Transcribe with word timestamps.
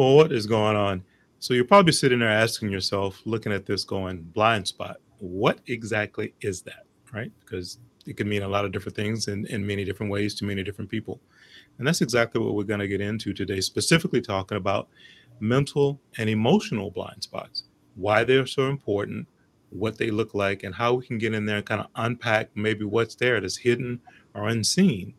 Well, 0.00 0.16
what 0.16 0.32
is 0.32 0.46
going 0.46 0.76
on? 0.76 1.04
So 1.40 1.52
you're 1.52 1.66
probably 1.66 1.92
sitting 1.92 2.20
there 2.20 2.30
asking 2.30 2.70
yourself, 2.70 3.20
looking 3.26 3.52
at 3.52 3.66
this, 3.66 3.84
going 3.84 4.22
blind 4.22 4.66
spot. 4.66 4.96
What 5.18 5.60
exactly 5.66 6.32
is 6.40 6.62
that, 6.62 6.86
right? 7.12 7.30
Because 7.40 7.76
it 8.06 8.16
can 8.16 8.26
mean 8.26 8.42
a 8.42 8.48
lot 8.48 8.64
of 8.64 8.72
different 8.72 8.96
things 8.96 9.28
in, 9.28 9.44
in 9.48 9.66
many 9.66 9.84
different 9.84 10.10
ways 10.10 10.34
to 10.36 10.46
many 10.46 10.62
different 10.62 10.90
people. 10.90 11.20
And 11.76 11.86
that's 11.86 12.00
exactly 12.00 12.40
what 12.40 12.54
we're 12.54 12.62
going 12.62 12.80
to 12.80 12.88
get 12.88 13.02
into 13.02 13.34
today, 13.34 13.60
specifically 13.60 14.22
talking 14.22 14.56
about 14.56 14.88
mental 15.38 16.00
and 16.16 16.30
emotional 16.30 16.90
blind 16.90 17.22
spots, 17.22 17.64
why 17.94 18.24
they're 18.24 18.46
so 18.46 18.68
important, 18.68 19.28
what 19.68 19.98
they 19.98 20.10
look 20.10 20.32
like, 20.32 20.62
and 20.62 20.74
how 20.74 20.94
we 20.94 21.06
can 21.06 21.18
get 21.18 21.34
in 21.34 21.44
there 21.44 21.58
and 21.58 21.66
kind 21.66 21.82
of 21.82 21.88
unpack 21.96 22.48
maybe 22.54 22.86
what's 22.86 23.16
there 23.16 23.38
that's 23.38 23.58
hidden 23.58 24.00
or 24.32 24.48
unseen 24.48 25.12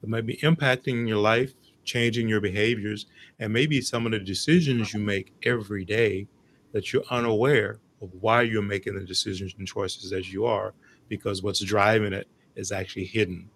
that 0.00 0.10
might 0.10 0.26
be 0.26 0.38
impacting 0.38 1.06
your 1.06 1.18
life, 1.18 1.52
changing 1.84 2.28
your 2.28 2.40
behaviors, 2.40 3.06
and 3.38 3.52
maybe 3.52 3.80
some 3.80 4.06
of 4.06 4.12
the 4.12 4.18
decisions 4.18 4.92
you 4.92 5.00
make 5.00 5.32
every 5.44 5.84
day 5.84 6.26
that 6.72 6.92
you're 6.92 7.04
unaware 7.10 7.78
of 8.02 8.10
why 8.20 8.42
you're 8.42 8.62
making 8.62 8.94
the 8.94 9.04
decisions 9.04 9.54
and 9.58 9.66
choices 9.66 10.12
as 10.12 10.32
you 10.32 10.44
are, 10.44 10.74
because 11.08 11.42
what's 11.42 11.60
driving 11.60 12.12
it 12.12 12.28
is 12.56 12.72
actually 12.72 13.04
hidden 13.04 13.48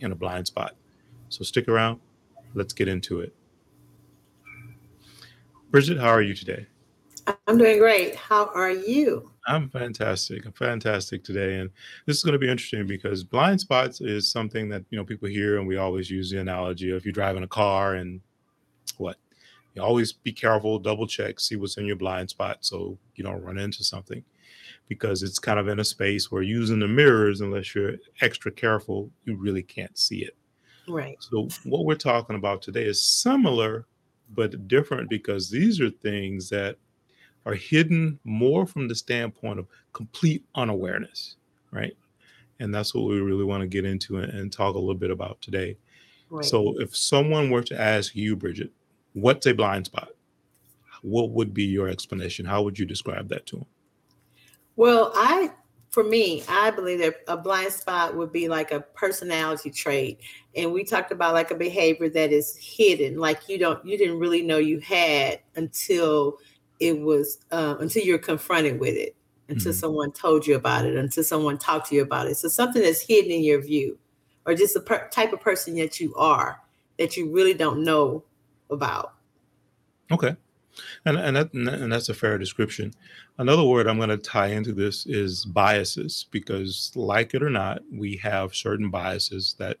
in 0.00 0.12
a 0.12 0.14
blind 0.14 0.46
spot. 0.46 0.74
So 1.28 1.44
stick 1.44 1.68
around. 1.68 2.00
Let's 2.54 2.72
get 2.72 2.88
into 2.88 3.20
it. 3.20 3.34
Bridget, 5.70 5.98
how 5.98 6.08
are 6.08 6.22
you 6.22 6.34
today? 6.34 6.66
I'm 7.46 7.58
doing 7.58 7.78
great. 7.78 8.14
How 8.14 8.50
are 8.54 8.70
you? 8.70 9.30
I'm 9.46 9.68
fantastic. 9.68 10.44
I'm 10.46 10.52
fantastic 10.52 11.24
today. 11.24 11.58
And 11.58 11.70
this 12.06 12.16
is 12.16 12.22
going 12.22 12.32
to 12.32 12.38
be 12.38 12.50
interesting 12.50 12.86
because 12.86 13.24
blind 13.24 13.60
spots 13.60 14.00
is 14.00 14.30
something 14.30 14.68
that, 14.68 14.84
you 14.90 14.98
know, 14.98 15.04
people 15.04 15.28
hear 15.28 15.58
and 15.58 15.66
we 15.66 15.76
always 15.76 16.10
use 16.10 16.30
the 16.30 16.40
analogy 16.40 16.90
of 16.90 16.98
if 16.98 17.04
you're 17.04 17.12
driving 17.12 17.42
a 17.42 17.48
car 17.48 17.94
and 17.94 18.20
what? 18.98 19.16
You 19.74 19.82
always 19.82 20.12
be 20.12 20.32
careful, 20.32 20.78
double 20.78 21.06
check, 21.06 21.40
see 21.40 21.56
what's 21.56 21.78
in 21.78 21.86
your 21.86 21.96
blind 21.96 22.30
spot 22.30 22.58
so 22.60 22.98
you 23.14 23.24
don't 23.24 23.42
run 23.42 23.58
into 23.58 23.82
something 23.82 24.22
because 24.88 25.22
it's 25.22 25.38
kind 25.38 25.58
of 25.58 25.68
in 25.68 25.80
a 25.80 25.84
space 25.84 26.30
where 26.30 26.42
using 26.42 26.78
the 26.78 26.88
mirrors, 26.88 27.40
unless 27.40 27.74
you're 27.74 27.94
extra 28.20 28.52
careful, 28.52 29.10
you 29.24 29.34
really 29.36 29.62
can't 29.62 29.96
see 29.96 30.24
it. 30.24 30.36
Right. 30.88 31.16
So, 31.20 31.48
what 31.64 31.84
we're 31.84 31.94
talking 31.94 32.36
about 32.36 32.60
today 32.60 32.84
is 32.84 33.02
similar 33.02 33.86
but 34.34 34.68
different 34.68 35.08
because 35.08 35.48
these 35.48 35.80
are 35.80 35.90
things 35.90 36.48
that 36.50 36.76
are 37.44 37.54
hidden 37.54 38.18
more 38.24 38.66
from 38.66 38.88
the 38.88 38.94
standpoint 38.94 39.58
of 39.58 39.66
complete 39.92 40.44
unawareness, 40.54 41.36
right? 41.70 41.96
And 42.60 42.74
that's 42.74 42.94
what 42.94 43.04
we 43.04 43.20
really 43.20 43.44
want 43.44 43.62
to 43.62 43.66
get 43.66 43.84
into 43.84 44.18
and, 44.18 44.32
and 44.32 44.52
talk 44.52 44.74
a 44.74 44.78
little 44.78 44.94
bit 44.94 45.10
about 45.10 45.40
today. 45.40 45.76
Right. 46.30 46.44
So, 46.44 46.80
if 46.80 46.96
someone 46.96 47.50
were 47.50 47.62
to 47.64 47.78
ask 47.78 48.14
you, 48.14 48.36
Bridget, 48.36 48.70
what's 49.12 49.46
a 49.46 49.52
blind 49.52 49.86
spot? 49.86 50.10
What 51.02 51.30
would 51.30 51.52
be 51.52 51.64
your 51.64 51.88
explanation? 51.88 52.46
How 52.46 52.62
would 52.62 52.78
you 52.78 52.86
describe 52.86 53.28
that 53.28 53.44
to 53.46 53.56
them? 53.56 53.66
Well, 54.76 55.12
I, 55.14 55.50
for 55.90 56.04
me, 56.04 56.42
I 56.48 56.70
believe 56.70 57.00
that 57.00 57.16
a 57.28 57.36
blind 57.36 57.72
spot 57.72 58.16
would 58.16 58.32
be 58.32 58.48
like 58.48 58.70
a 58.70 58.80
personality 58.80 59.70
trait. 59.70 60.20
And 60.56 60.72
we 60.72 60.84
talked 60.84 61.12
about 61.12 61.34
like 61.34 61.50
a 61.50 61.54
behavior 61.54 62.08
that 62.08 62.32
is 62.32 62.56
hidden, 62.56 63.18
like 63.18 63.48
you 63.48 63.58
don't, 63.58 63.84
you 63.84 63.98
didn't 63.98 64.18
really 64.18 64.42
know 64.42 64.58
you 64.58 64.78
had 64.78 65.40
until 65.56 66.38
it 66.82 67.00
was 67.00 67.38
uh, 67.50 67.76
until 67.78 68.02
you're 68.04 68.18
confronted 68.18 68.80
with 68.80 68.96
it, 68.96 69.14
until 69.48 69.72
mm-hmm. 69.72 69.78
someone 69.78 70.12
told 70.12 70.46
you 70.46 70.56
about 70.56 70.84
it, 70.84 70.96
until 70.96 71.24
someone 71.24 71.58
talked 71.58 71.88
to 71.88 71.94
you 71.94 72.02
about 72.02 72.26
it. 72.26 72.36
So 72.36 72.48
something 72.48 72.82
that's 72.82 73.00
hidden 73.00 73.30
in 73.30 73.44
your 73.44 73.62
view, 73.62 73.98
or 74.44 74.54
just 74.54 74.74
the 74.74 74.80
per- 74.80 75.08
type 75.08 75.32
of 75.32 75.40
person 75.40 75.76
that 75.76 76.00
you 76.00 76.14
are 76.16 76.60
that 76.98 77.16
you 77.16 77.32
really 77.32 77.54
don't 77.54 77.84
know 77.84 78.24
about. 78.68 79.14
Okay. 80.10 80.36
And 81.04 81.16
and, 81.16 81.36
that, 81.36 81.52
and 81.52 81.92
that's 81.92 82.08
a 82.08 82.14
fair 82.14 82.38
description. 82.38 82.92
Another 83.38 83.62
word 83.62 83.86
I'm 83.86 83.98
going 83.98 84.08
to 84.08 84.16
tie 84.16 84.48
into 84.48 84.72
this 84.72 85.06
is 85.06 85.44
biases, 85.44 86.26
because 86.30 86.92
like 86.94 87.34
it 87.34 87.42
or 87.42 87.50
not, 87.50 87.82
we 87.92 88.16
have 88.16 88.54
certain 88.54 88.90
biases 88.90 89.54
that 89.58 89.76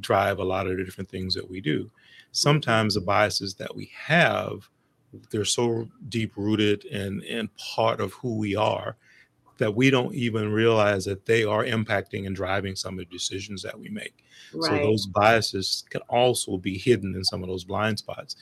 drive 0.00 0.38
a 0.38 0.44
lot 0.44 0.66
of 0.66 0.76
the 0.76 0.84
different 0.84 1.10
things 1.10 1.34
that 1.34 1.48
we 1.48 1.60
do. 1.60 1.90
Sometimes 2.32 2.94
the 2.94 3.00
biases 3.00 3.54
that 3.54 3.74
we 3.74 3.90
have 4.06 4.68
they're 5.30 5.44
so 5.44 5.88
deep 6.08 6.32
rooted 6.36 6.84
and 6.86 7.22
and 7.24 7.48
part 7.56 8.00
of 8.00 8.12
who 8.14 8.36
we 8.36 8.56
are 8.56 8.96
that 9.58 9.74
we 9.74 9.90
don't 9.90 10.14
even 10.14 10.52
realize 10.52 11.04
that 11.06 11.24
they 11.24 11.44
are 11.44 11.64
impacting 11.64 12.26
and 12.26 12.36
driving 12.36 12.76
some 12.76 12.98
of 12.98 12.98
the 12.98 13.14
decisions 13.16 13.62
that 13.62 13.78
we 13.78 13.88
make. 13.88 14.24
Right. 14.52 14.82
So 14.82 14.86
those 14.86 15.06
biases 15.06 15.84
can 15.88 16.02
also 16.08 16.58
be 16.58 16.76
hidden 16.76 17.14
in 17.14 17.24
some 17.24 17.42
of 17.42 17.48
those 17.48 17.64
blind 17.64 17.98
spots. 17.98 18.36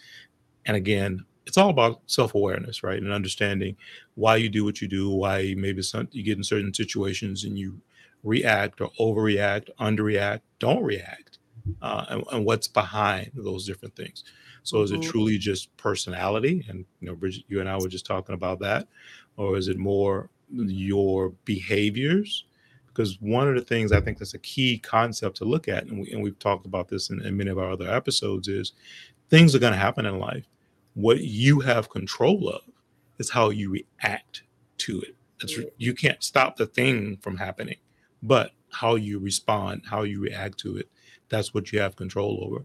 And 0.66 0.76
again, 0.76 1.24
it's 1.46 1.58
all 1.58 1.70
about 1.70 2.00
self-awareness, 2.06 2.82
right? 2.82 3.00
And 3.00 3.12
understanding 3.12 3.76
why 4.14 4.36
you 4.36 4.48
do 4.48 4.64
what 4.64 4.80
you 4.80 4.88
do, 4.88 5.10
why 5.10 5.54
maybe 5.56 5.82
some, 5.82 6.08
you 6.10 6.22
get 6.22 6.38
in 6.38 6.44
certain 6.44 6.74
situations 6.74 7.44
and 7.44 7.58
you 7.58 7.80
react 8.22 8.80
or 8.80 8.91
overreact, 8.98 9.68
underreact, 9.78 10.41
don't 10.58 10.82
react, 10.82 11.38
uh, 11.82 12.06
and, 12.08 12.24
and 12.32 12.44
what's 12.44 12.66
behind 12.66 13.30
those 13.34 13.66
different 13.66 13.94
things. 13.94 14.24
So 14.64 14.82
is 14.82 14.91
it 14.91 15.00
mm-hmm. 15.00 15.10
truly 15.10 15.38
just 15.38 15.75
personality? 15.76 16.64
And 16.69 16.84
you 17.00 17.08
know, 17.08 17.14
Bridget, 17.14 17.44
you 17.48 17.60
and 17.60 17.69
I 17.69 17.76
were 17.76 17.88
just 17.88 18.06
talking 18.06 18.34
about 18.34 18.58
that, 18.60 18.88
or 19.36 19.56
is 19.56 19.69
it 19.69 19.78
more 19.78 20.30
your 20.50 21.30
behaviors? 21.44 22.44
Because 22.86 23.20
one 23.20 23.48
of 23.48 23.56
the 23.56 23.60
things 23.60 23.92
I 23.92 24.00
think 24.00 24.19
that's 24.19 24.34
a 24.34 24.38
key 24.38 24.78
concept 24.78 25.36
to 25.38 25.44
look 25.44 25.69
at, 25.69 25.84
and, 25.84 26.00
we, 26.00 26.12
and 26.12 26.22
we've 26.22 26.38
talked 26.38 26.64
about 26.64 26.88
this 26.88 27.10
in, 27.10 27.20
in 27.22 27.36
many 27.36 27.50
of 27.50 27.58
our 27.58 27.72
other 27.72 27.91
episodes, 27.91 28.48
is 28.48 28.72
things 29.30 29.54
are 29.54 29.58
going 29.58 29.72
to 29.72 29.78
happen 29.78 30.06
in 30.06 30.19
life. 30.19 30.47
What 30.94 31.20
you 31.20 31.60
have 31.60 31.91
control 31.91 32.48
of 32.48 32.62
is 33.19 33.30
how 33.30 33.50
you 33.50 33.70
react 33.70 34.44
to 34.78 35.00
it. 35.00 35.16
That's, 35.41 35.58
you 35.76 35.92
can't 35.92 36.22
stop 36.22 36.56
the 36.56 36.66
thing 36.66 37.19
from 37.20 37.36
happening, 37.36 37.78
but 38.22 38.53
how 38.70 38.94
you 38.94 39.19
respond, 39.19 39.82
how 39.84 40.03
you 40.03 40.20
react 40.20 40.58
to 40.60 40.76
it, 40.76 40.88
that's 41.28 41.53
what 41.53 41.72
you 41.72 41.80
have 41.80 41.97
control 41.97 42.44
over. 42.44 42.64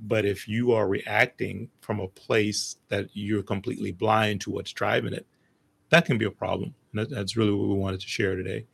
But 0.00 0.24
if 0.24 0.46
you 0.46 0.72
are 0.72 0.88
reacting 0.88 1.70
from 1.80 2.00
a 2.00 2.08
place 2.08 2.76
that 2.88 3.08
you're 3.14 3.42
completely 3.42 3.92
blind 3.92 4.40
to 4.42 4.50
what's 4.50 4.72
driving 4.72 5.14
it, 5.14 5.26
that 5.90 6.04
can 6.04 6.18
be 6.18 6.26
a 6.26 6.30
problem. 6.30 6.74
And 6.92 7.08
that's 7.08 7.36
really 7.36 7.52
what 7.52 7.68
we 7.68 7.74
wanted 7.74 8.00
to 8.00 8.08
share 8.08 8.36
today. 8.36 8.66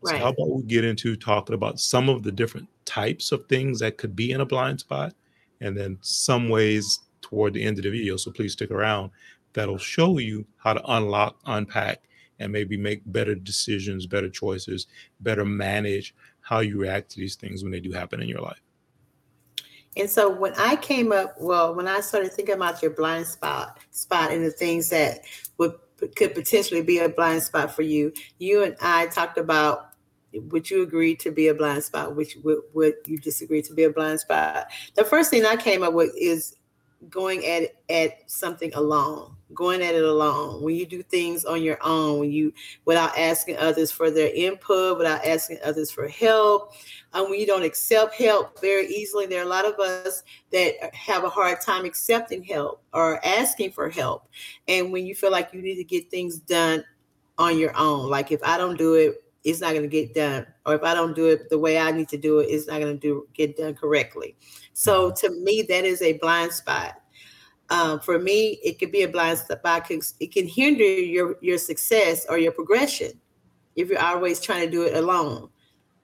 Right. 0.00 0.12
So, 0.12 0.18
how 0.18 0.30
about 0.30 0.50
we 0.50 0.62
get 0.62 0.84
into 0.84 1.16
talking 1.16 1.54
about 1.54 1.78
some 1.78 2.08
of 2.08 2.22
the 2.22 2.32
different 2.32 2.68
types 2.84 3.32
of 3.32 3.46
things 3.46 3.78
that 3.80 3.98
could 3.98 4.16
be 4.16 4.32
in 4.32 4.40
a 4.40 4.46
blind 4.46 4.80
spot, 4.80 5.14
and 5.60 5.76
then 5.76 5.98
some 6.00 6.48
ways 6.48 7.00
toward 7.20 7.54
the 7.54 7.62
end 7.62 7.78
of 7.78 7.84
the 7.84 7.90
video. 7.90 8.16
So, 8.16 8.30
please 8.30 8.52
stick 8.52 8.70
around. 8.70 9.10
That'll 9.52 9.78
show 9.78 10.18
you 10.18 10.46
how 10.56 10.72
to 10.72 10.92
unlock, 10.92 11.38
unpack, 11.46 12.02
and 12.38 12.50
maybe 12.50 12.76
make 12.76 13.02
better 13.06 13.34
decisions, 13.34 14.06
better 14.06 14.30
choices, 14.30 14.86
better 15.20 15.44
manage 15.44 16.14
how 16.40 16.60
you 16.60 16.80
react 16.80 17.10
to 17.10 17.20
these 17.20 17.36
things 17.36 17.62
when 17.62 17.70
they 17.70 17.80
do 17.80 17.92
happen 17.92 18.20
in 18.20 18.28
your 18.28 18.40
life. 18.40 18.60
And 19.96 20.08
so 20.08 20.30
when 20.30 20.54
I 20.54 20.76
came 20.76 21.12
up, 21.12 21.34
well, 21.38 21.74
when 21.74 21.86
I 21.86 22.00
started 22.00 22.32
thinking 22.32 22.54
about 22.54 22.82
your 22.82 22.92
blind 22.92 23.26
spot, 23.26 23.78
spot 23.90 24.32
and 24.32 24.44
the 24.44 24.50
things 24.50 24.88
that 24.90 25.20
would 25.58 25.74
could 26.16 26.34
potentially 26.34 26.82
be 26.82 26.98
a 26.98 27.08
blind 27.08 27.42
spot 27.42 27.74
for 27.74 27.82
you, 27.82 28.12
you 28.38 28.64
and 28.64 28.76
I 28.80 29.06
talked 29.06 29.38
about 29.38 29.90
would 30.34 30.70
you 30.70 30.82
agree 30.82 31.14
to 31.16 31.30
be 31.30 31.48
a 31.48 31.54
blind 31.54 31.84
spot, 31.84 32.16
which 32.16 32.36
would, 32.42 32.60
would 32.72 32.94
you 33.06 33.18
disagree 33.18 33.60
to 33.62 33.74
be 33.74 33.84
a 33.84 33.90
blind 33.90 34.20
spot? 34.20 34.66
The 34.94 35.04
first 35.04 35.30
thing 35.30 35.44
I 35.44 35.56
came 35.56 35.82
up 35.82 35.92
with 35.92 36.10
is 36.18 36.56
going 37.10 37.44
at 37.44 37.74
at 37.88 38.30
something 38.30 38.72
alone 38.74 39.36
going 39.54 39.82
at 39.82 39.94
it 39.94 40.04
alone. 40.04 40.62
When 40.62 40.74
you 40.74 40.86
do 40.86 41.02
things 41.02 41.44
on 41.44 41.62
your 41.62 41.78
own 41.82 42.18
when 42.18 42.32
you 42.32 42.52
without 42.84 43.16
asking 43.18 43.58
others 43.58 43.90
for 43.90 44.10
their 44.10 44.32
input 44.34 44.98
without 44.98 45.24
asking 45.24 45.58
others 45.64 45.90
for 45.90 46.08
help 46.08 46.72
um, 47.12 47.30
when 47.30 47.38
you 47.38 47.46
don't 47.46 47.62
accept 47.62 48.14
help 48.14 48.60
very 48.60 48.86
easily 48.86 49.26
there 49.26 49.40
are 49.40 49.46
a 49.46 49.48
lot 49.48 49.64
of 49.64 49.78
us 49.78 50.22
that 50.50 50.94
have 50.94 51.24
a 51.24 51.28
hard 51.28 51.60
time 51.60 51.84
accepting 51.84 52.42
help 52.42 52.82
or 52.92 53.24
asking 53.24 53.72
for 53.72 53.88
help. 53.88 54.28
And 54.68 54.92
when 54.92 55.06
you 55.06 55.14
feel 55.14 55.30
like 55.30 55.50
you 55.52 55.62
need 55.62 55.76
to 55.76 55.84
get 55.84 56.10
things 56.10 56.38
done 56.38 56.84
on 57.38 57.58
your 57.58 57.76
own 57.76 58.08
like 58.10 58.30
if 58.30 58.42
i 58.44 58.58
don't 58.58 58.76
do 58.76 58.94
it 58.94 59.24
it's 59.44 59.60
not 59.60 59.70
going 59.70 59.82
to 59.82 59.88
get 59.88 60.14
done 60.14 60.46
or 60.66 60.74
if 60.74 60.82
i 60.82 60.94
don't 60.94 61.16
do 61.16 61.26
it 61.26 61.48
the 61.48 61.58
way 61.58 61.78
i 61.78 61.90
need 61.90 62.08
to 62.08 62.16
do 62.16 62.38
it 62.38 62.44
it's 62.44 62.68
not 62.68 62.80
going 62.80 62.92
to 62.92 63.00
do 63.00 63.26
get 63.34 63.56
done 63.56 63.74
correctly. 63.74 64.36
So 64.72 65.10
to 65.12 65.30
me 65.30 65.62
that 65.62 65.84
is 65.84 66.02
a 66.02 66.18
blind 66.18 66.52
spot 66.52 67.01
um, 67.72 67.98
for 68.00 68.18
me 68.18 68.60
it 68.62 68.78
could 68.78 68.92
be 68.92 69.02
a 69.02 69.08
blind 69.08 69.38
spot 69.38 69.90
it 69.90 70.32
can 70.32 70.46
hinder 70.46 70.84
your 70.84 71.36
your 71.40 71.58
success 71.58 72.26
or 72.28 72.38
your 72.38 72.52
progression 72.52 73.12
if 73.74 73.88
you're 73.88 73.98
always 73.98 74.40
trying 74.40 74.64
to 74.66 74.70
do 74.70 74.82
it 74.82 74.94
alone 74.94 75.48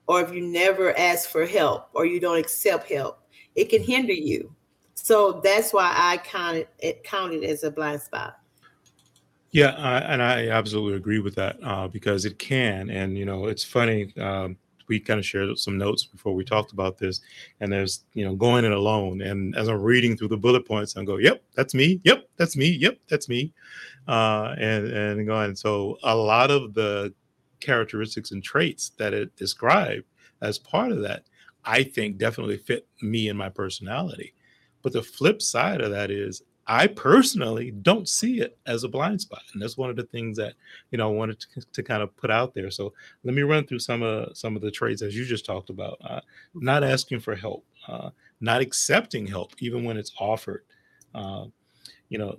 or 0.06 0.22
if 0.22 0.32
you 0.32 0.40
never 0.40 0.98
ask 0.98 1.28
for 1.28 1.44
help 1.44 1.90
or 1.92 2.06
you 2.06 2.18
don't 2.18 2.38
accept 2.38 2.90
help 2.90 3.20
it 3.54 3.68
can 3.68 3.82
hinder 3.82 4.14
you 4.14 4.52
so 4.94 5.40
that's 5.44 5.72
why 5.72 5.92
i 5.94 6.16
counted 6.16 6.66
it 6.78 7.04
counted 7.04 7.44
as 7.44 7.62
a 7.62 7.70
blind 7.70 8.00
spot 8.00 8.38
yeah, 9.50 9.70
and 10.06 10.22
I 10.22 10.50
absolutely 10.50 10.98
agree 10.98 11.20
with 11.20 11.34
that 11.36 11.56
uh, 11.62 11.88
because 11.88 12.26
it 12.26 12.38
can. 12.38 12.90
And, 12.90 13.16
you 13.16 13.24
know, 13.24 13.46
it's 13.46 13.64
funny. 13.64 14.12
Um, 14.18 14.58
we 14.88 14.98
kind 15.00 15.18
of 15.18 15.26
shared 15.26 15.56
some 15.58 15.78
notes 15.78 16.04
before 16.04 16.34
we 16.34 16.44
talked 16.44 16.72
about 16.72 16.98
this, 16.98 17.20
and 17.60 17.72
there's 17.72 18.04
you 18.14 18.24
know 18.24 18.34
going 18.34 18.64
it 18.64 18.72
alone. 18.72 19.22
And 19.22 19.56
as 19.56 19.68
I'm 19.68 19.80
reading 19.80 20.16
through 20.16 20.28
the 20.28 20.36
bullet 20.36 20.66
points, 20.66 20.96
I'm 20.96 21.04
go, 21.04 21.16
yep, 21.16 21.42
that's 21.54 21.74
me. 21.74 22.00
Yep, 22.04 22.28
that's 22.36 22.56
me. 22.56 22.68
Yep, 22.68 22.98
that's 23.08 23.28
me. 23.28 23.52
Uh, 24.06 24.54
and 24.58 24.88
and 24.88 25.26
going. 25.26 25.54
So 25.54 25.98
a 26.02 26.14
lot 26.14 26.50
of 26.50 26.74
the 26.74 27.14
characteristics 27.60 28.30
and 28.30 28.42
traits 28.42 28.90
that 28.98 29.14
it 29.14 29.34
described 29.36 30.04
as 30.40 30.58
part 30.58 30.92
of 30.92 31.02
that, 31.02 31.24
I 31.64 31.82
think 31.82 32.18
definitely 32.18 32.58
fit 32.58 32.86
me 33.02 33.28
and 33.28 33.38
my 33.38 33.48
personality. 33.48 34.34
But 34.82 34.92
the 34.92 35.02
flip 35.02 35.42
side 35.42 35.80
of 35.80 35.90
that 35.90 36.10
is 36.10 36.42
I 36.70 36.86
personally 36.86 37.70
don't 37.70 38.06
see 38.06 38.40
it 38.40 38.58
as 38.66 38.84
a 38.84 38.88
blind 38.88 39.22
spot, 39.22 39.40
and 39.52 39.62
that's 39.62 39.78
one 39.78 39.88
of 39.88 39.96
the 39.96 40.04
things 40.04 40.36
that 40.36 40.52
you 40.90 40.98
know 40.98 41.08
I 41.08 41.12
wanted 41.12 41.40
to, 41.40 41.60
to 41.72 41.82
kind 41.82 42.02
of 42.02 42.14
put 42.16 42.30
out 42.30 42.52
there. 42.52 42.70
So 42.70 42.92
let 43.24 43.34
me 43.34 43.40
run 43.42 43.66
through 43.66 43.78
some 43.78 44.02
of 44.02 44.36
some 44.36 44.54
of 44.54 44.60
the 44.60 44.70
traits 44.70 45.00
as 45.00 45.16
you 45.16 45.24
just 45.24 45.46
talked 45.46 45.70
about. 45.70 45.96
Uh, 46.04 46.20
not 46.54 46.84
asking 46.84 47.20
for 47.20 47.34
help, 47.34 47.64
uh, 47.88 48.10
not 48.42 48.60
accepting 48.60 49.26
help 49.26 49.54
even 49.60 49.82
when 49.82 49.96
it's 49.96 50.12
offered. 50.18 50.64
Uh, 51.14 51.46
you 52.10 52.18
know, 52.18 52.36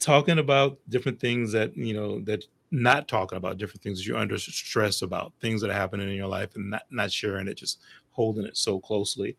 talking 0.00 0.40
about 0.40 0.78
different 0.88 1.20
things 1.20 1.52
that 1.52 1.76
you 1.76 1.94
know 1.94 2.20
that 2.22 2.44
not 2.72 3.06
talking 3.06 3.36
about 3.36 3.58
different 3.58 3.82
things 3.82 3.98
that 3.98 4.06
you're 4.06 4.16
under 4.16 4.38
stress 4.38 5.02
about 5.02 5.32
things 5.40 5.60
that 5.60 5.70
are 5.70 5.74
happening 5.74 6.08
in 6.08 6.16
your 6.16 6.26
life 6.26 6.56
and 6.56 6.68
not 6.68 6.82
not 6.90 7.12
sharing 7.12 7.46
it, 7.46 7.54
just 7.54 7.78
holding 8.10 8.44
it 8.44 8.56
so 8.56 8.80
closely, 8.80 9.36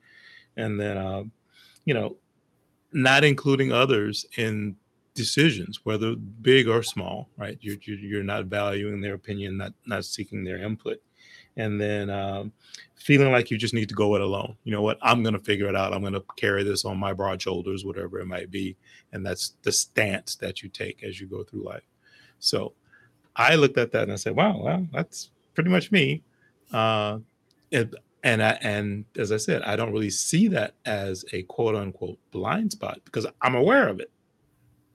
and 0.56 0.80
then 0.80 0.98
uh, 0.98 1.24
you 1.84 1.94
know 1.94 2.16
not 2.94 3.24
including 3.24 3.72
others 3.72 4.26
in 4.38 4.76
decisions, 5.16 5.82
whether 5.84 6.16
big 6.16 6.68
or 6.68 6.84
small, 6.84 7.30
right? 7.38 7.58
You're, 7.62 7.78
you're 7.86 8.24
not 8.24 8.46
valuing 8.46 9.02
their 9.02 9.14
opinion, 9.14 9.58
not 9.58 9.74
not 9.86 10.06
seeking 10.06 10.44
their 10.44 10.58
input, 10.58 11.02
and 11.58 11.80
then 11.80 12.10
um, 12.10 12.52
feeling 12.96 13.32
like 13.32 13.52
you 13.52 13.58
just 13.58 13.74
need 13.74 13.90
to 13.90 13.96
go 13.96 14.16
it 14.16 14.22
alone. 14.22 14.56
You 14.64 14.72
know 14.72 14.82
what? 14.82 14.98
I'm 15.02 15.24
going 15.24 15.34
to 15.34 15.40
figure 15.40 15.68
it 15.68 15.76
out. 15.76 15.94
I'm 15.94 16.02
going 16.02 16.14
to 16.14 16.24
carry 16.36 16.64
this 16.64 16.86
on 16.86 16.98
my 16.98 17.14
broad 17.14 17.42
shoulders, 17.42 17.86
whatever 17.86 18.20
it 18.20 18.26
might 18.26 18.52
be, 18.52 18.76
and 19.12 19.26
that's 19.26 19.56
the 19.64 19.72
stance 19.72 20.36
that 20.36 20.64
you 20.64 20.70
take 20.70 21.04
as 21.04 21.20
you 21.20 21.28
go 21.28 21.44
through 21.44 21.64
life. 21.64 21.84
So 22.40 22.74
I 23.36 23.56
looked 23.56 23.78
at 23.78 23.92
that 23.92 24.04
and 24.04 24.14
I 24.14 24.18
said, 24.18 24.36
"Wow, 24.36 24.62
well, 24.62 24.88
that's 24.92 25.30
pretty 25.54 25.70
much 25.70 25.92
me." 25.92 26.24
Uh, 26.72 27.20
and 28.24 28.42
I, 28.42 28.58
and 28.62 29.06
as 29.18 29.32
I 29.32 29.38
said, 29.38 29.62
I 29.64 29.76
don't 29.76 29.92
really 29.92 30.10
see 30.10 30.48
that 30.50 30.76
as 30.86 31.26
a 31.34 31.44
quote 31.44 31.76
unquote 31.76 32.18
blind 32.32 32.72
spot 32.72 33.00
because 33.04 33.28
I'm 33.42 33.56
aware 33.56 33.90
of 33.90 34.00
it. 34.00 34.10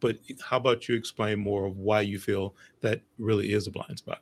But 0.00 0.18
how 0.42 0.56
about 0.56 0.88
you 0.88 0.94
explain 0.94 1.38
more 1.38 1.66
of 1.66 1.76
why 1.76 2.00
you 2.02 2.18
feel 2.18 2.54
that 2.80 3.02
really 3.18 3.52
is 3.52 3.66
a 3.66 3.70
blind 3.70 3.98
spot? 3.98 4.20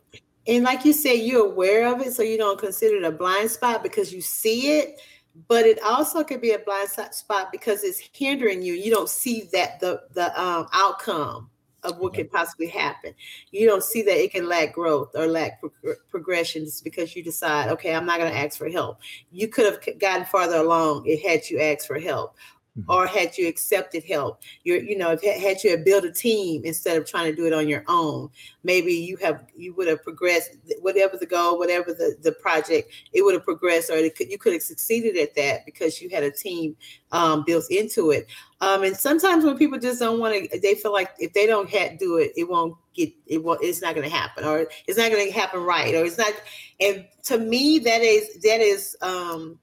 And 0.49 0.65
like 0.65 0.85
you 0.85 0.93
said, 0.93 1.15
you're 1.15 1.47
aware 1.47 1.93
of 1.93 2.01
it, 2.01 2.15
so 2.15 2.23
you 2.23 2.39
don't 2.39 2.59
consider 2.59 2.97
it 2.97 3.05
a 3.05 3.13
blind 3.13 3.51
spot 3.51 3.83
because 3.83 4.13
you 4.13 4.21
see 4.21 4.79
it. 4.79 5.01
But 5.49 5.67
it 5.67 5.79
also 5.83 6.25
could 6.25 6.41
be 6.41 6.53
a 6.53 6.59
blind 6.59 6.89
spot 6.89 7.53
because 7.53 7.85
it's 7.85 8.01
hindering 8.13 8.63
you. 8.63 8.73
You 8.73 8.91
don't 8.91 9.09
see 9.09 9.49
that 9.53 9.81
the 9.81 10.03
the 10.15 10.41
um, 10.41 10.67
outcome 10.73 11.51
of 11.87 11.99
what 11.99 12.15
could 12.15 12.31
possibly 12.31 12.67
happen. 12.67 13.15
You 13.51 13.67
don't 13.67 13.83
see 13.83 14.03
that 14.03 14.23
it 14.23 14.33
can 14.33 14.49
lack 14.49 14.75
growth 14.75 15.11
or 15.15 15.27
lack 15.27 15.61
pro- 15.61 15.95
progression 16.11 16.65
just 16.65 16.85
because 16.85 17.15
you 17.17 17.23
decide, 17.23 17.71
okay, 17.71 17.95
I'm 17.95 18.07
not 18.07 18.19
going 18.19 18.33
to 18.33 18.39
ask 18.39 18.59
for 18.59 18.69
help. 18.69 18.99
You 19.31 19.49
could 19.49 19.67
have 19.67 19.99
gotten 19.99 20.27
farther 20.27 20.57
along 20.57 21.05
it 21.07 21.21
had 21.23 21.49
you 21.49 21.61
asked 21.61 21.87
for 21.87 21.99
help, 21.99 22.37
mm-hmm. 22.79 22.91
or 22.91 23.07
had 23.07 23.37
you 23.37 23.49
accepted 23.49 24.05
help 24.05 24.41
you're 24.65 24.79
you 24.79 24.97
know 24.97 25.17
had 25.41 25.63
you 25.63 25.77
built 25.79 26.05
a 26.05 26.13
team 26.13 26.63
instead 26.65 26.97
of 26.97 27.09
trying 27.09 27.31
to 27.31 27.37
do 27.37 27.47
it 27.47 27.53
on 27.53 27.69
your 27.69 27.85
own 27.89 28.29
maybe 28.63 28.93
you 28.93 29.17
have 29.17 29.45
you 29.57 29.75
would 29.75 29.89
have 29.89 30.03
progressed 30.03 30.57
whatever 30.81 31.17
the 31.17 31.27
goal 31.27 31.59
whatever 31.59 31.93
the, 31.93 32.17
the 32.23 32.33
project 32.33 32.91
it 33.13 33.23
would 33.23 33.35
have 33.35 33.45
progressed 33.45 33.91
or 33.91 34.09
could, 34.11 34.31
you 34.31 34.39
could 34.39 34.53
have 34.53 34.63
succeeded 34.63 35.17
at 35.17 35.35
that 35.35 35.65
because 35.65 36.01
you 36.01 36.09
had 36.11 36.23
a 36.23 36.31
team 36.31 36.77
um, 37.13 37.45
built 37.47 37.65
into 37.71 38.11
it 38.11 38.27
um, 38.61 38.83
and 38.83 38.97
sometimes 38.97 39.45
when 39.45 39.57
people 39.57 39.79
just 39.79 40.01
don't 40.01 40.19
want 40.19 40.51
to 40.51 40.61
they 40.61 40.75
feel 40.75 40.93
like 40.93 41.11
if 41.19 41.33
they 41.33 41.47
don't 41.47 41.71
have, 41.71 41.99
do 41.99 42.17
it 42.17 42.33
it 42.37 42.49
won't 42.49 42.75
get 42.95 43.13
it 43.27 43.43
won't 43.43 43.63
it's 43.63 43.83
not 43.83 43.95
going 43.95 44.09
to 44.09 44.15
happen 44.15 44.45
or 44.45 44.67
it's 44.87 44.99
not 44.99 45.11
going 45.11 45.27
to 45.27 45.33
happen 45.33 45.61
right 45.61 45.95
or 45.95 46.05
it's 46.05 46.19
not 46.19 46.33
and 46.81 47.07
to 47.23 47.39
me 47.39 47.79
that 47.79 48.03
is 48.03 48.41
that 48.43 48.61
is 48.61 48.97
um 49.03 49.59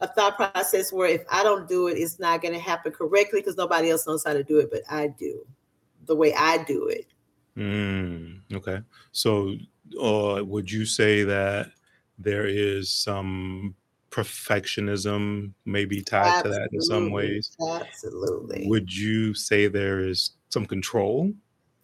a 0.00 0.06
thought 0.06 0.36
process 0.36 0.92
where 0.92 1.08
if 1.08 1.22
I 1.30 1.42
don't 1.42 1.68
do 1.68 1.88
it, 1.88 1.98
it's 1.98 2.18
not 2.18 2.42
going 2.42 2.54
to 2.54 2.60
happen 2.60 2.92
correctly 2.92 3.40
because 3.40 3.56
nobody 3.56 3.90
else 3.90 4.06
knows 4.06 4.24
how 4.24 4.34
to 4.34 4.44
do 4.44 4.58
it, 4.58 4.70
but 4.70 4.82
I 4.90 5.08
do 5.08 5.46
the 6.06 6.16
way 6.16 6.34
I 6.34 6.62
do 6.64 6.88
it. 6.88 7.06
Mm, 7.56 8.40
okay. 8.52 8.80
So, 9.12 9.56
uh, 10.00 10.44
would 10.44 10.70
you 10.70 10.84
say 10.84 11.22
that 11.24 11.68
there 12.18 12.46
is 12.46 12.90
some 12.90 13.74
perfectionism 14.10 15.52
maybe 15.64 16.02
tied 16.02 16.26
Absolutely. 16.26 16.50
to 16.50 16.60
that 16.60 16.68
in 16.72 16.82
some 16.82 17.10
ways? 17.10 17.56
Absolutely. 17.68 18.66
Would 18.66 18.94
you 18.94 19.34
say 19.34 19.68
there 19.68 20.00
is 20.00 20.32
some 20.50 20.66
control 20.66 21.32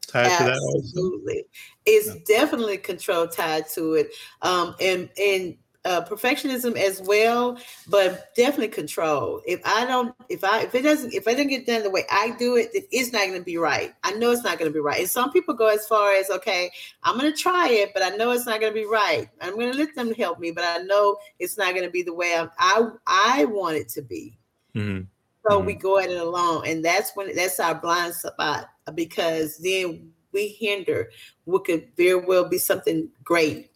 tied 0.07 0.27
Absolutely. 0.27 0.55
to 0.55 0.61
that? 0.61 0.79
Absolutely. 0.79 1.45
It's 1.87 2.07
yeah. 2.07 2.39
definitely 2.39 2.79
control 2.79 3.27
tied 3.27 3.69
to 3.75 3.95
it. 3.95 4.11
Um, 4.43 4.75
and 4.81 5.09
and 5.19 5.57
uh, 5.85 6.05
perfectionism 6.05 6.77
as 6.77 7.03
well, 7.03 7.59
but 7.89 8.35
definitely 8.37 8.69
control. 8.69 9.43
If 9.47 9.61
I 9.65 9.85
don't, 9.85 10.15
if 10.29 10.45
I, 10.45 10.63
if 10.63 10.75
it 10.75 10.83
doesn't, 10.83 11.13
if 11.13 11.27
I 11.27 11.35
don't 11.35 11.49
get 11.49 11.67
done 11.67 11.83
the 11.83 11.91
way 11.91 12.05
I 12.11 12.35
do 12.39 12.57
it, 12.57 12.71
then 12.73 12.83
it's 12.91 13.13
not 13.13 13.27
going 13.27 13.39
to 13.39 13.45
be 13.45 13.57
right. 13.57 13.93
I 14.05 14.13
know 14.13 14.31
it's 14.31 14.45
not 14.45 14.59
going 14.59 14.71
to 14.71 14.73
be 14.73 14.81
right. 14.81 15.01
And 15.01 15.11
some 15.11 15.33
people 15.33 15.55
go 15.55 15.67
as 15.67 15.87
far 15.87 16.13
as, 16.13 16.31
okay, 16.31 16.71
I'm 17.03 17.19
going 17.19 17.33
to 17.33 17.37
try 17.37 17.69
it, 17.69 17.91
but 17.95 18.03
I 18.03 18.11
know 18.11 18.31
it's 18.31 18.47
not 18.47 18.61
going 18.61 18.73
to 18.73 18.81
be 18.81 18.87
right. 18.87 19.29
I'm 19.41 19.55
going 19.55 19.73
to 19.73 19.79
let 19.79 19.95
them 19.95 20.15
help 20.15 20.39
me, 20.39 20.53
but 20.53 20.65
I 20.65 20.79
know 20.79 21.17
it's 21.39 21.59
not 21.59 21.75
going 21.75 21.85
to 21.85 21.91
be 21.91 22.03
the 22.03 22.15
way 22.15 22.37
I, 22.37 22.49
I, 22.59 22.89
I 23.07 23.45
want 23.47 23.77
it 23.77 23.89
to 23.91 24.03
be. 24.03 24.39
Mm-hmm. 24.77 25.05
So 25.49 25.57
mm-hmm. 25.57 25.67
we 25.67 25.75
go 25.75 25.99
at 25.99 26.11
it 26.11 26.21
alone, 26.21 26.63
and 26.67 26.85
that's 26.85 27.11
when 27.17 27.35
that's 27.35 27.59
our 27.59 27.75
blind 27.75 28.15
spot 28.15 28.71
because 28.95 29.59
then 29.59 30.13
we 30.33 30.49
hinder 30.49 31.11
what 31.45 31.65
could 31.65 31.89
very 31.97 32.15
well 32.15 32.49
be 32.49 32.59
something 32.59 33.09
great 33.25 33.72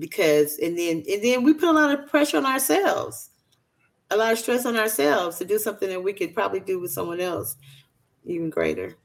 because 0.00 0.58
and 0.58 0.76
then 0.76 1.04
and 1.08 1.22
then 1.22 1.44
we 1.44 1.54
put 1.54 1.68
a 1.68 1.72
lot 1.72 1.96
of 1.96 2.08
pressure 2.08 2.38
on 2.38 2.46
ourselves 2.46 3.30
a 4.10 4.16
lot 4.16 4.32
of 4.32 4.38
stress 4.38 4.66
on 4.66 4.76
ourselves 4.76 5.38
to 5.38 5.44
do 5.44 5.58
something 5.58 5.88
that 5.88 6.02
we 6.02 6.12
could 6.12 6.34
probably 6.34 6.60
do 6.60 6.80
with 6.80 6.90
someone 6.90 7.20
else 7.20 7.56
even 8.24 8.50
greater. 8.50 8.96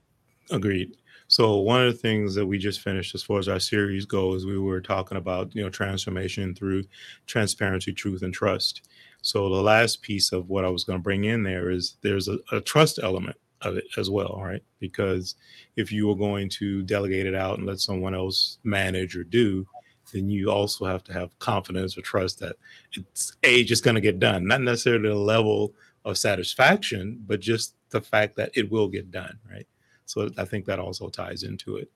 Agreed. 0.52 0.98
So 1.28 1.58
one 1.58 1.86
of 1.86 1.92
the 1.92 1.98
things 1.98 2.36
that 2.36 2.46
we 2.46 2.58
just 2.58 2.82
finished 2.82 3.16
as 3.16 3.24
far 3.24 3.40
as 3.40 3.48
our 3.48 3.60
series 3.60 4.06
goes 4.06 4.46
we 4.46 4.60
were 4.60 4.82
talking 4.82 5.18
about 5.18 5.56
you 5.56 5.64
know 5.64 5.70
transformation 5.70 6.54
through 6.54 6.84
transparency 7.26 7.94
truth 7.94 8.22
and 8.22 8.34
trust. 8.34 8.88
So 9.22 9.50
the 9.50 9.62
last 9.62 10.04
piece 10.04 10.32
of 10.32 10.50
what 10.50 10.66
i 10.66 10.70
was 10.70 10.84
going 10.84 11.00
to 11.00 11.04
bring 11.04 11.24
in 11.24 11.42
there 11.42 11.72
is 11.72 11.98
there's 12.02 12.28
a, 12.28 12.38
a 12.52 12.62
trust 12.62 13.00
element 13.02 13.38
of 13.62 13.78
it 13.78 13.86
as 13.98 14.10
well 14.10 14.40
right? 14.40 14.62
Because 14.80 15.36
if 15.76 15.92
you 15.92 16.08
were 16.08 16.16
going 16.16 16.50
to 16.50 16.84
delegate 16.84 17.26
it 17.26 17.34
out 17.34 17.58
and 17.58 17.66
let 17.66 17.80
someone 17.80 18.14
else 18.14 18.60
manage 18.64 19.16
or 19.16 19.24
do 19.24 19.66
then 20.12 20.30
you 20.30 20.52
also 20.52 20.86
have 20.86 21.04
to 21.06 21.14
have 21.14 21.38
confidence 21.40 21.98
or 21.98 22.02
trust 22.02 22.40
that 22.40 22.56
it's 22.94 23.36
a 23.44 23.64
just 23.64 23.84
going 23.84 23.96
to 23.96 24.02
get 24.02 24.20
done. 24.20 24.48
Not 24.48 24.62
necessarily 24.62 25.10
the 25.10 25.16
level 25.16 25.74
of 26.06 26.18
satisfaction, 26.18 27.22
but 27.26 27.40
just 27.40 27.76
the 27.90 28.02
fact 28.02 28.36
that 28.36 28.52
it 28.54 28.70
will 28.70 28.88
get 28.88 29.12
done, 29.12 29.38
right? 29.50 29.68
So 30.06 30.30
I 30.38 30.46
think 30.46 30.66
that 30.66 30.80
also 30.80 31.10
ties 31.10 31.44
into 31.44 31.78
it. 31.78 31.90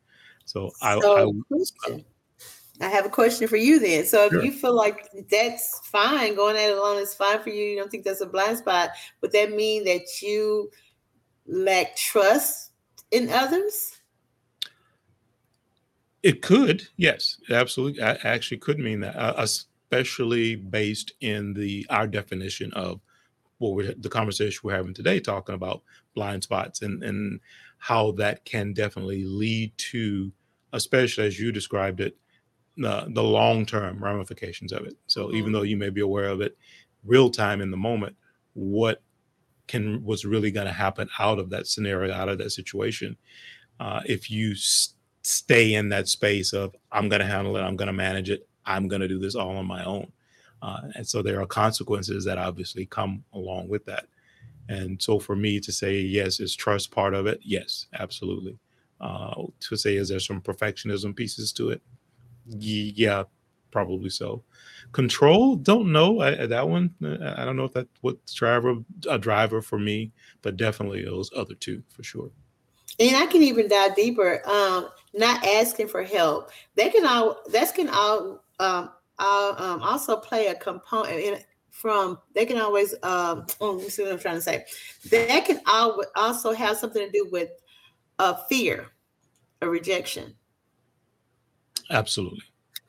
So, 0.45 0.71
I, 0.81 0.99
so 0.99 1.35
I, 2.81 2.85
I, 2.85 2.89
have 2.89 3.05
a 3.05 3.09
question 3.09 3.47
for 3.47 3.57
you 3.57 3.79
then. 3.79 4.05
So 4.05 4.25
if 4.25 4.31
sure. 4.31 4.43
you 4.43 4.51
feel 4.51 4.75
like 4.75 5.07
that's 5.29 5.87
fine, 5.87 6.35
going 6.35 6.55
at 6.55 6.71
it 6.71 6.77
alone 6.77 6.97
is 6.97 7.13
fine 7.13 7.39
for 7.39 7.49
you, 7.49 7.63
you 7.63 7.77
don't 7.77 7.91
think 7.91 8.03
that's 8.03 8.21
a 8.21 8.25
blind 8.25 8.57
spot, 8.57 8.89
would 9.21 9.31
that 9.33 9.51
mean 9.51 9.83
that 9.83 10.21
you 10.23 10.71
lack 11.45 11.95
trust 11.95 12.71
in 13.11 13.29
others? 13.29 13.98
It 16.21 16.41
could, 16.41 16.87
yes, 16.97 17.37
absolutely. 17.49 18.01
I 18.01 18.13
actually 18.23 18.57
could 18.57 18.79
mean 18.79 18.99
that, 19.01 19.15
uh, 19.15 19.35
especially 19.37 20.55
based 20.55 21.13
in 21.21 21.53
the 21.53 21.85
our 21.89 22.07
definition 22.07 22.73
of 22.73 22.99
what 23.59 23.73
we're 23.73 23.93
the 23.93 24.09
conversation 24.09 24.61
we're 24.63 24.75
having 24.75 24.93
today, 24.93 25.19
talking 25.19 25.55
about 25.55 25.81
blind 26.15 26.43
spots 26.43 26.81
and 26.81 27.03
and 27.03 27.39
how 27.77 28.11
that 28.11 28.43
can 28.43 28.73
definitely 28.73 29.23
lead 29.23 29.71
to, 29.77 30.31
especially 30.73 31.25
as 31.25 31.39
you 31.39 31.51
described 31.51 32.01
it, 32.01 32.17
the 32.75 33.07
the 33.13 33.23
long 33.23 33.65
term 33.65 34.03
ramifications 34.03 34.73
of 34.73 34.85
it. 34.85 34.97
So 35.07 35.27
mm-hmm. 35.27 35.37
even 35.37 35.51
though 35.53 35.61
you 35.61 35.77
may 35.77 35.89
be 35.89 36.01
aware 36.01 36.27
of 36.27 36.41
it, 36.41 36.57
real 37.05 37.29
time 37.29 37.61
in 37.61 37.71
the 37.71 37.77
moment, 37.77 38.15
what 38.53 39.01
can 39.67 40.03
what's 40.03 40.25
really 40.25 40.51
going 40.51 40.67
to 40.67 40.73
happen 40.73 41.09
out 41.19 41.39
of 41.39 41.49
that 41.51 41.67
scenario, 41.67 42.13
out 42.13 42.29
of 42.29 42.39
that 42.39 42.51
situation, 42.51 43.15
uh, 43.79 44.01
if 44.05 44.29
you 44.29 44.55
st- 44.55 44.98
stay 45.21 45.73
in 45.73 45.89
that 45.89 46.07
space 46.07 46.53
of 46.53 46.75
I'm 46.91 47.09
going 47.09 47.21
to 47.21 47.27
handle 47.27 47.57
it, 47.57 47.61
I'm 47.61 47.75
going 47.75 47.87
to 47.87 47.93
manage 47.93 48.29
it, 48.29 48.47
I'm 48.65 48.87
going 48.87 49.01
to 49.01 49.07
do 49.07 49.19
this 49.19 49.35
all 49.35 49.57
on 49.57 49.65
my 49.65 49.83
own. 49.83 50.11
Uh, 50.61 50.81
and 50.95 51.07
so 51.07 51.21
there 51.21 51.41
are 51.41 51.45
consequences 51.45 52.25
that 52.25 52.37
obviously 52.37 52.85
come 52.85 53.23
along 53.33 53.69
with 53.69 53.85
that. 53.85 54.07
And 54.67 55.01
so 55.01 55.19
for 55.19 55.35
me 55.35 55.59
to 55.59 55.71
say 55.71 55.99
yes, 55.99 56.39
is 56.39 56.55
trust 56.55 56.91
part 56.91 57.13
of 57.13 57.25
it? 57.27 57.39
Yes, 57.41 57.87
absolutely. 57.97 58.57
Uh, 59.01 59.43
to 59.61 59.75
say 59.77 59.95
is 59.95 60.09
there 60.09 60.19
some 60.19 60.41
perfectionism 60.41 61.15
pieces 61.15 61.51
to 61.53 61.69
it? 61.69 61.81
Yeah, 62.45 63.23
probably 63.71 64.09
so. 64.09 64.43
Control, 64.91 65.55
don't 65.55 65.91
know 65.91 66.21
I, 66.21 66.45
that 66.45 66.67
one. 66.67 66.93
I 67.01 67.45
don't 67.45 67.55
know 67.55 67.65
if 67.65 67.73
that's 67.73 67.87
what 68.01 68.17
driver 68.33 68.75
a 69.09 69.17
driver 69.17 69.61
for 69.61 69.79
me, 69.79 70.11
but 70.41 70.57
definitely 70.57 71.03
those 71.05 71.31
other 71.35 71.55
two 71.55 71.83
for 71.89 72.03
sure. 72.03 72.31
And 72.99 73.15
I 73.15 73.25
can 73.27 73.41
even 73.41 73.67
dive 73.67 73.95
deeper. 73.95 74.41
Um, 74.47 74.89
not 75.13 75.45
asking 75.45 75.87
for 75.87 76.03
help. 76.03 76.51
They 76.75 76.89
can 76.89 77.05
all 77.05 77.41
that 77.51 77.73
can 77.73 77.89
all 77.89 78.43
um, 78.59 78.91
all, 79.17 79.61
um, 79.61 79.81
also 79.81 80.17
play 80.17 80.47
a 80.47 80.55
component 80.55 81.19
in, 81.19 81.39
from. 81.71 82.19
They 82.35 82.45
can 82.45 82.59
always 82.59 82.93
um, 83.03 83.45
oh, 83.61 83.79
see 83.79 84.03
what 84.03 84.11
I'm 84.11 84.19
trying 84.19 84.35
to 84.35 84.41
say. 84.41 84.65
That 85.11 85.45
can 85.45 85.61
all, 85.67 86.03
also 86.15 86.53
have 86.53 86.77
something 86.77 87.05
to 87.05 87.11
do 87.11 87.29
with 87.31 87.49
uh, 88.19 88.35
fear, 88.49 88.87
a 89.61 89.69
rejection. 89.69 90.35
Absolutely. 91.89 92.43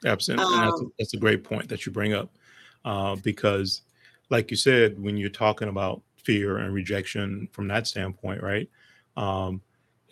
Absolutely. 0.04 0.44
Um, 0.44 0.60
that's, 0.60 0.80
a, 0.80 0.84
that's, 0.98 1.14
a, 1.14 1.18
great 1.18 1.44
point 1.44 1.68
that 1.68 1.84
you 1.84 1.92
bring 1.92 2.14
up 2.14 2.30
uh, 2.84 3.16
because, 3.16 3.82
like 4.30 4.50
you 4.50 4.56
said, 4.56 4.98
when 4.98 5.16
you're 5.16 5.28
talking 5.28 5.68
about 5.68 6.02
fear 6.16 6.58
and 6.58 6.72
rejection 6.72 7.48
from 7.52 7.68
that 7.68 7.86
standpoint, 7.86 8.42
right? 8.42 8.68
Um, 9.16 9.60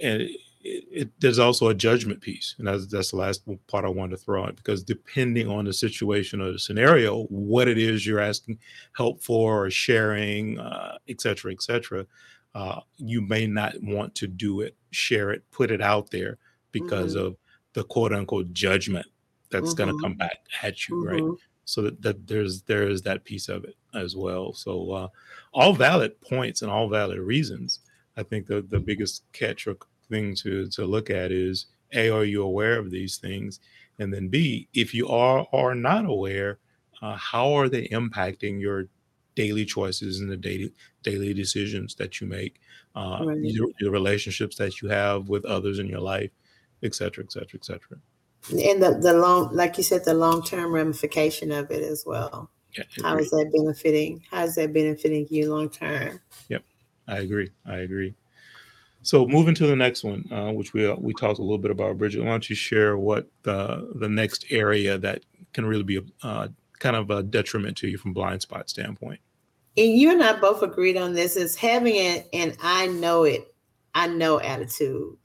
and 0.01 0.23
it, 0.23 0.35
it, 0.63 1.11
there's 1.21 1.39
also 1.39 1.69
a 1.69 1.75
judgment 1.75 2.21
piece, 2.21 2.55
and 2.59 2.67
that's, 2.67 2.87
that's 2.87 3.11
the 3.11 3.17
last 3.17 3.43
part 3.69 3.85
I 3.85 3.89
wanted 3.89 4.17
to 4.17 4.23
throw 4.25 4.47
in 4.47 4.55
because 4.55 4.83
depending 4.83 5.49
on 5.49 5.65
the 5.65 5.73
situation 5.73 6.41
or 6.41 6.53
the 6.53 6.59
scenario, 6.59 7.25
what 7.25 7.69
it 7.69 7.79
is 7.79 8.07
you're 8.07 8.21
asking 8.21 8.59
help 8.97 9.23
for 9.23 9.67
or 9.67 9.71
sharing, 9.71 10.59
uh, 10.59 10.99
et 11.09 11.21
cetera, 11.21 11.53
et 11.53 11.63
cetera, 11.63 12.07
uh, 12.55 12.81
you 12.97 13.21
may 13.21 13.47
not 13.47 13.75
want 13.83 14.15
to 14.17 14.27
do 14.27 14.61
it, 14.63 14.77
share 14.91 15.31
it, 15.31 15.45
put 15.53 15.71
it 15.71 15.81
out 15.81 16.11
there 16.11 16.39
because 16.73 17.15
mm-hmm. 17.15 17.27
of 17.27 17.37
the 17.75 17.85
quote 17.85 18.13
unquote 18.13 18.53
judgment 18.53 19.07
that's 19.51 19.75
mm-hmm. 19.75 19.85
going 19.85 19.97
to 19.97 20.03
come 20.03 20.15
back 20.15 20.41
at 20.63 20.89
you, 20.89 20.97
mm-hmm. 20.97 21.27
right? 21.27 21.39
So 21.65 21.83
that, 21.83 22.03
that 22.03 22.27
there's 22.27 22.63
there 22.63 22.89
is 22.89 23.03
that 23.03 23.25
piece 23.25 23.49
of 23.49 23.65
it 23.65 23.77
as 23.95 24.17
well. 24.17 24.55
So 24.55 24.91
uh, 24.91 25.09
all 25.53 25.73
valid 25.75 26.21
points 26.21 26.63
and 26.63 26.71
all 26.71 26.89
valid 26.89 27.19
reasons. 27.19 27.81
I 28.19 28.23
think 28.25 28.47
the 28.47 28.61
the 28.61 28.81
biggest 28.81 29.23
catch 29.33 29.67
or 29.67 29.77
thing 30.11 30.35
to 30.43 30.67
to 30.69 30.85
look 30.85 31.09
at 31.11 31.31
is 31.31 31.67
a 31.93 32.11
are 32.11 32.25
you 32.25 32.43
aware 32.43 32.79
of 32.79 32.91
these 32.91 33.17
things, 33.17 33.61
and 33.99 34.13
then 34.13 34.29
b 34.29 34.69
if 34.75 34.93
you 34.93 35.09
are 35.09 35.47
or 35.53 35.75
not 35.75 36.05
aware, 36.05 36.59
uh, 37.01 37.17
how 37.17 37.53
are 37.55 37.69
they 37.69 37.87
impacting 37.89 38.61
your 38.61 38.89
daily 39.35 39.65
choices 39.65 40.21
and 40.21 40.31
the 40.31 40.37
daily 40.37 40.73
daily 41.03 41.33
decisions 41.33 41.95
that 41.95 42.21
you 42.21 42.27
make, 42.27 42.61
uh, 42.97 43.21
right. 43.25 43.39
your, 43.41 43.69
your 43.81 43.93
relationships 43.93 44.57
that 44.57 44.83
you 44.83 44.89
have 44.89 45.29
with 45.29 45.45
others 45.45 45.79
in 45.79 45.87
your 45.87 46.01
life, 46.01 46.33
et 46.83 46.95
cetera, 46.95 47.23
et 47.25 47.31
cetera, 47.31 47.61
et 47.61 47.65
cetera. 47.65 47.99
And 48.51 48.83
the, 48.83 48.99
the 49.01 49.15
long 49.15 49.55
like 49.55 49.77
you 49.79 49.85
said 49.85 50.05
the 50.05 50.15
long-term 50.15 50.73
ramification 50.73 51.53
of 51.53 51.71
it 51.71 51.83
as 51.83 52.05
well. 52.05 52.51
Yeah, 52.77 52.85
how 53.03 53.17
is 53.17 53.31
that 53.31 53.51
benefiting 53.57 54.23
how 54.31 54.45
is 54.45 54.57
that 54.57 54.73
benefiting 54.75 55.27
you 55.31 55.51
long 55.55 55.71
term 55.71 56.21
yep 56.49 56.63
i 57.09 57.19
agree 57.19 57.51
i 57.67 57.77
agree. 57.79 58.15
So 59.03 59.27
moving 59.27 59.55
to 59.55 59.67
the 59.67 59.77
next 59.77 60.05
one 60.05 60.31
uh, 60.33 60.53
which 60.53 60.73
we 60.73 60.91
we 60.95 61.15
talked 61.15 61.39
a 61.39 61.43
little 61.43 61.59
bit 61.59 61.71
about 61.71 61.99
bridget 61.99 62.23
why 62.23 62.31
don't 62.31 62.49
you 62.49 62.57
share 62.57 62.99
what 62.99 63.29
the 63.43 63.93
the 63.97 64.09
next 64.09 64.45
area 64.51 64.99
that 64.99 65.23
can 65.53 65.67
really 65.67 65.83
be 65.83 65.97
a, 65.97 66.27
uh, 66.27 66.49
kind 66.79 66.97
of 66.97 67.11
a 67.11 67.23
detriment 67.23 67.77
to 67.79 67.89
you 67.89 67.99
from 67.99 68.13
blind 68.13 68.43
spot 68.43 68.69
standpoint? 68.69 69.21
And 69.77 69.97
you 69.97 70.11
and 70.13 70.23
i 70.23 70.39
both 70.39 70.63
agreed 70.63 70.97
on 70.97 71.15
this 71.15 71.37
is 71.37 71.57
having 71.57 71.97
an, 71.97 72.25
"and 72.33 72.57
i 72.61 72.87
know 72.87 73.25
it 73.25 73.55
i 73.95 74.07
know 74.07 74.41
attitude. 74.41 75.17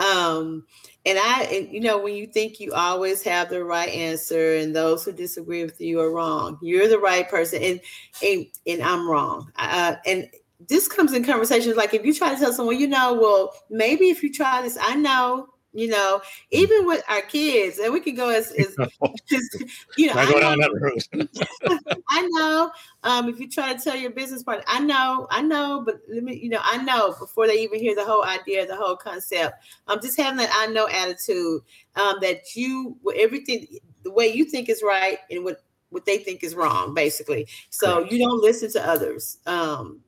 Um 0.00 0.64
and 1.08 1.18
I, 1.18 1.44
and, 1.44 1.72
you 1.72 1.80
know, 1.80 1.96
when 1.96 2.14
you 2.14 2.26
think 2.26 2.60
you 2.60 2.74
always 2.74 3.22
have 3.22 3.48
the 3.48 3.64
right 3.64 3.88
answer, 3.88 4.56
and 4.56 4.76
those 4.76 5.04
who 5.04 5.12
disagree 5.12 5.64
with 5.64 5.80
you 5.80 6.00
are 6.00 6.12
wrong, 6.12 6.58
you're 6.60 6.86
the 6.86 6.98
right 6.98 7.26
person, 7.26 7.62
and 7.62 7.80
and, 8.22 8.46
and 8.66 8.82
I'm 8.82 9.08
wrong. 9.08 9.50
Uh, 9.56 9.94
and 10.04 10.28
this 10.68 10.88
comes 10.88 11.12
in 11.12 11.24
conversations 11.24 11.76
like 11.76 11.94
if 11.94 12.04
you 12.04 12.14
try 12.14 12.34
to 12.34 12.40
tell 12.40 12.52
someone, 12.52 12.78
you 12.78 12.88
know, 12.88 13.14
well, 13.14 13.54
maybe 13.70 14.08
if 14.08 14.22
you 14.22 14.32
try 14.32 14.62
this, 14.62 14.76
I 14.80 14.94
know 14.96 15.48
you 15.78 15.86
know, 15.86 16.20
even 16.50 16.86
with 16.86 17.04
our 17.08 17.20
kids, 17.22 17.78
and 17.78 17.92
we 17.92 18.00
can 18.00 18.14
go 18.14 18.30
as, 18.30 18.50
as, 18.52 18.74
as 19.32 19.48
you 19.96 20.06
know, 20.06 20.14
I, 20.14 20.24
that. 20.26 21.96
I 22.10 22.28
know. 22.32 22.70
Um, 23.04 23.28
if 23.28 23.38
you 23.38 23.48
try 23.48 23.74
to 23.74 23.80
tell 23.80 23.94
your 23.94 24.10
business 24.10 24.42
partner, 24.42 24.64
I 24.66 24.80
know, 24.80 25.26
I 25.30 25.42
know, 25.42 25.82
but 25.84 26.00
let 26.08 26.22
me, 26.22 26.36
you 26.36 26.48
know, 26.48 26.60
I 26.62 26.82
know 26.82 27.14
before 27.18 27.46
they 27.46 27.62
even 27.62 27.78
hear 27.78 27.94
the 27.94 28.04
whole 28.04 28.24
idea, 28.24 28.66
the 28.66 28.76
whole 28.76 28.96
concept. 28.96 29.62
I'm 29.86 29.98
um, 29.98 30.02
just 30.02 30.18
having 30.18 30.38
that 30.38 30.50
I 30.52 30.66
know 30.66 30.88
attitude. 30.88 31.62
Um, 31.96 32.16
that 32.22 32.54
you, 32.54 32.96
everything, 33.16 33.66
the 34.04 34.12
way 34.12 34.28
you 34.28 34.46
think 34.46 34.68
is 34.68 34.82
right, 34.84 35.18
and 35.30 35.44
what 35.44 35.62
what 35.90 36.06
they 36.06 36.18
think 36.18 36.42
is 36.42 36.54
wrong, 36.54 36.94
basically. 36.94 37.46
So 37.70 37.96
Correct. 37.96 38.12
you 38.12 38.18
don't 38.18 38.42
listen 38.42 38.70
to 38.72 38.86
others. 38.86 39.38
Um, 39.46 40.00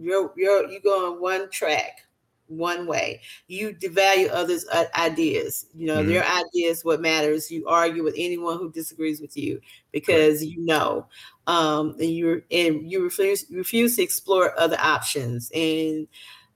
you're 0.00 0.32
you're 0.36 0.70
you 0.70 0.80
go 0.80 1.12
on 1.12 1.20
one 1.20 1.50
track 1.50 2.06
one 2.50 2.86
way. 2.86 3.20
You 3.46 3.72
devalue 3.72 4.28
others' 4.30 4.66
ideas. 4.96 5.66
You 5.74 5.86
know, 5.86 5.98
mm-hmm. 5.98 6.08
their 6.08 6.24
ideas 6.26 6.84
what 6.84 7.00
matters. 7.00 7.50
You 7.50 7.66
argue 7.66 8.02
with 8.02 8.14
anyone 8.16 8.58
who 8.58 8.70
disagrees 8.70 9.20
with 9.20 9.36
you 9.36 9.60
because 9.92 10.40
right. 10.40 10.50
you 10.50 10.64
know, 10.64 11.06
um, 11.46 11.96
and 11.98 12.10
you 12.10 12.42
and 12.50 12.90
you 12.90 13.02
refuse 13.02 13.46
refuse 13.50 13.96
to 13.96 14.02
explore 14.02 14.58
other 14.58 14.78
options, 14.78 15.50
and 15.54 16.06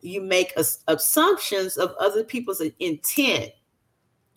you 0.01 0.21
make 0.21 0.53
assumptions 0.89 1.77
of 1.77 1.95
other 1.99 2.25
people's 2.25 2.63
intent 2.81 3.51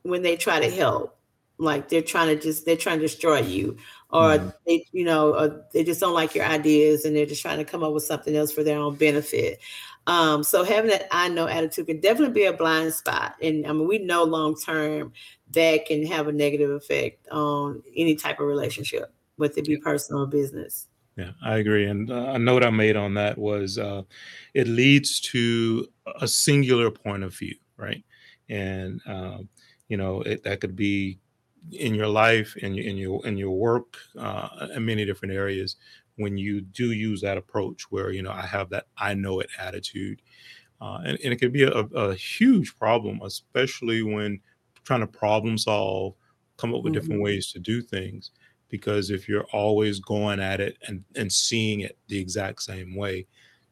when 0.04 0.22
they 0.22 0.38
try 0.38 0.60
to 0.60 0.70
help. 0.70 1.16
Like 1.60 1.90
they're 1.90 2.04
trying 2.04 2.28
to 2.28 2.42
just 2.42 2.66
they're 2.66 2.78
trying 2.78 3.00
to 3.00 3.06
destroy 3.06 3.40
you, 3.40 3.78
or 4.10 4.22
mm-hmm. 4.22 4.50
they 4.66 4.86
you 4.92 5.04
know 5.04 5.64
they 5.74 5.84
just 5.84 6.00
don't 6.00 6.14
like 6.14 6.36
your 6.36 6.46
ideas 6.46 7.06
and 7.06 7.16
they're 7.16 7.26
just 7.26 7.42
trying 7.42 7.58
to 7.58 7.66
come 7.66 7.84
up 7.84 7.94
with 7.94 8.04
something 8.04 8.36
else 8.36 8.52
for 8.52 8.64
their 8.64 8.78
own 8.78 8.96
benefit. 8.96 9.60
Um, 10.08 10.42
so 10.42 10.64
having 10.64 10.90
that 10.90 11.08
I 11.12 11.28
know 11.28 11.48
attitude 11.48 11.88
can 11.88 12.00
definitely 12.00 12.34
be 12.34 12.46
a 12.46 12.54
blind 12.54 12.94
spot. 12.94 13.36
And 13.42 13.68
I 13.68 13.74
mean, 13.74 13.88
we 13.88 14.00
know 14.00 14.24
long 14.24 14.56
term 14.56 15.12
that 15.52 15.86
can 15.86 16.06
have 16.06 16.28
a 16.28 16.32
negative 16.32 16.72
effect 16.72 17.28
on 17.30 17.84
any 17.96 18.16
type 18.16 18.40
of 18.40 18.48
relationship, 18.48 19.14
whether 19.36 19.56
it 19.58 19.66
be 19.66 19.78
personal 19.78 20.24
or 20.24 20.28
business. 20.28 20.88
Yeah, 21.18 21.32
I 21.44 21.58
agree. 21.58 21.88
And 21.88 22.10
uh, 22.12 22.32
a 22.34 22.40
note 22.40 22.64
I 22.64 22.70
made 22.70 22.96
on 22.96 23.16
that 23.16 23.38
was 23.38 23.78
uh, 23.78 24.04
it 24.54 24.68
leads 24.68 25.20
to 25.22 25.88
a 26.22 26.28
singular 26.28 26.90
point 26.90 27.24
of 27.24 27.36
view, 27.36 27.56
right? 27.76 28.04
And 28.50 29.02
uh, 29.06 29.40
you 29.90 29.98
know 29.98 30.22
it, 30.22 30.44
that 30.44 30.62
could 30.62 30.76
be 30.76 31.20
in 31.72 31.96
your 31.96 32.08
life, 32.08 32.56
in 32.58 32.78
in 32.78 32.98
your 32.98 33.26
in 33.26 33.38
your 33.38 33.52
work, 33.52 33.98
uh, 34.18 34.68
in 34.76 34.86
many 34.86 35.06
different 35.06 35.34
areas 35.34 35.76
when 36.18 36.38
you 36.38 36.62
do 36.62 36.92
use 36.92 37.22
that 37.22 37.38
approach 37.38 37.84
where 37.90 38.12
you 38.12 38.22
know 38.22 38.32
i 38.32 38.42
have 38.42 38.70
that 38.70 38.86
i 38.98 39.14
know 39.14 39.40
it 39.40 39.50
attitude 39.60 40.22
uh, 40.80 41.00
and, 41.06 41.18
and, 41.24 41.34
it 41.34 41.38
can 41.38 41.52
be 41.52 41.64
a, 41.64 41.72
a, 41.72 42.14
huge 42.14 42.76
problem 42.78 43.20
especially 43.24 44.04
when 44.04 44.40
trying 44.84 45.00
to 45.00 45.08
problem 45.08 45.58
solve 45.58 46.14
come 46.58 46.74
up 46.74 46.84
with 46.84 46.94
mm-hmm. 46.94 47.02
different 47.02 47.22
ways 47.22 47.52
to 47.52 47.60
do 47.60 47.82
things 47.82 48.32
because 48.70 49.10
if 49.10 49.30
you're 49.30 49.48
always 49.54 50.00
going 50.00 50.40
at 50.40 50.60
it 50.60 50.78
and, 50.88 51.04
and 51.16 51.32
seeing 51.32 51.80
it 51.80 51.98
the 52.08 52.20
exact 52.20 52.62
same 52.62 52.96
way 52.96 53.26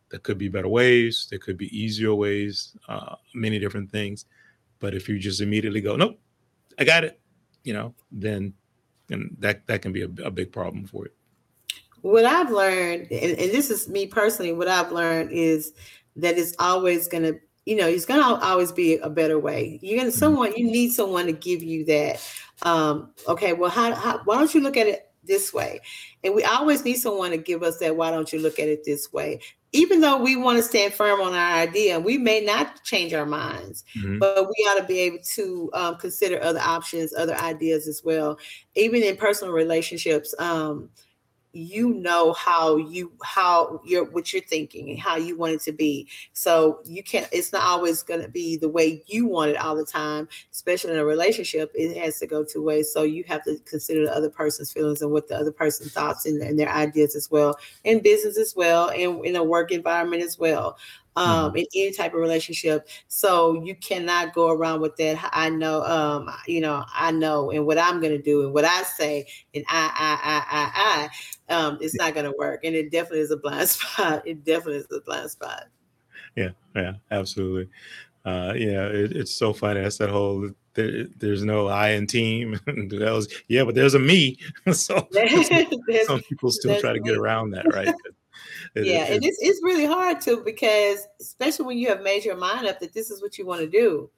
there 0.09 0.19
could 0.19 0.37
be 0.37 0.47
better 0.47 0.67
ways 0.67 1.27
there 1.29 1.39
could 1.39 1.57
be 1.57 1.77
easier 1.77 2.13
ways 2.13 2.75
uh, 2.87 3.15
many 3.33 3.59
different 3.59 3.91
things 3.91 4.25
but 4.79 4.93
if 4.93 5.09
you 5.09 5.19
just 5.19 5.41
immediately 5.41 5.81
go 5.81 5.95
nope 5.95 6.19
i 6.79 6.83
got 6.83 7.03
it 7.03 7.19
you 7.65 7.73
know 7.73 7.93
then 8.11 8.53
and 9.09 9.35
that 9.39 9.67
that 9.67 9.81
can 9.81 9.91
be 9.91 10.01
a, 10.01 10.09
a 10.23 10.31
big 10.31 10.51
problem 10.51 10.85
for 10.85 11.03
you 11.03 11.11
what 12.05 12.23
I've 12.23 12.51
learned, 12.51 13.07
and, 13.09 13.31
and, 13.31 13.51
this 13.51 13.71
is 13.71 13.89
me 13.89 14.05
personally, 14.05 14.53
what 14.53 14.67
I've 14.67 14.91
learned 14.91 15.31
is 15.31 15.73
that 16.17 16.37
it's 16.37 16.53
always 16.59 17.07
going 17.07 17.23
to, 17.23 17.39
you 17.65 17.75
know, 17.75 17.87
it's 17.87 18.05
going 18.05 18.19
to 18.19 18.45
always 18.45 18.71
be 18.71 18.97
a 18.97 19.09
better 19.09 19.39
way. 19.39 19.79
You're 19.81 19.97
going 19.97 20.11
to, 20.11 20.15
mm-hmm. 20.15 20.19
someone, 20.19 20.55
you 20.55 20.65
need 20.65 20.91
someone 20.91 21.25
to 21.25 21.31
give 21.31 21.63
you 21.63 21.83
that. 21.85 22.23
Um, 22.61 23.11
okay, 23.27 23.53
well, 23.53 23.71
how, 23.71 23.95
how, 23.95 24.21
why 24.23 24.37
don't 24.37 24.53
you 24.53 24.61
look 24.61 24.77
at 24.77 24.85
it 24.85 25.11
this 25.23 25.51
way? 25.51 25.79
And 26.23 26.35
we 26.35 26.43
always 26.43 26.85
need 26.85 26.97
someone 26.97 27.31
to 27.31 27.37
give 27.37 27.63
us 27.63 27.79
that, 27.79 27.97
why 27.97 28.11
don't 28.11 28.31
you 28.31 28.37
look 28.37 28.59
at 28.59 28.67
it 28.67 28.83
this 28.85 29.11
way? 29.11 29.41
Even 29.75 29.99
though 29.99 30.17
we 30.17 30.37
want 30.37 30.57
to 30.57 30.63
stand 30.63 30.93
firm 30.93 31.19
on 31.19 31.33
our 31.33 31.55
idea, 31.57 31.99
we 31.99 32.17
may 32.17 32.39
not 32.39 32.81
change 32.83 33.13
our 33.13 33.25
minds, 33.25 33.83
mm-hmm. 33.97 34.19
but 34.19 34.47
we 34.47 34.63
ought 34.69 34.79
to 34.79 34.85
be 34.85 34.99
able 34.99 35.19
to 35.33 35.69
um, 35.73 35.97
consider 35.97 36.41
other 36.41 36.61
options, 36.61 37.13
other 37.13 37.35
ideas 37.35 37.85
as 37.85 38.01
well. 38.03 38.39
Even 38.75 39.03
in 39.03 39.17
personal 39.17 39.53
relationships, 39.53 40.33
um, 40.39 40.89
you 41.55 41.93
know 41.93 42.33
how 42.33 42.75
you 42.75 43.09
how 43.23 43.79
you're 43.85 44.03
what 44.11 44.33
you're 44.33 44.41
thinking 44.41 44.89
and 44.89 44.99
how 44.99 45.15
you 45.15 45.37
want 45.37 45.53
it 45.53 45.61
to 45.61 45.71
be 45.71 46.05
so 46.33 46.81
you 46.83 47.01
can't 47.01 47.29
it's 47.31 47.53
not 47.53 47.63
always 47.63 48.03
going 48.03 48.21
to 48.21 48.27
be 48.27 48.57
the 48.57 48.67
way 48.67 49.01
you 49.07 49.25
want 49.25 49.49
it 49.49 49.55
all 49.55 49.73
the 49.73 49.85
time 49.85 50.27
especially 50.51 50.91
in 50.91 50.97
a 50.97 51.05
relationship 51.05 51.71
it 51.73 51.95
has 51.95 52.19
to 52.19 52.27
go 52.27 52.43
two 52.43 52.61
ways 52.61 52.91
so 52.91 53.03
you 53.03 53.23
have 53.25 53.41
to 53.41 53.57
consider 53.59 54.05
the 54.05 54.13
other 54.13 54.29
person's 54.29 54.69
feelings 54.69 55.01
and 55.01 55.11
what 55.11 55.29
the 55.29 55.37
other 55.37 55.51
person 55.51 55.87
thoughts 55.87 56.25
and, 56.25 56.41
and 56.41 56.59
their 56.59 56.69
ideas 56.69 57.15
as 57.15 57.31
well 57.31 57.57
in 57.85 58.01
business 58.01 58.37
as 58.37 58.53
well 58.53 58.89
and 58.89 59.25
in 59.25 59.37
a 59.37 59.43
work 59.43 59.71
environment 59.71 60.21
as 60.21 60.37
well 60.37 60.77
um, 61.15 61.51
mm-hmm. 61.51 61.57
in 61.57 61.65
any 61.75 61.91
type 61.91 62.13
of 62.13 62.19
relationship. 62.19 62.87
So 63.07 63.63
you 63.63 63.75
cannot 63.75 64.33
go 64.33 64.49
around 64.49 64.81
with 64.81 64.95
that. 64.97 65.29
I 65.31 65.49
know, 65.49 65.83
um, 65.83 66.29
you 66.47 66.61
know, 66.61 66.83
I 66.93 67.11
know, 67.11 67.51
and 67.51 67.65
what 67.65 67.77
I'm 67.77 67.99
going 68.01 68.11
to 68.11 68.21
do, 68.21 68.43
and 68.43 68.53
what 68.53 68.65
I 68.65 68.83
say, 68.83 69.27
and 69.53 69.63
I, 69.67 69.91
I, 69.95 70.29
I, 70.29 70.45
I, 70.57 70.71
I, 70.75 71.09
um, 71.49 71.77
it's 71.81 71.95
not 71.95 72.13
going 72.13 72.25
to 72.25 72.35
work. 72.37 72.63
And 72.63 72.75
it 72.75 72.91
definitely 72.91 73.19
is 73.19 73.31
a 73.31 73.37
blind 73.37 73.69
spot. 73.69 74.23
It 74.25 74.43
definitely 74.43 74.77
is 74.77 74.87
a 74.91 75.01
blind 75.01 75.31
spot. 75.31 75.65
Yeah, 76.35 76.49
yeah, 76.75 76.93
absolutely. 77.11 77.69
Uh, 78.25 78.53
yeah, 78.55 78.87
it, 78.87 79.11
it's 79.11 79.31
so 79.31 79.53
funny. 79.53 79.81
That's 79.81 79.97
that 79.97 80.09
whole 80.09 80.49
there, 80.73 81.05
there's 81.17 81.43
no 81.43 81.67
I 81.67 81.89
in 81.89 82.07
team. 82.07 82.59
that 82.65 83.11
was, 83.11 83.33
yeah, 83.47 83.63
but 83.63 83.75
there's 83.75 83.93
a 83.93 83.99
me. 83.99 84.37
so 84.71 85.07
some 86.05 86.21
people 86.21 86.51
still 86.51 86.79
try 86.79 86.93
to 86.93 86.99
get 86.99 87.17
around 87.17 87.51
that, 87.51 87.73
right? 87.73 87.93
It, 88.75 88.85
yeah, 88.85 89.05
it, 89.05 89.15
and 89.15 89.25
it's 89.25 89.37
it's 89.39 89.61
really 89.63 89.85
hard 89.85 90.19
to 90.21 90.41
because 90.43 91.07
especially 91.21 91.65
when 91.65 91.77
you 91.77 91.87
have 91.87 92.01
made 92.01 92.25
your 92.25 92.35
mind 92.35 92.67
up 92.67 92.79
that 92.81 92.93
this 92.93 93.09
is 93.09 93.21
what 93.21 93.37
you 93.37 93.45
want 93.45 93.61
to 93.61 93.67
do. 93.67 94.09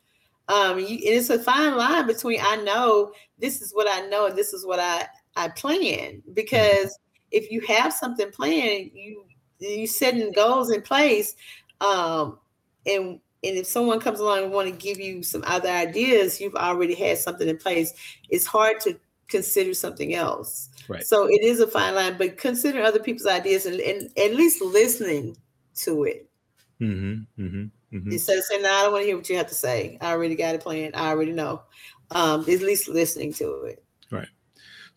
Um, 0.47 0.79
you, 0.79 0.85
and 0.87 1.01
it's 1.03 1.29
a 1.29 1.37
fine 1.37 1.75
line 1.75 2.07
between 2.07 2.39
I 2.41 2.55
know 2.57 3.11
this 3.37 3.61
is 3.61 3.73
what 3.73 3.87
I 3.89 4.07
know 4.07 4.27
and 4.27 4.37
this 4.37 4.53
is 4.53 4.65
what 4.65 4.79
I 4.79 5.05
I 5.35 5.49
plan 5.49 5.77
mm-hmm. 5.83 6.33
because 6.33 6.97
if 7.31 7.51
you 7.51 7.61
have 7.61 7.93
something 7.93 8.31
planned, 8.31 8.91
you 8.93 9.25
you 9.59 9.87
setting 9.87 10.31
goals 10.31 10.69
in 10.71 10.81
place, 10.81 11.35
um, 11.81 12.39
and 12.85 13.19
and 13.43 13.57
if 13.57 13.67
someone 13.67 13.99
comes 13.99 14.19
along 14.19 14.43
and 14.43 14.51
want 14.51 14.67
to 14.69 14.75
give 14.75 14.99
you 14.99 15.23
some 15.23 15.43
other 15.45 15.69
ideas, 15.69 16.41
you've 16.41 16.55
already 16.55 16.95
had 16.95 17.17
something 17.17 17.47
in 17.47 17.57
place. 17.57 17.93
It's 18.29 18.45
hard 18.45 18.79
to 18.81 18.99
consider 19.27 19.73
something 19.73 20.15
else. 20.15 20.69
Right. 20.87 21.05
So 21.05 21.27
it 21.27 21.41
is 21.41 21.59
a 21.59 21.67
fine 21.67 21.95
line, 21.95 22.17
but 22.17 22.37
consider 22.37 22.81
other 22.81 22.99
people's 22.99 23.27
ideas 23.27 23.65
and, 23.65 23.79
and 23.79 24.09
at 24.17 24.35
least 24.35 24.61
listening 24.61 25.37
to 25.75 26.03
it. 26.05 26.29
Mm-hmm, 26.81 27.41
mm-hmm, 27.41 27.95
mm-hmm. 27.95 28.11
Instead 28.11 28.37
of 28.37 28.43
saying, 28.45 28.61
"No, 28.61 28.71
I 28.71 28.83
don't 28.83 28.91
want 28.91 29.03
to 29.03 29.07
hear 29.07 29.17
what 29.17 29.29
you 29.29 29.37
have 29.37 29.47
to 29.47 29.55
say. 29.55 29.97
I 30.01 30.11
already 30.11 30.35
got 30.35 30.55
it 30.55 30.61
planned. 30.61 30.95
I 30.95 31.09
already 31.09 31.33
know." 31.33 31.61
Um, 32.11 32.41
at 32.41 32.61
least 32.61 32.87
listening 32.87 33.33
to 33.33 33.63
it. 33.63 33.83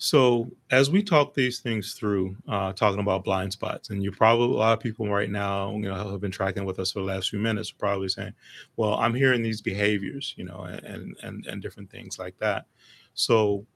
So 0.03 0.51
as 0.71 0.91
we 0.91 1.03
talk 1.03 1.35
these 1.35 1.59
things 1.61 1.93
through, 1.93 2.35
uh, 2.49 2.73
talking 2.73 3.01
about 3.01 3.23
blind 3.23 3.53
spots, 3.53 3.91
and 3.91 4.03
you 4.03 4.11
probably 4.11 4.47
a 4.47 4.59
lot 4.59 4.73
of 4.73 4.81
people 4.81 5.07
right 5.11 5.29
now, 5.29 5.73
you 5.73 5.91
know, 5.91 6.11
have 6.13 6.23
been 6.23 6.31
tracking 6.31 6.65
with 6.65 6.79
us 6.79 6.93
for 6.93 7.01
the 7.01 7.05
last 7.05 7.29
few 7.29 7.39
minutes, 7.39 7.71
probably 7.71 8.09
saying, 8.09 8.33
"Well, 8.77 8.95
I'm 8.95 9.15
hearing 9.15 9.43
these 9.43 9.61
behaviors, 9.61 10.33
you 10.39 10.45
know, 10.45 10.63
and 10.63 11.19
and 11.23 11.47
and 11.47 11.61
different 11.61 11.91
things 11.91 12.19
like 12.19 12.39
that." 12.39 12.65
So 13.13 13.67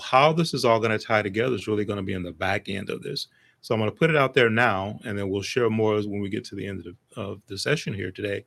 how 0.00 0.32
this 0.32 0.52
is 0.52 0.64
all 0.64 0.80
going 0.80 0.98
to 0.98 1.04
tie 1.04 1.22
together 1.22 1.54
is 1.54 1.68
really 1.68 1.84
going 1.84 1.98
to 1.98 2.02
be 2.02 2.14
in 2.14 2.24
the 2.24 2.32
back 2.32 2.68
end 2.68 2.90
of 2.90 3.02
this. 3.02 3.28
So 3.60 3.72
I'm 3.72 3.80
going 3.80 3.90
to 3.92 3.96
put 3.96 4.10
it 4.10 4.16
out 4.16 4.34
there 4.34 4.50
now, 4.50 4.98
and 5.04 5.16
then 5.16 5.30
we'll 5.30 5.42
share 5.42 5.70
more 5.70 5.94
when 6.02 6.20
we 6.20 6.28
get 6.28 6.44
to 6.46 6.56
the 6.56 6.66
end 6.66 6.84
of 6.88 6.96
of 7.16 7.42
the 7.46 7.56
session 7.56 7.94
here 7.94 8.10
today. 8.10 8.44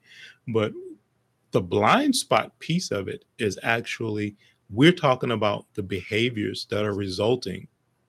But 0.49 0.73
the 1.51 1.61
blind 1.61 2.15
spot 2.15 2.57
piece 2.59 2.91
of 2.91 3.07
it 3.07 3.25
is 3.37 3.57
actually 3.63 4.35
we're 4.69 4.91
talking 4.91 5.31
about 5.31 5.65
the 5.73 5.83
behaviors 5.83 6.67
that 6.69 6.85
are 6.85 6.93
resulting 6.93 7.67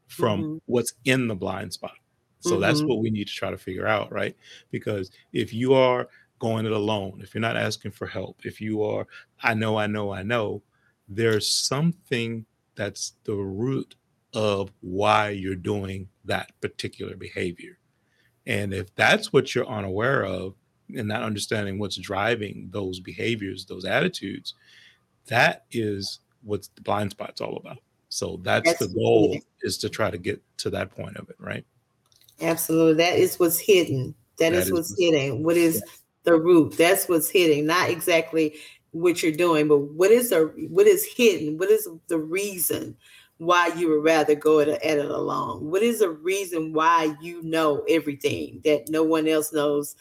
from 0.08 0.42
mm-hmm. 0.42 0.56
what's 0.66 0.94
in 1.04 1.28
the 1.28 1.34
blind 1.34 1.72
spot. 1.72 1.92
So 2.40 2.52
mm-hmm. 2.52 2.60
that's 2.60 2.82
what 2.82 3.00
we 3.00 3.10
need 3.10 3.28
to 3.28 3.34
try 3.34 3.50
to 3.50 3.58
figure 3.58 3.86
out, 3.86 4.12
right? 4.12 4.36
Because 4.70 5.10
if 5.32 5.52
you 5.52 5.74
are 5.74 6.08
going 6.38 6.66
it 6.66 6.72
alone, 6.72 7.20
if 7.22 7.34
you're 7.34 7.40
not 7.40 7.56
asking 7.56 7.92
for 7.92 8.06
help, 8.06 8.44
if 8.44 8.60
you 8.60 8.82
are, 8.82 9.06
I 9.42 9.54
know, 9.54 9.78
I 9.78 9.86
know, 9.86 10.12
I 10.12 10.22
know, 10.22 10.62
there's 11.08 11.48
something 11.48 12.46
that's 12.76 13.14
the 13.24 13.34
root 13.34 13.94
of 14.32 14.72
why 14.80 15.30
you're 15.30 15.54
doing 15.54 16.08
that 16.24 16.52
particular 16.60 17.16
behavior. 17.16 17.78
And 18.46 18.72
if 18.72 18.94
that's 18.94 19.32
what 19.32 19.54
you're 19.54 19.68
unaware 19.68 20.24
of 20.24 20.54
and 20.96 21.08
not 21.08 21.22
understanding 21.22 21.78
what's 21.78 21.96
driving 21.96 22.68
those 22.72 23.00
behaviors, 23.00 23.66
those 23.66 23.84
attitudes, 23.84 24.54
that 25.26 25.64
is 25.70 26.20
what 26.42 26.68
the 26.74 26.82
blind 26.82 27.10
spot's 27.10 27.40
all 27.40 27.56
about. 27.56 27.78
So 28.08 28.40
that's, 28.42 28.66
that's 28.66 28.78
the 28.80 28.88
goal 28.88 29.38
is 29.62 29.78
to 29.78 29.88
try 29.88 30.10
to 30.10 30.18
get 30.18 30.42
to 30.58 30.70
that 30.70 30.90
point 30.90 31.16
of 31.16 31.28
it, 31.30 31.36
right? 31.38 31.64
Absolutely. 32.40 32.94
That 32.94 33.18
is 33.18 33.38
what's 33.38 33.58
hidden. 33.58 34.14
that, 34.38 34.50
that 34.50 34.58
is, 34.58 34.66
is 34.66 34.72
what's, 34.72 34.98
hidden. 34.98 35.42
What 35.42 35.56
is 35.56 35.76
yeah. 35.76 35.92
the 36.24 36.40
root? 36.40 36.76
That's 36.76 37.08
what's 37.08 37.30
hidden. 37.30 37.66
Not 37.66 37.90
exactly 37.90 38.56
what 38.92 39.22
you're 39.22 39.32
doing, 39.32 39.68
but 39.68 39.78
what 39.78 40.10
is 40.10 40.30
the 40.30 40.52
what 40.68 40.86
is 40.86 41.04
hidden? 41.04 41.58
What 41.58 41.70
is 41.70 41.88
the 42.08 42.18
reason 42.18 42.96
why 43.38 43.68
you 43.68 43.88
would 43.90 44.04
rather 44.04 44.34
go 44.34 44.60
at 44.60 44.68
it, 44.68 44.82
at 44.82 44.98
it 44.98 45.10
alone? 45.10 45.70
What 45.70 45.82
is 45.82 46.00
the 46.00 46.10
reason 46.10 46.72
why 46.72 47.14
you 47.22 47.42
know 47.42 47.84
everything 47.88 48.60
that 48.64 48.88
no 48.88 49.04
one 49.04 49.28
else 49.28 49.52
knows 49.52 49.94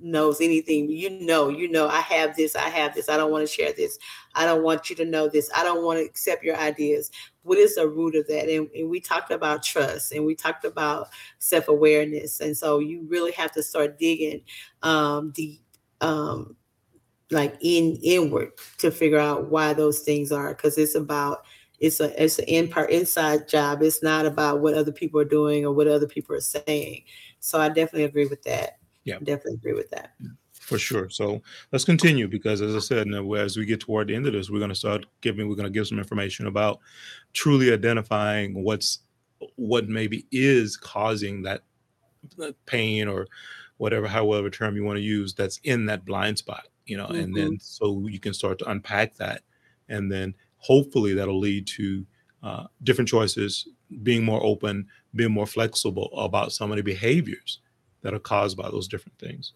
knows 0.00 0.40
anything? 0.40 0.90
You 0.90 1.10
know, 1.10 1.48
you 1.48 1.70
know, 1.70 1.88
I 1.88 2.00
have 2.00 2.36
this, 2.36 2.56
I 2.56 2.68
have 2.68 2.94
this, 2.94 3.08
I 3.08 3.16
don't 3.16 3.30
want 3.30 3.46
to 3.46 3.52
share 3.52 3.72
this, 3.72 3.98
I 4.34 4.46
don't 4.46 4.62
want 4.62 4.90
you 4.90 4.96
to 4.96 5.04
know 5.04 5.28
this, 5.28 5.50
I 5.54 5.62
don't 5.62 5.84
want 5.84 5.98
to 5.98 6.04
accept 6.04 6.44
your 6.44 6.56
ideas. 6.56 7.10
What 7.42 7.58
is 7.58 7.76
the 7.76 7.88
root 7.88 8.14
of 8.16 8.26
that? 8.28 8.48
And, 8.48 8.68
and 8.74 8.90
we 8.90 9.00
talked 9.00 9.30
about 9.30 9.62
trust 9.62 10.12
and 10.12 10.24
we 10.24 10.34
talked 10.34 10.64
about 10.64 11.08
self-awareness. 11.38 12.40
And 12.40 12.56
so 12.56 12.78
you 12.78 13.06
really 13.08 13.32
have 13.32 13.52
to 13.52 13.62
start 13.62 13.98
digging 13.98 14.42
um, 14.82 15.32
the 15.36 15.60
um, 16.00 16.56
like 17.30 17.56
in 17.60 17.98
inward 18.02 18.50
to 18.78 18.90
figure 18.90 19.18
out 19.18 19.50
why 19.50 19.72
those 19.72 20.00
things 20.00 20.32
are 20.32 20.54
because 20.54 20.76
it's 20.78 20.94
about 20.94 21.44
it's 21.78 22.00
a 22.00 22.22
it's 22.22 22.38
an 22.38 22.44
in 22.46 22.68
part 22.68 22.90
inside 22.90 23.48
job 23.48 23.82
it's 23.82 24.02
not 24.02 24.26
about 24.26 24.60
what 24.60 24.74
other 24.74 24.92
people 24.92 25.20
are 25.20 25.24
doing 25.24 25.64
or 25.64 25.72
what 25.72 25.86
other 25.86 26.08
people 26.08 26.34
are 26.34 26.40
saying 26.40 27.02
so 27.38 27.60
i 27.60 27.68
definitely 27.68 28.04
agree 28.04 28.26
with 28.26 28.42
that 28.42 28.79
yeah. 29.10 29.18
Definitely 29.18 29.54
agree 29.54 29.74
with 29.74 29.90
that. 29.90 30.12
For 30.52 30.78
sure. 30.78 31.10
So 31.10 31.42
let's 31.72 31.84
continue 31.84 32.28
because 32.28 32.60
as 32.62 32.76
i 32.76 32.78
said 32.78 33.08
as 33.08 33.56
we 33.56 33.64
get 33.64 33.80
toward 33.80 34.08
the 34.08 34.14
end 34.14 34.26
of 34.26 34.32
this 34.34 34.50
we're 34.50 34.58
going 34.58 34.68
to 34.68 34.74
start 34.74 35.06
giving 35.20 35.48
we're 35.48 35.56
going 35.56 35.64
to 35.64 35.78
give 35.78 35.88
some 35.88 35.98
information 35.98 36.46
about 36.46 36.80
truly 37.32 37.72
identifying 37.72 38.62
what's 38.62 39.00
what 39.56 39.88
maybe 39.88 40.26
is 40.30 40.76
causing 40.76 41.42
that 41.42 41.62
pain 42.66 43.08
or 43.08 43.26
whatever 43.78 44.06
however 44.06 44.50
term 44.50 44.76
you 44.76 44.84
want 44.84 44.98
to 44.98 45.02
use 45.02 45.34
that's 45.34 45.58
in 45.64 45.86
that 45.86 46.04
blind 46.04 46.38
spot 46.38 46.66
you 46.90 46.96
know, 46.96 47.06
mm-hmm. 47.06 47.20
and 47.20 47.36
then 47.36 47.58
so 47.60 48.04
you 48.08 48.18
can 48.18 48.34
start 48.34 48.58
to 48.58 48.68
unpack 48.68 49.14
that, 49.16 49.42
and 49.88 50.10
then 50.10 50.34
hopefully 50.56 51.14
that'll 51.14 51.38
lead 51.38 51.66
to 51.68 52.04
uh, 52.42 52.64
different 52.82 53.08
choices, 53.08 53.68
being 54.02 54.24
more 54.24 54.44
open, 54.44 54.88
being 55.14 55.30
more 55.30 55.46
flexible 55.46 56.10
about 56.18 56.52
some 56.52 56.72
of 56.72 56.76
the 56.76 56.82
behaviors 56.82 57.60
that 58.02 58.14
are 58.14 58.18
caused 58.18 58.56
by 58.56 58.70
those 58.70 58.88
different 58.88 59.18
things. 59.18 59.52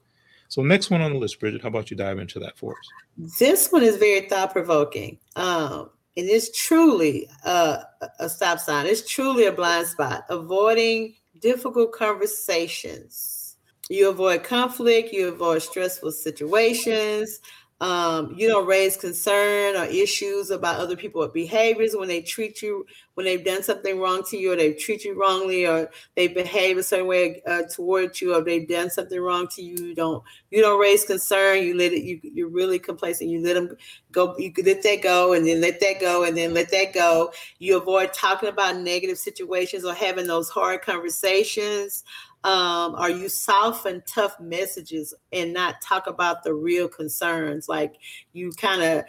So, 0.48 0.62
next 0.62 0.90
one 0.90 1.00
on 1.00 1.12
the 1.12 1.18
list, 1.18 1.40
Bridget, 1.40 1.62
how 1.62 1.68
about 1.68 1.90
you 1.90 1.96
dive 1.96 2.18
into 2.18 2.38
that 2.40 2.56
for 2.56 2.72
us? 2.72 3.38
This 3.38 3.72
one 3.72 3.82
is 3.82 3.96
very 3.96 4.28
thought 4.28 4.52
provoking. 4.52 5.18
Um, 5.36 5.90
it's 6.16 6.56
truly 6.56 7.28
a, 7.44 7.80
a 8.20 8.28
stop 8.28 8.60
sign. 8.60 8.86
It's 8.86 9.08
truly 9.08 9.46
a 9.46 9.52
blind 9.52 9.88
spot. 9.88 10.24
Avoiding 10.28 11.14
difficult 11.40 11.92
conversations 11.92 13.44
you 13.90 14.08
avoid 14.08 14.44
conflict, 14.44 15.12
you 15.12 15.28
avoid 15.28 15.62
stressful 15.62 16.12
situations. 16.12 17.40
Um, 17.80 18.34
you 18.36 18.48
don't 18.48 18.66
raise 18.66 18.96
concern 18.96 19.76
or 19.76 19.84
issues 19.84 20.50
about 20.50 20.78
other 20.78 20.96
people's 20.96 21.32
behaviors 21.32 21.94
when 21.96 22.08
they 22.08 22.22
treat 22.22 22.62
you 22.62 22.86
when 23.14 23.26
they've 23.26 23.44
done 23.44 23.62
something 23.62 23.98
wrong 23.98 24.22
to 24.30 24.36
you 24.36 24.52
or 24.52 24.56
they 24.56 24.72
treat 24.72 25.04
you 25.04 25.18
wrongly 25.18 25.66
or 25.66 25.90
they 26.14 26.28
behave 26.28 26.78
a 26.78 26.82
certain 26.82 27.08
way 27.08 27.42
uh, 27.46 27.62
towards 27.62 28.20
you 28.20 28.34
or 28.34 28.42
they've 28.42 28.68
done 28.68 28.90
something 28.90 29.20
wrong 29.20 29.48
to 29.48 29.62
you 29.62 29.76
you 29.84 29.94
don't 29.94 30.22
you 30.50 30.62
don't 30.62 30.80
raise 30.80 31.04
concern 31.04 31.62
you 31.62 31.76
let 31.76 31.92
it 31.92 32.04
you, 32.04 32.20
you're 32.22 32.48
really 32.48 32.78
complacent 32.78 33.28
you 33.28 33.40
let 33.42 33.54
them 33.54 33.76
go 34.12 34.36
you 34.38 34.52
let 34.64 34.82
that 34.82 35.02
go 35.02 35.32
and 35.32 35.46
then 35.46 35.60
let 35.60 35.80
that 35.80 36.00
go 36.00 36.24
and 36.24 36.36
then 36.36 36.54
let 36.54 36.70
that 36.70 36.92
go. 36.92 37.32
You 37.58 37.76
avoid 37.76 38.12
talking 38.12 38.48
about 38.48 38.76
negative 38.78 39.18
situations 39.18 39.84
or 39.84 39.94
having 39.94 40.26
those 40.26 40.48
hard 40.48 40.82
conversations 40.82 42.04
um, 42.44 42.94
or 42.98 43.08
you 43.08 43.28
soften 43.28 44.02
tough 44.06 44.38
messages 44.38 45.14
and 45.32 45.52
not 45.52 45.80
talk 45.80 46.06
about 46.06 46.44
the 46.44 46.54
real 46.54 46.88
concerns 46.88 47.68
like 47.68 47.94
you 48.32 48.52
kind 48.52 48.82
of 48.82 49.04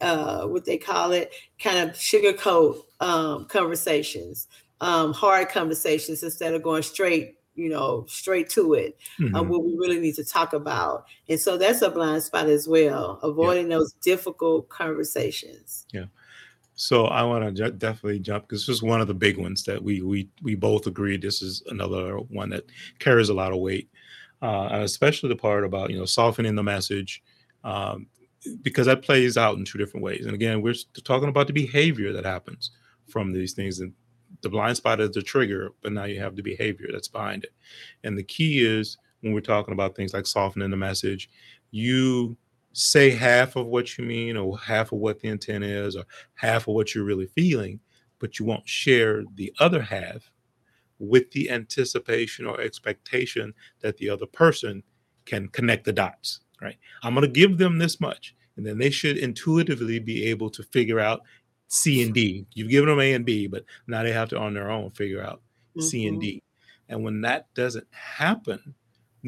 uh, 0.00 0.46
what 0.46 0.64
they 0.64 0.78
call 0.78 1.12
it 1.12 1.32
kind 1.58 1.78
of 1.78 1.96
sugarcoat 1.96 2.80
um, 3.00 3.44
conversations 3.46 4.46
um, 4.80 5.12
hard 5.12 5.48
conversations 5.48 6.22
instead 6.22 6.54
of 6.54 6.62
going 6.62 6.82
straight 6.82 7.34
you 7.54 7.68
know 7.68 8.04
straight 8.08 8.48
to 8.50 8.74
it 8.74 8.98
uh, 9.18 9.22
mm-hmm. 9.22 9.34
uh, 9.34 9.42
what 9.42 9.64
we 9.64 9.74
really 9.76 9.98
need 9.98 10.14
to 10.14 10.24
talk 10.24 10.52
about 10.52 11.04
and 11.28 11.40
so 11.40 11.56
that's 11.56 11.82
a 11.82 11.90
blind 11.90 12.22
spot 12.22 12.46
as 12.48 12.68
well 12.68 13.18
avoiding 13.22 13.70
yeah. 13.70 13.78
those 13.78 13.92
difficult 13.94 14.68
conversations 14.68 15.86
yeah 15.92 16.04
so 16.76 17.06
I 17.06 17.22
want 17.22 17.42
to 17.44 17.50
ju- 17.52 17.76
definitely 17.76 18.20
jump 18.20 18.44
because 18.44 18.66
this 18.66 18.76
is 18.76 18.82
one 18.82 19.00
of 19.00 19.08
the 19.08 19.14
big 19.14 19.38
ones 19.38 19.64
that 19.64 19.82
we 19.82 20.02
we 20.02 20.28
we 20.42 20.54
both 20.54 20.86
agree. 20.86 21.16
This 21.16 21.40
is 21.42 21.62
another 21.68 22.18
one 22.18 22.50
that 22.50 22.64
carries 22.98 23.30
a 23.30 23.34
lot 23.34 23.52
of 23.52 23.58
weight, 23.58 23.90
uh, 24.42 24.68
and 24.70 24.82
especially 24.82 25.30
the 25.30 25.36
part 25.36 25.64
about 25.64 25.90
you 25.90 25.98
know 25.98 26.04
softening 26.04 26.54
the 26.54 26.62
message, 26.62 27.22
um, 27.64 28.06
because 28.62 28.86
that 28.86 29.02
plays 29.02 29.38
out 29.38 29.56
in 29.56 29.64
two 29.64 29.78
different 29.78 30.04
ways. 30.04 30.26
And 30.26 30.34
again, 30.34 30.60
we're 30.60 30.74
talking 31.02 31.30
about 31.30 31.46
the 31.46 31.54
behavior 31.54 32.12
that 32.12 32.26
happens 32.26 32.72
from 33.08 33.32
these 33.32 33.54
things, 33.54 33.80
and 33.80 33.94
the 34.42 34.50
blind 34.50 34.76
spot 34.76 35.00
is 35.00 35.12
the 35.12 35.22
trigger, 35.22 35.72
but 35.82 35.92
now 35.92 36.04
you 36.04 36.20
have 36.20 36.36
the 36.36 36.42
behavior 36.42 36.88
that's 36.92 37.08
behind 37.08 37.44
it. 37.44 37.54
And 38.04 38.18
the 38.18 38.22
key 38.22 38.66
is 38.66 38.98
when 39.22 39.32
we're 39.32 39.40
talking 39.40 39.72
about 39.72 39.96
things 39.96 40.12
like 40.12 40.26
softening 40.26 40.70
the 40.70 40.76
message, 40.76 41.30
you 41.70 42.36
say 42.76 43.08
half 43.08 43.56
of 43.56 43.66
what 43.66 43.96
you 43.96 44.04
mean 44.04 44.36
or 44.36 44.58
half 44.58 44.92
of 44.92 44.98
what 44.98 45.18
the 45.18 45.28
intent 45.28 45.64
is 45.64 45.96
or 45.96 46.04
half 46.34 46.68
of 46.68 46.74
what 46.74 46.94
you're 46.94 47.04
really 47.04 47.26
feeling, 47.26 47.80
but 48.18 48.38
you 48.38 48.44
won't 48.44 48.68
share 48.68 49.24
the 49.36 49.50
other 49.60 49.80
half 49.80 50.30
with 50.98 51.30
the 51.30 51.50
anticipation 51.50 52.44
or 52.44 52.60
expectation 52.60 53.54
that 53.80 53.96
the 53.96 54.10
other 54.10 54.26
person 54.26 54.82
can 55.24 55.48
connect 55.48 55.84
the 55.84 55.92
dots, 55.92 56.40
right? 56.60 56.76
I'm 57.02 57.14
going 57.14 57.26
to 57.26 57.32
give 57.32 57.56
them 57.56 57.78
this 57.78 57.98
much, 57.98 58.34
and 58.58 58.66
then 58.66 58.76
they 58.76 58.90
should 58.90 59.16
intuitively 59.16 59.98
be 59.98 60.26
able 60.26 60.50
to 60.50 60.62
figure 60.62 61.00
out 61.00 61.22
C 61.68 62.02
and 62.02 62.12
D. 62.12 62.46
You've 62.52 62.70
given 62.70 62.90
them 62.90 63.00
A 63.00 63.14
and 63.14 63.24
B, 63.24 63.46
but 63.46 63.64
now 63.86 64.02
they 64.02 64.12
have 64.12 64.28
to 64.30 64.38
on 64.38 64.52
their 64.52 64.70
own 64.70 64.90
figure 64.90 65.22
out 65.22 65.40
mm-hmm. 65.76 65.80
C 65.80 66.06
and 66.06 66.16
mm-hmm. 66.16 66.20
D. 66.20 66.42
And 66.90 67.02
when 67.02 67.22
that 67.22 67.52
doesn't 67.54 67.88
happen, 67.90 68.74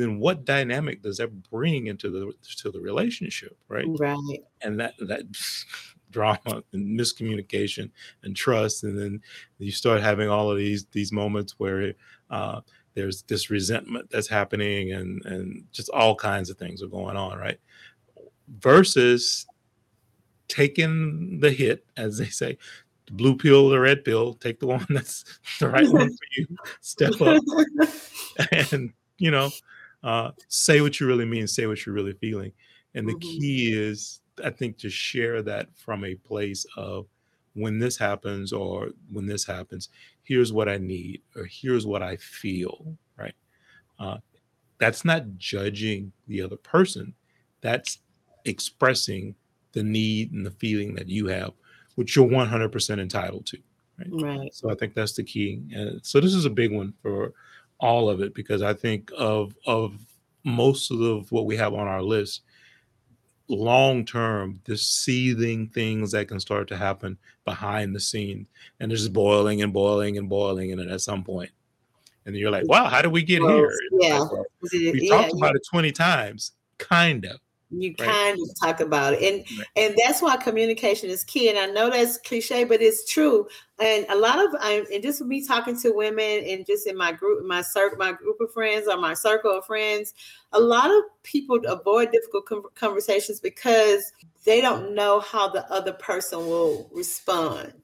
then 0.00 0.18
what 0.18 0.44
dynamic 0.44 1.02
does 1.02 1.18
that 1.18 1.50
bring 1.50 1.86
into 1.86 2.10
the 2.10 2.32
to 2.56 2.70
the 2.70 2.80
relationship, 2.80 3.56
right? 3.68 3.86
Right. 3.86 4.42
And 4.62 4.78
that 4.80 4.94
that 5.00 5.22
drama 6.10 6.62
and 6.72 6.98
miscommunication 6.98 7.90
and 8.22 8.34
trust, 8.34 8.84
and 8.84 8.98
then 8.98 9.20
you 9.58 9.72
start 9.72 10.00
having 10.00 10.28
all 10.28 10.50
of 10.50 10.58
these 10.58 10.86
these 10.92 11.12
moments 11.12 11.54
where 11.58 11.94
uh, 12.30 12.60
there's 12.94 13.22
this 13.22 13.50
resentment 13.50 14.10
that's 14.10 14.28
happening, 14.28 14.92
and 14.92 15.24
and 15.24 15.64
just 15.72 15.88
all 15.90 16.14
kinds 16.14 16.50
of 16.50 16.58
things 16.58 16.82
are 16.82 16.88
going 16.88 17.16
on, 17.16 17.38
right? 17.38 17.60
Versus 18.60 19.46
taking 20.48 21.40
the 21.40 21.50
hit, 21.50 21.84
as 21.96 22.18
they 22.18 22.26
say, 22.26 22.56
the 23.06 23.12
blue 23.12 23.36
pill 23.36 23.66
or 23.66 23.70
the 23.70 23.80
red 23.80 24.04
pill, 24.04 24.34
take 24.34 24.60
the 24.60 24.66
one 24.66 24.84
that's 24.90 25.24
the 25.60 25.68
right 25.68 25.88
one 25.88 26.10
for 26.10 26.26
you, 26.36 26.46
step 26.80 27.20
up, 27.20 27.42
and 28.72 28.92
you 29.18 29.30
know, 29.30 29.50
uh, 30.02 30.30
say 30.48 30.80
what 30.80 31.00
you 31.00 31.06
really 31.06 31.24
mean, 31.24 31.46
say 31.46 31.66
what 31.66 31.84
you're 31.84 31.94
really 31.94 32.14
feeling. 32.14 32.52
And 32.94 33.08
the 33.08 33.14
mm-hmm. 33.14 33.40
key 33.40 33.72
is 33.72 34.20
I 34.44 34.50
think 34.50 34.78
to 34.78 34.90
share 34.90 35.42
that 35.42 35.68
from 35.76 36.04
a 36.04 36.14
place 36.14 36.64
of 36.76 37.06
when 37.54 37.78
this 37.78 37.96
happens 37.96 38.52
or 38.52 38.90
when 39.10 39.26
this 39.26 39.44
happens, 39.44 39.88
here's 40.22 40.52
what 40.52 40.68
I 40.68 40.78
need 40.78 41.22
or 41.36 41.44
here's 41.44 41.86
what 41.86 42.02
I 42.02 42.16
feel, 42.16 42.96
right? 43.16 43.34
Uh, 43.98 44.18
that's 44.78 45.04
not 45.04 45.36
judging 45.38 46.12
the 46.28 46.40
other 46.42 46.56
person. 46.56 47.14
That's 47.60 47.98
expressing 48.44 49.34
the 49.72 49.82
need 49.82 50.32
and 50.32 50.46
the 50.46 50.52
feeling 50.52 50.94
that 50.94 51.08
you 51.08 51.26
have, 51.26 51.52
which 51.96 52.14
you're 52.14 52.28
100% 52.28 53.00
entitled 53.00 53.46
to. 53.46 53.58
Right. 53.98 54.38
right. 54.38 54.54
So 54.54 54.70
I 54.70 54.76
think 54.76 54.94
that's 54.94 55.14
the 55.14 55.24
key. 55.24 55.60
And 55.72 56.04
so 56.06 56.20
this 56.20 56.34
is 56.34 56.44
a 56.44 56.50
big 56.50 56.72
one 56.72 56.94
for 57.02 57.32
all 57.80 58.10
of 58.10 58.20
it 58.20 58.34
because 58.34 58.62
I 58.62 58.74
think 58.74 59.10
of 59.16 59.54
of 59.66 59.94
most 60.44 60.90
of 60.90 61.30
what 61.30 61.46
we 61.46 61.56
have 61.56 61.74
on 61.74 61.86
our 61.86 62.02
list 62.02 62.42
long 63.48 64.04
term, 64.04 64.60
the 64.64 64.76
seething 64.76 65.68
things 65.68 66.12
that 66.12 66.28
can 66.28 66.38
start 66.38 66.68
to 66.68 66.76
happen 66.76 67.18
behind 67.44 67.94
the 67.94 68.00
scenes, 68.00 68.46
and 68.78 68.90
there's 68.90 69.08
boiling 69.08 69.62
and 69.62 69.72
boiling 69.72 70.18
and 70.18 70.28
boiling, 70.28 70.72
and 70.72 70.90
at 70.90 71.00
some 71.00 71.24
point, 71.24 71.50
and 72.26 72.36
you're 72.36 72.50
like, 72.50 72.68
"Wow, 72.68 72.86
how 72.86 73.02
did 73.02 73.12
we 73.12 73.22
get 73.22 73.42
here?" 73.42 73.72
Yeah, 73.92 74.26
we 74.72 74.92
yeah, 75.02 75.16
talked 75.16 75.32
about 75.34 75.56
it 75.56 75.62
twenty 75.68 75.92
times, 75.92 76.52
kind 76.78 77.24
of. 77.24 77.40
You 77.70 77.94
right. 77.98 78.08
kind 78.08 78.38
of 78.40 78.48
talk 78.58 78.80
about 78.80 79.12
it, 79.12 79.22
and 79.22 79.44
right. 79.58 79.66
and 79.76 79.94
that's 80.02 80.22
why 80.22 80.38
communication 80.38 81.10
is 81.10 81.22
key. 81.22 81.50
And 81.50 81.58
I 81.58 81.66
know 81.66 81.90
that's 81.90 82.16
cliche, 82.16 82.64
but 82.64 82.80
it's 82.80 83.10
true. 83.12 83.46
And 83.78 84.06
a 84.08 84.16
lot 84.16 84.42
of, 84.42 84.54
I, 84.58 84.86
and 84.90 85.02
just 85.02 85.20
me 85.20 85.46
talking 85.46 85.78
to 85.80 85.92
women, 85.92 86.44
and 86.48 86.64
just 86.64 86.86
in 86.86 86.96
my 86.96 87.12
group, 87.12 87.44
my 87.44 87.60
circle, 87.60 87.98
my 87.98 88.12
group 88.12 88.40
of 88.40 88.50
friends, 88.54 88.88
or 88.88 88.96
my 88.96 89.12
circle 89.12 89.50
of 89.50 89.66
friends, 89.66 90.14
a 90.52 90.58
lot 90.58 90.90
of 90.90 91.02
people 91.24 91.60
avoid 91.66 92.10
difficult 92.10 92.74
conversations 92.74 93.38
because 93.38 94.12
they 94.46 94.62
don't 94.62 94.94
know 94.94 95.20
how 95.20 95.46
the 95.50 95.70
other 95.70 95.92
person 95.92 96.38
will 96.38 96.88
respond, 96.90 97.74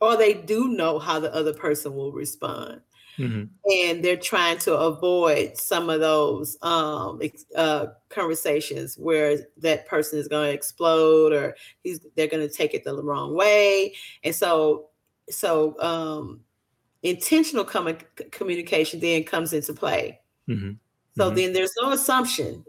or 0.00 0.16
they 0.16 0.34
do 0.34 0.66
know 0.66 0.98
how 0.98 1.20
the 1.20 1.32
other 1.32 1.52
person 1.52 1.94
will 1.94 2.10
respond. 2.10 2.80
Mm-hmm. 3.18 3.44
And 3.72 4.04
they're 4.04 4.16
trying 4.16 4.58
to 4.58 4.74
avoid 4.74 5.56
some 5.56 5.88
of 5.90 6.00
those 6.00 6.58
um, 6.62 7.20
uh, 7.56 7.86
conversations 8.08 8.96
where 8.96 9.38
that 9.58 9.86
person 9.86 10.18
is 10.18 10.28
going 10.28 10.48
to 10.48 10.54
explode 10.54 11.32
or 11.32 11.56
he's 11.82 12.00
they're 12.14 12.26
going 12.26 12.46
to 12.46 12.54
take 12.54 12.74
it 12.74 12.84
the 12.84 13.02
wrong 13.02 13.34
way. 13.34 13.94
And 14.22 14.34
so, 14.34 14.90
so 15.30 15.80
um, 15.80 16.40
intentional 17.02 17.64
com- 17.64 17.98
communication 18.30 19.00
then 19.00 19.24
comes 19.24 19.52
into 19.52 19.72
play. 19.72 20.20
Mm-hmm. 20.48 20.72
So 21.16 21.26
mm-hmm. 21.26 21.36
then 21.36 21.52
there's 21.52 21.74
no 21.80 21.92
assumption. 21.92 22.64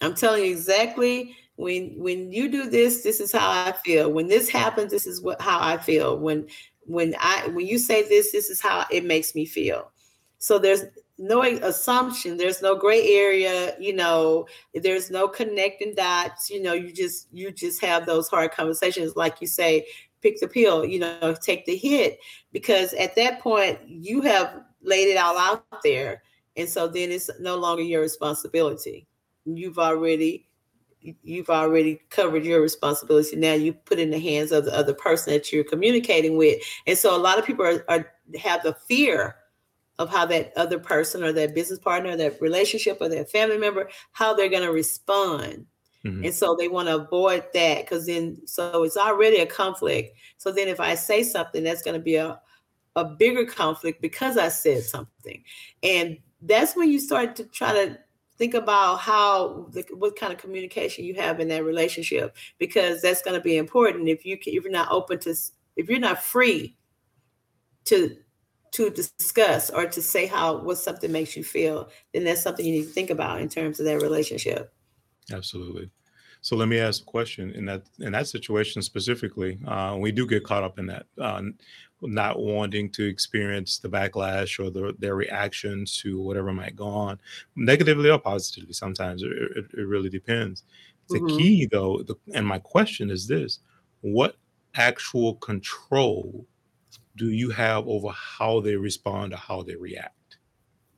I'm 0.00 0.14
telling 0.14 0.44
you 0.44 0.50
exactly 0.50 1.36
when 1.56 1.94
when 1.98 2.32
you 2.32 2.48
do 2.48 2.70
this, 2.70 3.02
this 3.02 3.20
is 3.20 3.32
how 3.32 3.50
I 3.50 3.72
feel. 3.84 4.12
When 4.12 4.28
this 4.28 4.48
happens, 4.48 4.92
this 4.92 5.06
is 5.06 5.20
what 5.20 5.40
how 5.40 5.58
I 5.60 5.76
feel. 5.76 6.16
When 6.18 6.46
when 6.88 7.14
I 7.20 7.46
when 7.48 7.66
you 7.66 7.78
say 7.78 8.02
this, 8.08 8.32
this 8.32 8.48
is 8.48 8.60
how 8.60 8.86
it 8.90 9.04
makes 9.04 9.34
me 9.34 9.44
feel. 9.44 9.92
So 10.38 10.58
there's 10.58 10.84
no 11.18 11.42
assumption, 11.42 12.36
there's 12.36 12.62
no 12.62 12.76
gray 12.76 13.06
area, 13.08 13.76
you 13.78 13.92
know, 13.92 14.46
there's 14.72 15.10
no 15.10 15.28
connecting 15.28 15.94
dots, 15.94 16.48
you 16.48 16.62
know, 16.62 16.72
you 16.72 16.92
just 16.92 17.28
you 17.32 17.52
just 17.52 17.84
have 17.84 18.06
those 18.06 18.28
hard 18.28 18.52
conversations, 18.52 19.16
like 19.16 19.40
you 19.40 19.46
say, 19.46 19.86
pick 20.22 20.40
the 20.40 20.48
pill, 20.48 20.84
you 20.84 20.98
know, 20.98 21.34
take 21.40 21.66
the 21.66 21.76
hit, 21.76 22.18
because 22.52 22.94
at 22.94 23.14
that 23.16 23.40
point 23.40 23.78
you 23.86 24.22
have 24.22 24.62
laid 24.82 25.08
it 25.08 25.16
all 25.16 25.36
out 25.36 25.64
there. 25.84 26.22
And 26.56 26.68
so 26.68 26.88
then 26.88 27.12
it's 27.12 27.30
no 27.38 27.56
longer 27.56 27.82
your 27.82 28.00
responsibility. 28.00 29.06
You've 29.44 29.78
already 29.78 30.47
you've 31.00 31.50
already 31.50 32.00
covered 32.10 32.44
your 32.44 32.60
responsibility. 32.60 33.36
Now 33.36 33.54
you 33.54 33.72
put 33.72 33.98
in 33.98 34.10
the 34.10 34.18
hands 34.18 34.52
of 34.52 34.64
the 34.64 34.76
other 34.76 34.94
person 34.94 35.32
that 35.32 35.52
you're 35.52 35.64
communicating 35.64 36.36
with. 36.36 36.60
And 36.86 36.98
so 36.98 37.16
a 37.16 37.18
lot 37.18 37.38
of 37.38 37.46
people 37.46 37.64
are, 37.64 37.84
are 37.88 38.12
have 38.38 38.62
the 38.62 38.74
fear 38.74 39.36
of 39.98 40.10
how 40.10 40.26
that 40.26 40.52
other 40.56 40.78
person 40.78 41.22
or 41.22 41.32
that 41.32 41.54
business 41.54 41.78
partner, 41.78 42.16
that 42.16 42.40
relationship 42.40 42.98
or 43.00 43.08
that 43.08 43.30
family 43.30 43.58
member, 43.58 43.88
how 44.12 44.34
they're 44.34 44.48
going 44.48 44.62
to 44.62 44.72
respond. 44.72 45.66
Mm-hmm. 46.04 46.26
And 46.26 46.34
so 46.34 46.56
they 46.56 46.68
want 46.68 46.88
to 46.88 46.96
avoid 46.96 47.44
that 47.54 47.80
because 47.84 48.06
then, 48.06 48.38
so 48.46 48.84
it's 48.84 48.96
already 48.96 49.38
a 49.38 49.46
conflict. 49.46 50.16
So 50.36 50.52
then 50.52 50.68
if 50.68 50.78
I 50.78 50.94
say 50.94 51.22
something, 51.24 51.64
that's 51.64 51.82
going 51.82 51.96
to 51.96 52.02
be 52.02 52.14
a, 52.14 52.40
a 52.94 53.04
bigger 53.04 53.44
conflict 53.44 54.00
because 54.00 54.38
I 54.38 54.48
said 54.48 54.84
something. 54.84 55.42
And 55.82 56.18
that's 56.42 56.76
when 56.76 56.90
you 56.90 57.00
start 57.00 57.34
to 57.36 57.44
try 57.44 57.72
to 57.72 57.98
think 58.38 58.54
about 58.54 59.00
how 59.00 59.66
the, 59.72 59.84
what 59.96 60.16
kind 60.16 60.32
of 60.32 60.38
communication 60.38 61.04
you 61.04 61.14
have 61.14 61.40
in 61.40 61.48
that 61.48 61.64
relationship 61.64 62.36
because 62.58 63.02
that's 63.02 63.22
going 63.22 63.36
to 63.36 63.42
be 63.42 63.56
important 63.56 64.08
if 64.08 64.24
you 64.24 64.38
can, 64.38 64.54
if 64.54 64.62
you're 64.62 64.72
not 64.72 64.90
open 64.90 65.18
to 65.18 65.34
if 65.76 65.88
you're 65.88 65.98
not 65.98 66.22
free 66.22 66.76
to 67.84 68.16
to 68.70 68.90
discuss 68.90 69.70
or 69.70 69.86
to 69.86 70.00
say 70.00 70.26
how 70.26 70.56
what 70.58 70.78
something 70.78 71.10
makes 71.10 71.36
you 71.36 71.42
feel 71.42 71.88
then 72.14 72.24
that's 72.24 72.42
something 72.42 72.64
you 72.64 72.72
need 72.72 72.84
to 72.84 72.92
think 72.92 73.10
about 73.10 73.40
in 73.40 73.48
terms 73.48 73.80
of 73.80 73.86
that 73.86 74.00
relationship. 74.00 74.72
Absolutely. 75.32 75.90
So 76.40 76.56
let 76.56 76.68
me 76.68 76.78
ask 76.78 77.02
a 77.02 77.04
question 77.04 77.50
in 77.50 77.64
that 77.66 77.82
in 77.98 78.12
that 78.12 78.28
situation 78.28 78.82
specifically. 78.82 79.58
Uh, 79.66 79.96
we 79.98 80.12
do 80.12 80.26
get 80.26 80.44
caught 80.44 80.62
up 80.62 80.78
in 80.78 80.86
that. 80.86 81.06
Uh, 81.20 81.42
not 82.02 82.38
wanting 82.38 82.90
to 82.90 83.04
experience 83.04 83.78
the 83.78 83.88
backlash 83.88 84.64
or 84.64 84.70
the, 84.70 84.94
their 84.98 85.14
reactions 85.14 85.96
to 85.98 86.20
whatever 86.20 86.52
might 86.52 86.76
go 86.76 86.86
on, 86.86 87.18
negatively 87.56 88.10
or 88.10 88.18
positively. 88.18 88.72
Sometimes 88.72 89.22
it, 89.22 89.32
it, 89.32 89.64
it 89.76 89.86
really 89.86 90.08
depends. 90.08 90.62
The 91.08 91.18
mm-hmm. 91.18 91.38
key, 91.38 91.68
though, 91.70 92.02
the, 92.02 92.14
and 92.34 92.46
my 92.46 92.58
question 92.58 93.10
is 93.10 93.26
this: 93.26 93.60
What 94.02 94.36
actual 94.74 95.34
control 95.36 96.46
do 97.16 97.30
you 97.30 97.50
have 97.50 97.88
over 97.88 98.10
how 98.10 98.60
they 98.60 98.76
respond 98.76 99.32
or 99.32 99.38
how 99.38 99.62
they 99.62 99.74
react? 99.74 100.38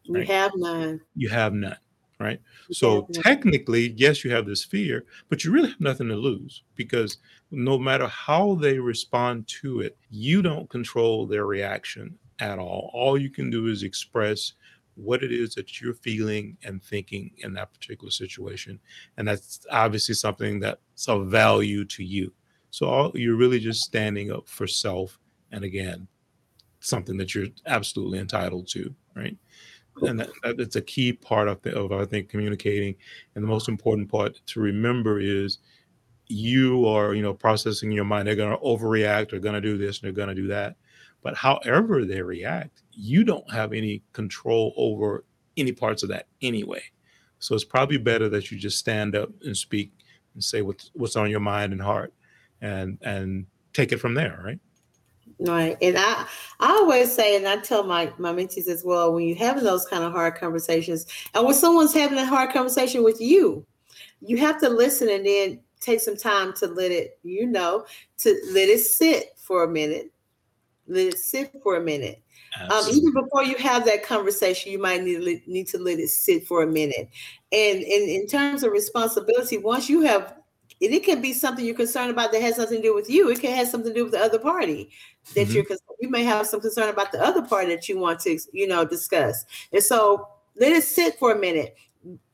Right? 0.08 0.26
You 0.26 0.34
have 0.34 0.52
none. 0.56 1.00
You 1.14 1.28
have 1.28 1.52
none 1.52 1.76
right? 2.20 2.40
So 2.70 3.08
technically, 3.12 3.94
yes, 3.96 4.22
you 4.22 4.30
have 4.30 4.46
this 4.46 4.62
fear, 4.62 5.06
but 5.30 5.42
you 5.42 5.50
really 5.50 5.70
have 5.70 5.80
nothing 5.80 6.08
to 6.08 6.16
lose 6.16 6.62
because 6.76 7.16
no 7.50 7.78
matter 7.78 8.06
how 8.06 8.54
they 8.54 8.78
respond 8.78 9.48
to 9.62 9.80
it, 9.80 9.96
you 10.10 10.42
don't 10.42 10.68
control 10.68 11.26
their 11.26 11.46
reaction 11.46 12.16
at 12.38 12.58
all. 12.58 12.90
All 12.92 13.18
you 13.18 13.30
can 13.30 13.50
do 13.50 13.66
is 13.66 13.82
express 13.82 14.52
what 14.94 15.22
it 15.22 15.32
is 15.32 15.54
that 15.54 15.80
you're 15.80 15.94
feeling 15.94 16.58
and 16.62 16.82
thinking 16.82 17.30
in 17.38 17.54
that 17.54 17.72
particular 17.72 18.10
situation. 18.10 18.78
And 19.16 19.26
that's 19.26 19.66
obviously 19.70 20.14
something 20.14 20.60
that's 20.60 21.08
of 21.08 21.28
value 21.28 21.86
to 21.86 22.04
you. 22.04 22.32
So 22.70 22.86
all, 22.86 23.12
you're 23.14 23.36
really 23.36 23.60
just 23.60 23.80
standing 23.80 24.30
up 24.30 24.46
for 24.46 24.66
self. 24.66 25.18
And 25.52 25.64
again, 25.64 26.06
something 26.80 27.16
that 27.16 27.34
you're 27.34 27.48
absolutely 27.66 28.18
entitled 28.18 28.68
to, 28.68 28.94
right? 29.16 29.36
And 30.02 30.20
that, 30.20 30.30
that's 30.56 30.76
a 30.76 30.82
key 30.82 31.12
part 31.12 31.48
of, 31.48 31.60
the, 31.62 31.76
of 31.76 31.92
I 31.92 32.04
think 32.04 32.28
communicating. 32.28 32.94
And 33.34 33.44
the 33.44 33.48
most 33.48 33.68
important 33.68 34.10
part 34.10 34.40
to 34.46 34.60
remember 34.60 35.20
is 35.20 35.58
you 36.26 36.86
are 36.86 37.14
you 37.14 37.22
know 37.22 37.34
processing 37.34 37.90
your 37.90 38.04
mind. 38.04 38.26
They're 38.28 38.36
going 38.36 38.56
to 38.56 38.64
overreact. 38.64 39.30
They're 39.30 39.40
going 39.40 39.54
to 39.54 39.60
do 39.60 39.76
this. 39.76 39.98
And 39.98 40.06
they're 40.06 40.24
going 40.24 40.34
to 40.34 40.40
do 40.40 40.48
that. 40.48 40.76
But 41.22 41.36
however 41.36 42.04
they 42.04 42.22
react, 42.22 42.82
you 42.92 43.24
don't 43.24 43.50
have 43.52 43.72
any 43.72 44.02
control 44.12 44.72
over 44.76 45.24
any 45.56 45.72
parts 45.72 46.02
of 46.02 46.08
that 46.08 46.26
anyway. 46.40 46.82
So 47.40 47.54
it's 47.54 47.64
probably 47.64 47.98
better 47.98 48.28
that 48.28 48.50
you 48.50 48.58
just 48.58 48.78
stand 48.78 49.16
up 49.16 49.30
and 49.42 49.56
speak 49.56 49.92
and 50.34 50.42
say 50.42 50.62
what's 50.62 50.90
what's 50.94 51.16
on 51.16 51.30
your 51.30 51.40
mind 51.40 51.72
and 51.72 51.82
heart, 51.82 52.12
and 52.60 52.98
and 53.02 53.46
take 53.72 53.92
it 53.92 53.98
from 53.98 54.14
there, 54.14 54.40
right? 54.44 54.60
Right. 55.42 55.76
And 55.80 55.96
I 55.96 56.26
I 56.60 56.72
always 56.72 57.14
say, 57.14 57.34
and 57.34 57.48
I 57.48 57.56
tell 57.56 57.82
my, 57.82 58.12
my 58.18 58.32
mentees 58.32 58.68
as 58.68 58.84
well, 58.84 59.14
when 59.14 59.26
you're 59.26 59.38
having 59.38 59.64
those 59.64 59.86
kind 59.86 60.04
of 60.04 60.12
hard 60.12 60.34
conversations, 60.34 61.06
and 61.34 61.46
when 61.46 61.54
someone's 61.54 61.94
having 61.94 62.18
a 62.18 62.26
hard 62.26 62.52
conversation 62.52 63.02
with 63.02 63.20
you, 63.22 63.64
you 64.20 64.36
have 64.36 64.60
to 64.60 64.68
listen 64.68 65.08
and 65.08 65.24
then 65.24 65.60
take 65.80 66.00
some 66.00 66.16
time 66.16 66.52
to 66.52 66.66
let 66.66 66.90
it, 66.90 67.18
you 67.22 67.46
know, 67.46 67.86
to 68.18 68.38
let 68.52 68.68
it 68.68 68.80
sit 68.80 69.30
for 69.36 69.64
a 69.64 69.68
minute. 69.68 70.12
Let 70.86 71.06
it 71.06 71.18
sit 71.18 71.52
for 71.62 71.76
a 71.76 71.80
minute. 71.80 72.22
Um, 72.70 72.84
even 72.90 73.14
before 73.14 73.44
you 73.44 73.56
have 73.58 73.84
that 73.86 74.02
conversation, 74.02 74.72
you 74.72 74.78
might 74.78 75.02
need 75.02 75.24
to, 75.24 75.50
need 75.50 75.68
to 75.68 75.78
let 75.78 76.00
it 76.00 76.08
sit 76.08 76.46
for 76.46 76.62
a 76.62 76.66
minute. 76.66 77.08
And, 77.52 77.78
and 77.78 78.08
in 78.10 78.26
terms 78.26 78.62
of 78.64 78.72
responsibility, 78.72 79.56
once 79.56 79.88
you 79.88 80.00
have 80.00 80.34
and 80.82 80.94
it 80.94 81.04
can 81.04 81.20
be 81.20 81.32
something 81.32 81.64
you're 81.64 81.74
concerned 81.74 82.10
about 82.10 82.32
that 82.32 82.40
has 82.40 82.58
nothing 82.58 82.78
to 82.78 82.88
do 82.88 82.94
with 82.94 83.10
you. 83.10 83.28
It 83.30 83.40
can 83.40 83.54
have 83.54 83.68
something 83.68 83.92
to 83.92 83.98
do 83.98 84.04
with 84.04 84.12
the 84.12 84.20
other 84.20 84.38
party 84.38 84.90
that 85.34 85.42
mm-hmm. 85.42 85.52
you're 85.52 85.64
concerned. 85.64 85.98
you 86.00 86.10
may 86.10 86.24
have 86.24 86.46
some 86.46 86.60
concern 86.60 86.88
about 86.88 87.12
the 87.12 87.22
other 87.22 87.42
party 87.42 87.74
that 87.74 87.88
you 87.88 87.98
want 87.98 88.20
to 88.20 88.38
you 88.52 88.66
know 88.66 88.84
discuss. 88.84 89.44
And 89.72 89.82
so 89.82 90.28
let 90.56 90.72
it 90.72 90.84
sit 90.84 91.18
for 91.18 91.32
a 91.32 91.38
minute 91.38 91.76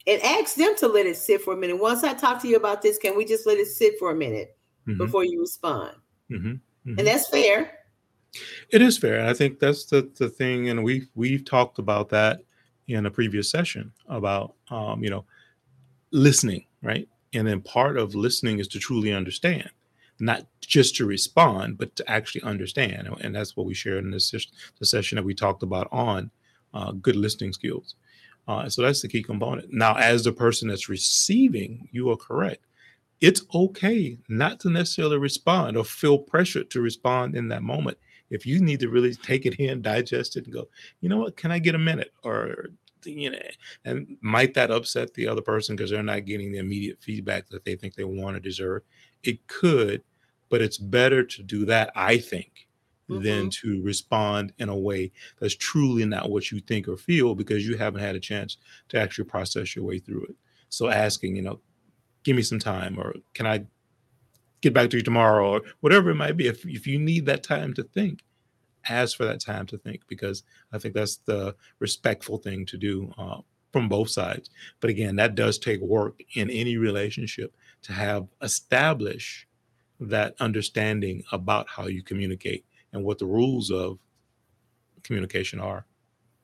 and 0.06 0.22
ask 0.22 0.54
them 0.54 0.76
to 0.76 0.88
let 0.88 1.06
it 1.06 1.16
sit 1.16 1.42
for 1.42 1.54
a 1.54 1.56
minute. 1.56 1.80
Once 1.80 2.04
I 2.04 2.14
talk 2.14 2.40
to 2.42 2.48
you 2.48 2.56
about 2.56 2.82
this, 2.82 2.98
can 2.98 3.16
we 3.16 3.24
just 3.24 3.46
let 3.46 3.58
it 3.58 3.66
sit 3.66 3.98
for 3.98 4.12
a 4.12 4.14
minute 4.14 4.56
mm-hmm. 4.86 4.98
before 4.98 5.24
you 5.24 5.40
respond? 5.40 5.96
Mm-hmm. 6.30 6.46
And 6.46 6.60
mm-hmm. 6.86 7.04
that's 7.04 7.28
fair. 7.28 7.72
It 8.70 8.82
is 8.82 8.98
fair. 8.98 9.18
And 9.18 9.28
I 9.28 9.34
think 9.34 9.58
that's 9.58 9.86
the, 9.86 10.08
the 10.16 10.28
thing. 10.28 10.68
And 10.68 10.84
we've 10.84 11.08
we've 11.14 11.44
talked 11.44 11.78
about 11.78 12.08
that 12.10 12.40
in 12.86 13.06
a 13.06 13.10
previous 13.10 13.50
session 13.50 13.92
about 14.08 14.54
um, 14.70 15.02
you 15.02 15.10
know, 15.10 15.24
listening, 16.12 16.64
right? 16.82 17.08
And 17.32 17.46
then 17.46 17.60
part 17.60 17.96
of 17.96 18.14
listening 18.14 18.58
is 18.58 18.68
to 18.68 18.78
truly 18.78 19.12
understand, 19.12 19.70
not 20.18 20.46
just 20.60 20.96
to 20.96 21.06
respond, 21.06 21.78
but 21.78 21.94
to 21.96 22.10
actually 22.10 22.42
understand. 22.42 23.08
And 23.20 23.34
that's 23.34 23.56
what 23.56 23.66
we 23.66 23.74
shared 23.74 24.04
in 24.04 24.10
this 24.10 24.30
the 24.78 24.86
session 24.86 25.16
that 25.16 25.24
we 25.24 25.34
talked 25.34 25.62
about 25.62 25.88
on 25.92 26.30
uh, 26.72 26.92
good 26.92 27.16
listening 27.16 27.52
skills. 27.52 27.94
Uh, 28.48 28.68
so 28.68 28.82
that's 28.82 29.02
the 29.02 29.08
key 29.08 29.22
component. 29.22 29.72
Now, 29.72 29.96
as 29.96 30.24
the 30.24 30.32
person 30.32 30.68
that's 30.68 30.88
receiving, 30.88 31.88
you 31.90 32.10
are 32.10 32.16
correct. 32.16 32.64
It's 33.20 33.42
okay 33.54 34.18
not 34.28 34.60
to 34.60 34.70
necessarily 34.70 35.18
respond 35.18 35.76
or 35.76 35.84
feel 35.84 36.18
pressure 36.18 36.64
to 36.64 36.80
respond 36.80 37.34
in 37.34 37.48
that 37.48 37.62
moment. 37.62 37.98
If 38.30 38.44
you 38.44 38.60
need 38.60 38.80
to 38.80 38.88
really 38.88 39.14
take 39.14 39.46
it 39.46 39.54
in, 39.54 39.82
digest 39.82 40.36
it, 40.36 40.44
and 40.44 40.52
go, 40.52 40.68
you 41.00 41.08
know 41.08 41.18
what, 41.18 41.36
can 41.36 41.50
I 41.50 41.58
get 41.58 41.74
a 41.74 41.78
minute? 41.78 42.12
Or 42.24 42.66
you 43.04 43.30
know, 43.30 43.38
and 43.84 44.16
might 44.20 44.54
that 44.54 44.70
upset 44.70 45.14
the 45.14 45.28
other 45.28 45.42
person 45.42 45.76
because 45.76 45.90
they're 45.90 46.02
not 46.02 46.24
getting 46.24 46.52
the 46.52 46.58
immediate 46.58 47.00
feedback 47.00 47.48
that 47.48 47.64
they 47.64 47.76
think 47.76 47.94
they 47.94 48.04
want 48.04 48.36
or 48.36 48.40
deserve? 48.40 48.82
It 49.22 49.46
could, 49.46 50.02
but 50.48 50.62
it's 50.62 50.78
better 50.78 51.24
to 51.24 51.42
do 51.42 51.64
that, 51.66 51.90
I 51.94 52.18
think, 52.18 52.68
mm-hmm. 53.08 53.22
than 53.22 53.50
to 53.50 53.82
respond 53.82 54.52
in 54.58 54.68
a 54.68 54.76
way 54.76 55.12
that's 55.40 55.56
truly 55.56 56.04
not 56.04 56.30
what 56.30 56.50
you 56.50 56.60
think 56.60 56.88
or 56.88 56.96
feel 56.96 57.34
because 57.34 57.66
you 57.66 57.76
haven't 57.76 58.00
had 58.00 58.16
a 58.16 58.20
chance 58.20 58.56
to 58.88 58.98
actually 58.98 59.24
process 59.24 59.74
your 59.74 59.84
way 59.84 59.98
through 59.98 60.24
it. 60.24 60.36
So 60.68 60.88
asking, 60.88 61.36
you 61.36 61.42
know, 61.42 61.60
give 62.24 62.36
me 62.36 62.42
some 62.42 62.58
time 62.58 62.98
or 62.98 63.14
can 63.34 63.46
I 63.46 63.66
get 64.60 64.74
back 64.74 64.90
to 64.90 64.96
you 64.96 65.02
tomorrow 65.02 65.48
or 65.48 65.62
whatever 65.80 66.10
it 66.10 66.16
might 66.16 66.36
be. 66.36 66.48
If, 66.48 66.66
if 66.66 66.86
you 66.86 66.98
need 66.98 67.26
that 67.26 67.42
time 67.42 67.72
to 67.74 67.82
think, 67.82 68.24
ask 68.88 69.16
for 69.16 69.24
that 69.24 69.40
time 69.40 69.66
to 69.66 69.78
think 69.78 70.02
because 70.08 70.42
I 70.72 70.78
think 70.78 70.94
that's 70.94 71.16
the 71.16 71.54
respectful 71.78 72.38
thing 72.38 72.66
to 72.66 72.76
do 72.76 73.12
uh, 73.18 73.40
from 73.72 73.88
both 73.88 74.10
sides. 74.10 74.50
But 74.80 74.90
again, 74.90 75.16
that 75.16 75.34
does 75.34 75.58
take 75.58 75.80
work 75.80 76.20
in 76.34 76.50
any 76.50 76.76
relationship 76.76 77.54
to 77.82 77.92
have 77.92 78.26
establish 78.42 79.46
that 80.00 80.34
understanding 80.40 81.22
about 81.32 81.68
how 81.68 81.86
you 81.86 82.02
communicate 82.02 82.64
and 82.92 83.04
what 83.04 83.18
the 83.18 83.26
rules 83.26 83.70
of 83.70 83.98
communication 85.02 85.60
are. 85.60 85.86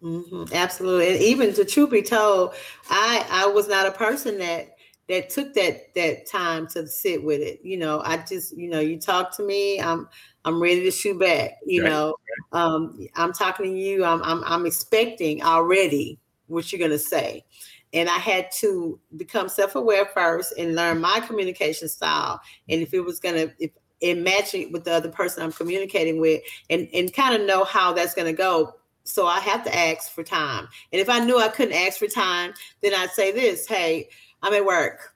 Mm-hmm, 0.02 0.55
absolutely, 0.55 1.14
and 1.14 1.22
even 1.22 1.55
to 1.55 1.64
truth 1.64 1.90
be 1.90 2.02
told, 2.02 2.55
I 2.90 3.24
I 3.31 3.46
was 3.46 3.68
not 3.68 3.87
a 3.87 3.92
person 3.92 4.38
that 4.38 4.76
that 5.12 5.29
took 5.29 5.53
that 5.53 5.94
that 5.94 6.27
time 6.27 6.66
to 6.66 6.87
sit 6.87 7.22
with 7.22 7.42
it. 7.42 7.61
You 7.62 7.77
know, 7.77 8.01
I 8.03 8.16
just 8.16 8.57
you 8.57 8.70
know 8.70 8.81
you 8.81 8.98
talk 8.98 9.37
to 9.37 9.42
me, 9.42 9.79
I'm 9.79 10.09
I'm 10.46 10.61
ready 10.61 10.83
to 10.85 10.90
shoot 10.90 11.20
back. 11.20 11.59
You 11.66 11.83
right. 11.83 11.90
know, 11.90 12.16
um, 12.53 13.07
I'm 13.14 13.35
talking 13.35 13.66
to 13.66 13.79
you. 13.79 14.07
I'm, 14.07 14.22
I'm 14.22 14.42
I'm 14.44 14.64
expecting 14.64 15.42
already 15.42 16.18
what 16.46 16.72
you're 16.72 16.81
gonna 16.81 16.98
say, 16.98 17.44
and 17.92 18.09
I 18.09 18.16
had 18.16 18.51
to 18.61 18.98
become 19.18 19.51
self-aware 19.51 20.07
first 20.14 20.55
and 20.57 20.75
learn 20.75 21.03
my 21.03 21.20
communication 21.20 21.88
style. 21.88 22.40
And 22.70 22.81
if 22.81 22.94
it 22.94 23.01
was 23.01 23.20
gonna 23.20 23.53
if 23.59 23.70
it 24.01 24.16
match 24.16 24.55
it 24.55 24.72
with 24.72 24.85
the 24.85 24.92
other 24.92 25.11
person 25.11 25.42
I'm 25.42 25.53
communicating 25.53 26.22
with, 26.22 26.40
and 26.70 26.88
and 26.94 27.12
kind 27.12 27.35
of 27.38 27.46
know 27.46 27.64
how 27.64 27.92
that's 27.92 28.14
gonna 28.14 28.33
go. 28.33 28.77
So 29.05 29.27
I 29.27 29.40
have 29.40 29.62
to 29.64 29.77
ask 29.77 30.11
for 30.11 30.22
time. 30.22 30.68
And 30.90 31.03
if 31.03 31.11
I 31.11 31.18
knew 31.18 31.38
I 31.38 31.48
couldn't 31.48 31.75
ask 31.75 31.98
for 31.98 32.07
time, 32.07 32.55
then 32.81 32.94
I'd 32.94 33.11
say 33.11 33.31
this: 33.31 33.66
Hey, 33.66 34.09
I'm 34.42 34.55
at 34.55 34.64
work. 34.64 35.14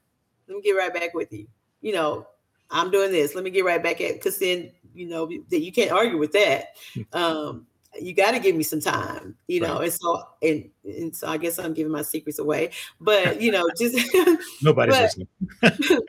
Let 0.48 0.56
me 0.56 0.62
get 0.62 0.72
right 0.72 0.92
back 0.92 1.14
with 1.14 1.32
you. 1.32 1.46
You 1.80 1.92
know, 1.92 2.26
I'm 2.70 2.90
doing 2.90 3.12
this. 3.12 3.34
Let 3.34 3.44
me 3.44 3.50
get 3.50 3.64
right 3.64 3.82
back 3.82 4.00
at 4.00 4.14
because 4.14 4.38
then 4.38 4.70
you 4.94 5.08
know 5.08 5.28
that 5.50 5.60
you 5.60 5.72
can't 5.72 5.92
argue 5.92 6.18
with 6.18 6.32
that. 6.32 6.76
Hmm. 6.94 7.02
Um, 7.12 7.66
you 8.00 8.14
got 8.14 8.32
to 8.32 8.38
give 8.38 8.54
me 8.56 8.62
some 8.62 8.80
time, 8.80 9.36
you 9.46 9.60
know. 9.60 9.74
Right. 9.74 9.84
And 9.84 9.92
so, 9.92 10.22
and, 10.42 10.70
and 10.84 11.16
so, 11.16 11.28
I 11.28 11.36
guess 11.36 11.58
I'm 11.58 11.74
giving 11.74 11.92
my 11.92 12.02
secrets 12.02 12.38
away, 12.38 12.70
but 13.00 13.40
you 13.40 13.50
know, 13.50 13.68
just 13.78 13.98
nobody's 14.62 14.94
listening. 14.94 15.28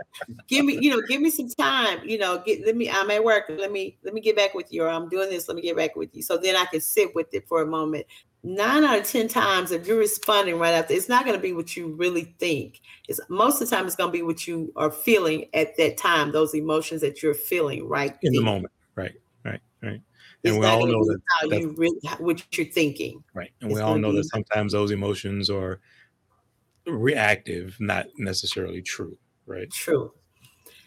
give 0.47 0.65
me, 0.65 0.77
you 0.81 0.91
know, 0.91 1.01
give 1.07 1.21
me 1.21 1.29
some 1.29 1.49
time, 1.49 1.99
you 2.03 2.17
know. 2.17 2.41
Get 2.45 2.65
let 2.65 2.75
me. 2.75 2.89
I'm 2.89 3.09
at 3.11 3.23
work. 3.23 3.45
Let 3.49 3.71
me 3.71 3.97
let 4.03 4.13
me 4.13 4.21
get 4.21 4.35
back 4.35 4.53
with 4.53 4.71
you, 4.71 4.83
or 4.83 4.89
I'm 4.89 5.09
doing 5.09 5.29
this. 5.29 5.47
Let 5.47 5.55
me 5.55 5.61
get 5.61 5.77
back 5.77 5.95
with 5.95 6.15
you. 6.15 6.21
So 6.21 6.37
then 6.37 6.55
I 6.55 6.65
can 6.65 6.81
sit 6.81 7.13
with 7.15 7.33
it 7.33 7.47
for 7.47 7.61
a 7.61 7.67
moment, 7.67 8.05
nine 8.43 8.83
out 8.83 8.99
of 8.99 9.05
ten 9.05 9.27
times 9.27 9.71
if 9.71 9.87
you're 9.87 9.97
responding 9.97 10.57
right 10.57 10.73
after 10.73 10.93
it's 10.93 11.09
not 11.09 11.25
going 11.25 11.35
to 11.35 11.41
be 11.41 11.53
what 11.53 11.75
you 11.75 11.95
really 11.95 12.35
think 12.39 12.81
it's 13.07 13.19
most 13.29 13.61
of 13.61 13.69
the 13.69 13.75
time 13.75 13.85
it's 13.85 13.95
going 13.95 14.11
to 14.11 14.17
be 14.17 14.21
what 14.21 14.47
you 14.47 14.71
are 14.75 14.91
feeling 14.91 15.45
at 15.53 15.75
that 15.77 15.97
time 15.97 16.31
those 16.31 16.53
emotions 16.53 17.01
that 17.01 17.21
you're 17.23 17.33
feeling 17.33 17.87
right 17.87 18.15
in 18.21 18.33
then. 18.33 18.33
the 18.33 18.41
moment 18.41 18.71
right 18.95 19.15
right 19.43 19.59
right 19.81 19.93
and 19.93 20.01
it's 20.43 20.57
we 20.57 20.65
all 20.65 20.85
know 20.85 21.03
that 21.05 21.19
how 21.27 21.47
you 21.47 21.73
really 21.77 21.99
what 22.19 22.43
you're 22.57 22.67
thinking 22.67 23.23
right 23.33 23.51
and 23.61 23.71
it's 23.71 23.79
we 23.79 23.83
all 23.83 23.97
know 23.97 24.13
that 24.13 24.25
sometimes 24.25 24.71
those 24.71 24.91
emotions 24.91 25.49
are 25.49 25.79
reactive 26.85 27.75
not 27.79 28.05
necessarily 28.17 28.81
true 28.81 29.17
right 29.45 29.69
true 29.71 30.13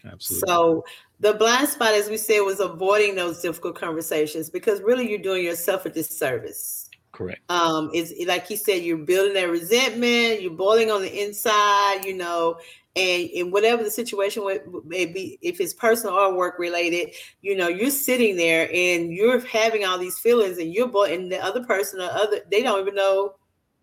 Absolutely. 0.05 0.47
So 0.47 0.83
the 1.19 1.33
blind 1.33 1.69
spot, 1.69 1.93
as 1.93 2.09
we 2.09 2.17
said, 2.17 2.39
was 2.39 2.59
avoiding 2.59 3.15
those 3.15 3.41
difficult 3.41 3.75
conversations 3.75 4.49
because 4.49 4.81
really 4.81 5.07
you're 5.09 5.19
doing 5.19 5.45
yourself 5.45 5.85
a 5.85 5.89
disservice. 5.89 6.89
Correct. 7.21 7.51
Um, 7.51 7.91
it's 7.93 8.11
like 8.27 8.47
he 8.47 8.55
said, 8.55 8.81
you're 8.81 8.97
building 8.97 9.35
that 9.35 9.47
resentment, 9.47 10.41
you're 10.41 10.49
boiling 10.49 10.89
on 10.89 11.03
the 11.03 11.23
inside, 11.23 12.03
you 12.03 12.15
know, 12.15 12.57
and 12.95 13.29
in 13.29 13.51
whatever 13.51 13.83
the 13.83 13.91
situation 13.91 14.43
may 14.85 15.05
be, 15.05 15.37
if 15.43 15.61
it's 15.61 15.71
personal 15.71 16.15
or 16.15 16.35
work 16.35 16.57
related, 16.57 17.13
you 17.43 17.55
know, 17.55 17.67
you're 17.67 17.91
sitting 17.91 18.37
there 18.37 18.67
and 18.73 19.13
you're 19.13 19.39
having 19.45 19.85
all 19.85 19.99
these 19.99 20.17
feelings, 20.17 20.57
and 20.57 20.73
you're 20.73 20.87
boy, 20.87 21.13
and 21.13 21.31
the 21.31 21.37
other 21.37 21.63
person 21.63 21.99
or 22.01 22.09
other 22.09 22.39
they 22.49 22.63
don't 22.63 22.81
even 22.81 22.95
know 22.95 23.35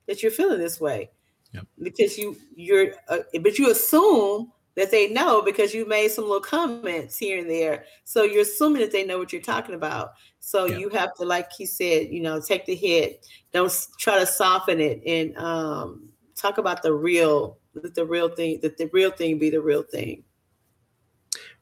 that 0.08 0.20
you're 0.20 0.32
feeling 0.32 0.58
this 0.58 0.80
way 0.80 1.08
yep. 1.52 1.64
because 1.80 2.18
you 2.18 2.36
you're, 2.56 2.94
uh, 3.08 3.18
but 3.40 3.56
you 3.56 3.70
assume 3.70 4.50
that 4.78 4.92
they 4.92 5.08
know 5.08 5.42
because 5.42 5.74
you 5.74 5.84
made 5.88 6.08
some 6.08 6.22
little 6.22 6.40
comments 6.40 7.18
here 7.18 7.40
and 7.40 7.50
there. 7.50 7.84
So 8.04 8.22
you're 8.22 8.42
assuming 8.42 8.80
that 8.82 8.92
they 8.92 9.04
know 9.04 9.18
what 9.18 9.32
you're 9.32 9.42
talking 9.42 9.74
about. 9.74 10.12
So 10.38 10.66
yeah. 10.66 10.78
you 10.78 10.88
have 10.90 11.14
to, 11.16 11.24
like 11.24 11.50
he 11.52 11.66
said, 11.66 12.12
you 12.12 12.20
know, 12.20 12.40
take 12.40 12.64
the 12.64 12.76
hit. 12.76 13.26
Don't 13.52 13.72
try 13.98 14.20
to 14.20 14.26
soften 14.26 14.80
it 14.80 15.02
and 15.04 15.36
um, 15.36 16.08
talk 16.36 16.58
about 16.58 16.84
the 16.84 16.94
real, 16.94 17.58
the 17.74 18.06
real 18.06 18.28
thing. 18.28 18.60
That 18.62 18.78
the 18.78 18.88
real 18.92 19.10
thing 19.10 19.40
be 19.40 19.50
the 19.50 19.60
real 19.60 19.82
thing. 19.82 20.22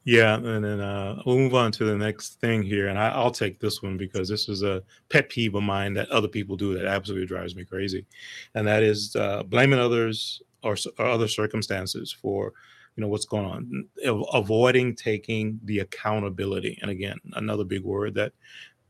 Yeah, 0.05 0.35
and 0.35 0.63
then 0.63 0.81
uh, 0.81 1.23
we'll 1.25 1.39
move 1.39 1.55
on 1.55 1.73
to 1.73 1.85
the 1.85 1.97
next 1.97 2.39
thing 2.39 2.63
here, 2.63 2.89
and 2.89 2.99
I, 2.99 3.19
will 3.21 3.33
take 3.33 3.59
this 3.59 3.83
one 3.83 3.97
because 3.97 4.29
this 4.29 4.49
is 4.49 4.63
a 4.63 4.85
pet 5.09 5.31
peeve 5.31 5.57
of 5.57 5.65
mine 5.65 5.95
that 5.95 6.09
other 6.11 6.29
people 6.29 6.55
do 6.55 6.75
that 6.75 6.85
absolutely 6.85 7.27
drives 7.27 7.57
me 7.57 7.65
crazy, 7.65 8.07
and 8.55 8.69
that 8.69 8.85
is 8.85 9.17
uh, 9.17 9.43
blaming 9.43 9.81
others 9.81 10.43
or, 10.63 10.77
or 10.99 11.07
other 11.07 11.27
circumstances 11.27 12.13
for 12.13 12.53
you 12.97 13.03
know 13.03 13.09
what's 13.09 13.25
going 13.25 13.45
on. 13.45 13.89
Avoiding 14.33 14.95
taking 14.95 15.61
the 15.65 15.81
accountability 15.81 16.79
and 16.83 16.91
again 16.91 17.19
another 17.35 17.65
big 17.65 17.83
word 17.83 18.15
that 18.15 18.33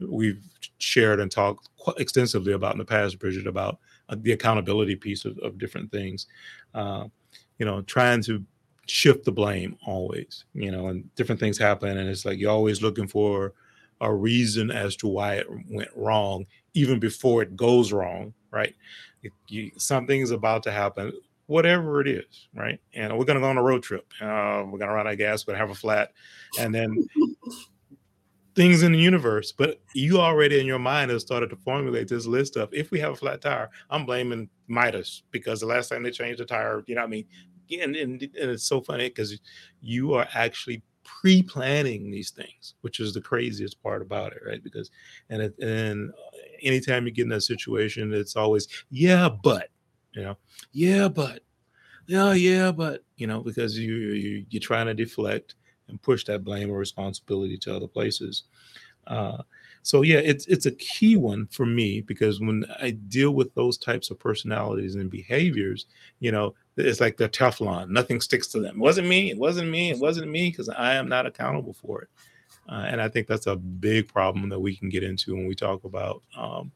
we've 0.01 0.43
shared 0.79 1.21
and 1.21 1.31
talked 1.31 1.69
extensively 1.99 2.53
about 2.53 2.73
in 2.73 2.79
the 2.79 2.85
past 2.85 3.19
bridget 3.19 3.47
about 3.47 3.79
uh, 4.09 4.17
the 4.21 4.33
accountability 4.33 4.95
piece 4.95 5.25
of, 5.25 5.39
of 5.39 5.59
different 5.59 5.91
things. 5.91 6.27
Uh, 6.75 7.07
you 7.59 7.67
know 7.67 7.83
trying 7.83 8.23
to 8.23 8.45
shift 8.87 9.25
the 9.25 9.33
blame 9.33 9.77
always 9.85 10.45
you 10.55 10.71
know 10.71 10.89
and 10.89 11.13
different 11.17 11.41
things 11.41 11.59
happen 11.59 11.99
and 11.99 12.09
it's 12.09 12.25
like 12.25 12.39
you're 12.39 12.53
always 12.53 12.83
looking 12.83 13.09
for 13.09 13.53
a 14.03 14.15
reason 14.15 14.71
as 14.71 14.95
to 14.95 15.09
why 15.09 15.35
it 15.35 15.47
went 15.71 15.89
wrong 15.97 16.47
even 16.75 17.01
before 17.01 17.43
it 17.43 17.57
goes 17.57 17.93
wrong 17.93 18.33
right? 18.57 18.75
You, 19.49 19.71
something 19.77 20.21
is 20.21 20.31
about 20.31 20.63
to 20.65 20.73
happen, 20.73 21.13
whatever 21.47 22.01
it 22.01 22.09
is, 22.09 22.49
right? 22.55 22.81
And 22.95 23.17
we're 23.17 23.25
going 23.25 23.37
to 23.37 23.41
go 23.41 23.49
on 23.49 23.59
a 23.59 23.63
road 23.63 23.83
trip. 23.83 24.07
Uh, 24.21 24.65
we're 24.67 24.79
going 24.79 24.89
to 24.89 24.95
run 24.95 25.07
out 25.07 25.13
of 25.13 25.19
gas. 25.19 25.47
We're 25.47 25.53
going 25.53 25.61
to 25.61 25.67
have 25.67 25.77
a 25.77 25.79
flat, 25.79 26.13
and 26.59 26.75
then 26.75 27.07
things 28.57 28.83
in 28.83 28.93
the 28.93 28.99
universe. 28.99 29.53
But 29.53 29.81
you 29.95 30.19
already 30.19 30.59
in 30.59 30.67
your 30.67 30.79
mind 30.79 31.11
have 31.11 31.21
started 31.21 31.51
to 31.51 31.57
formulate 31.57 32.09
this 32.09 32.27
list 32.27 32.57
of 32.57 32.73
if 32.73 32.91
we 32.91 32.99
have 33.01 33.13
a 33.13 33.17
flat 33.17 33.41
tire, 33.41 33.71
I'm 33.91 34.07
blaming 34.07 34.49
Midas 34.67 35.23
because 35.31 35.61
the 35.61 35.67
last 35.67 35.89
time 35.89 36.03
they 36.03 36.11
changed 36.11 36.41
the 36.41 36.47
tire, 36.47 36.83
you 36.87 36.95
know 36.95 37.03
what 37.03 37.09
I 37.09 37.11
mean? 37.11 37.27
And, 37.81 37.97
and, 37.97 38.23
and 38.23 38.51
it's 38.51 38.67
so 38.67 38.81
funny 38.81 39.09
because 39.09 39.39
you 39.81 40.15
are 40.15 40.27
actually 40.35 40.83
pre-planning 41.05 42.11
these 42.11 42.31
things, 42.31 42.75
which 42.81 42.99
is 42.99 43.15
the 43.15 43.21
craziest 43.21 43.81
part 43.83 44.03
about 44.03 44.33
it, 44.33 44.43
right? 44.45 44.63
Because 44.63 44.91
and 45.31 45.43
it, 45.43 45.59
and 45.59 46.11
anytime 46.63 47.07
you 47.07 47.13
get 47.13 47.23
in 47.23 47.29
that 47.29 47.43
situation, 47.43 48.13
it's 48.13 48.37
always 48.37 48.69
yeah, 48.91 49.29
but 49.29 49.69
you 50.17 50.23
know, 50.23 50.37
yeah, 50.73 51.09
but 51.09 51.43
yeah, 52.07 52.33
yeah, 52.33 52.73
but 52.73 53.05
you 53.17 53.27
know, 53.27 53.41
because 53.41 53.79
you, 53.79 53.95
you 53.95 54.47
you're 54.49 54.61
trying 54.61 54.87
to 54.87 54.95
deflect 54.95 55.55
and 55.89 56.01
push 56.03 56.25
that 56.25 56.43
blame 56.43 56.71
or 56.71 56.79
responsibility 56.79 57.57
to 57.59 57.77
other 57.77 57.87
places. 57.87 58.45
Uh, 59.07 59.39
so 59.83 60.03
yeah, 60.03 60.19
it's 60.19 60.47
it's 60.47 60.67
a 60.67 60.73
key 60.73 61.17
one 61.17 61.47
for 61.47 61.67
me 61.67 62.01
because 62.01 62.41
when 62.41 62.65
I 62.83 62.91
deal 62.91 63.33
with 63.33 63.55
those 63.55 63.79
types 63.79 64.11
of 64.11 64.19
personalities 64.19 64.97
and 64.97 65.11
behaviors, 65.11 65.87
you 66.19 66.33
know, 66.33 66.55
it's 66.77 67.01
like 67.01 67.17
the 67.17 67.29
Teflon. 67.29 67.91
Nothing 67.91 68.21
sticks 68.21 68.49
to 68.49 68.61
them. 68.61 68.77
It 68.77 68.81
wasn't 68.81 69.07
me. 69.07 69.31
It 69.31 69.39
wasn't 69.39 69.71
me. 69.71 69.91
It 69.91 70.01
wasn't 70.01 70.31
me 70.31 70.51
because 70.51 70.69
I 70.69 70.95
am 70.95 71.09
not 71.09 71.27
accountable 71.27 71.75
for 71.75 72.03
it. 72.03 72.09
Uh, 72.69 72.87
and 72.89 73.01
I 73.01 73.09
think 73.09 73.29
that's 73.29 73.47
a 73.47 73.55
big 73.55 74.09
problem 74.09 74.49
that 74.49 74.59
we 74.59 74.75
can 74.75 74.89
get 74.89 75.05
into 75.05 75.37
when 75.37 75.47
we 75.47 75.55
talk 75.55 75.85
about 75.85 76.23
um, 76.37 76.73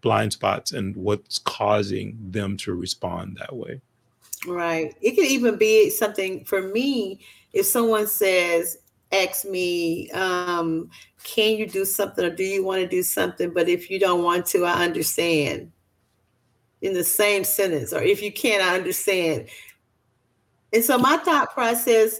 blind 0.00 0.32
spots 0.32 0.72
and 0.72 0.96
what's 0.96 1.38
causing 1.38 2.18
them 2.20 2.56
to 2.58 2.74
respond 2.74 3.36
that 3.38 3.54
way. 3.54 3.80
Right. 4.46 4.94
It 5.00 5.12
could 5.16 5.26
even 5.26 5.56
be 5.56 5.90
something 5.90 6.44
for 6.44 6.62
me 6.62 7.20
if 7.52 7.66
someone 7.66 8.06
says, 8.06 8.78
ask 9.12 9.44
me, 9.44 10.10
um, 10.12 10.88
can 11.24 11.56
you 11.56 11.66
do 11.66 11.84
something 11.84 12.24
or 12.24 12.30
do 12.30 12.44
you 12.44 12.64
want 12.64 12.80
to 12.80 12.88
do 12.88 13.02
something? 13.02 13.50
But 13.50 13.68
if 13.68 13.90
you 13.90 13.98
don't 13.98 14.22
want 14.22 14.46
to, 14.46 14.64
I 14.64 14.84
understand 14.84 15.70
in 16.80 16.94
the 16.94 17.04
same 17.04 17.44
sentence, 17.44 17.92
or 17.92 18.00
if 18.00 18.22
you 18.22 18.32
can't, 18.32 18.62
I 18.62 18.74
understand. 18.74 19.48
And 20.72 20.82
so 20.82 20.96
my 20.96 21.18
thought 21.18 21.52
process, 21.52 22.18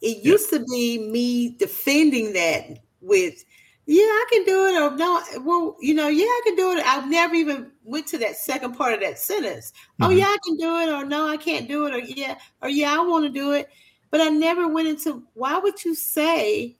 it 0.00 0.24
used 0.24 0.50
to 0.50 0.64
be 0.70 0.98
me 1.10 1.56
defending 1.58 2.32
that 2.34 2.78
with, 3.00 3.44
yeah, 3.86 4.02
I 4.02 4.26
can 4.32 4.44
do 4.44 4.66
it, 4.66 4.82
or 4.82 4.96
no, 4.96 5.22
well, 5.40 5.76
you 5.80 5.94
know, 5.94 6.08
yeah, 6.08 6.24
I 6.24 6.40
can 6.44 6.56
do 6.56 6.72
it. 6.72 6.84
I've 6.84 7.08
never 7.08 7.34
even 7.34 7.70
went 7.84 8.08
to 8.08 8.18
that 8.18 8.36
second 8.36 8.74
part 8.74 8.94
of 8.94 9.00
that 9.00 9.18
sentence. 9.18 9.72
Oh, 10.00 10.04
mm-hmm. 10.04 10.04
Oh, 10.04 10.16
yeah, 10.16 10.26
I 10.26 10.36
can 10.44 10.56
do 10.56 10.78
it, 10.78 10.88
or 10.92 11.04
no, 11.04 11.28
I 11.28 11.36
can't 11.36 11.68
do 11.68 11.86
it, 11.86 11.94
or 11.94 11.98
yeah, 11.98 12.36
or 12.62 12.68
yeah, 12.68 12.94
I 12.94 13.00
want 13.06 13.24
to 13.26 13.30
do 13.30 13.52
it. 13.52 13.68
But 14.10 14.20
I 14.20 14.28
never 14.28 14.66
went 14.66 14.88
into 14.88 15.24
why 15.34 15.58
would 15.58 15.84
you 15.84 15.94
say 15.94 16.76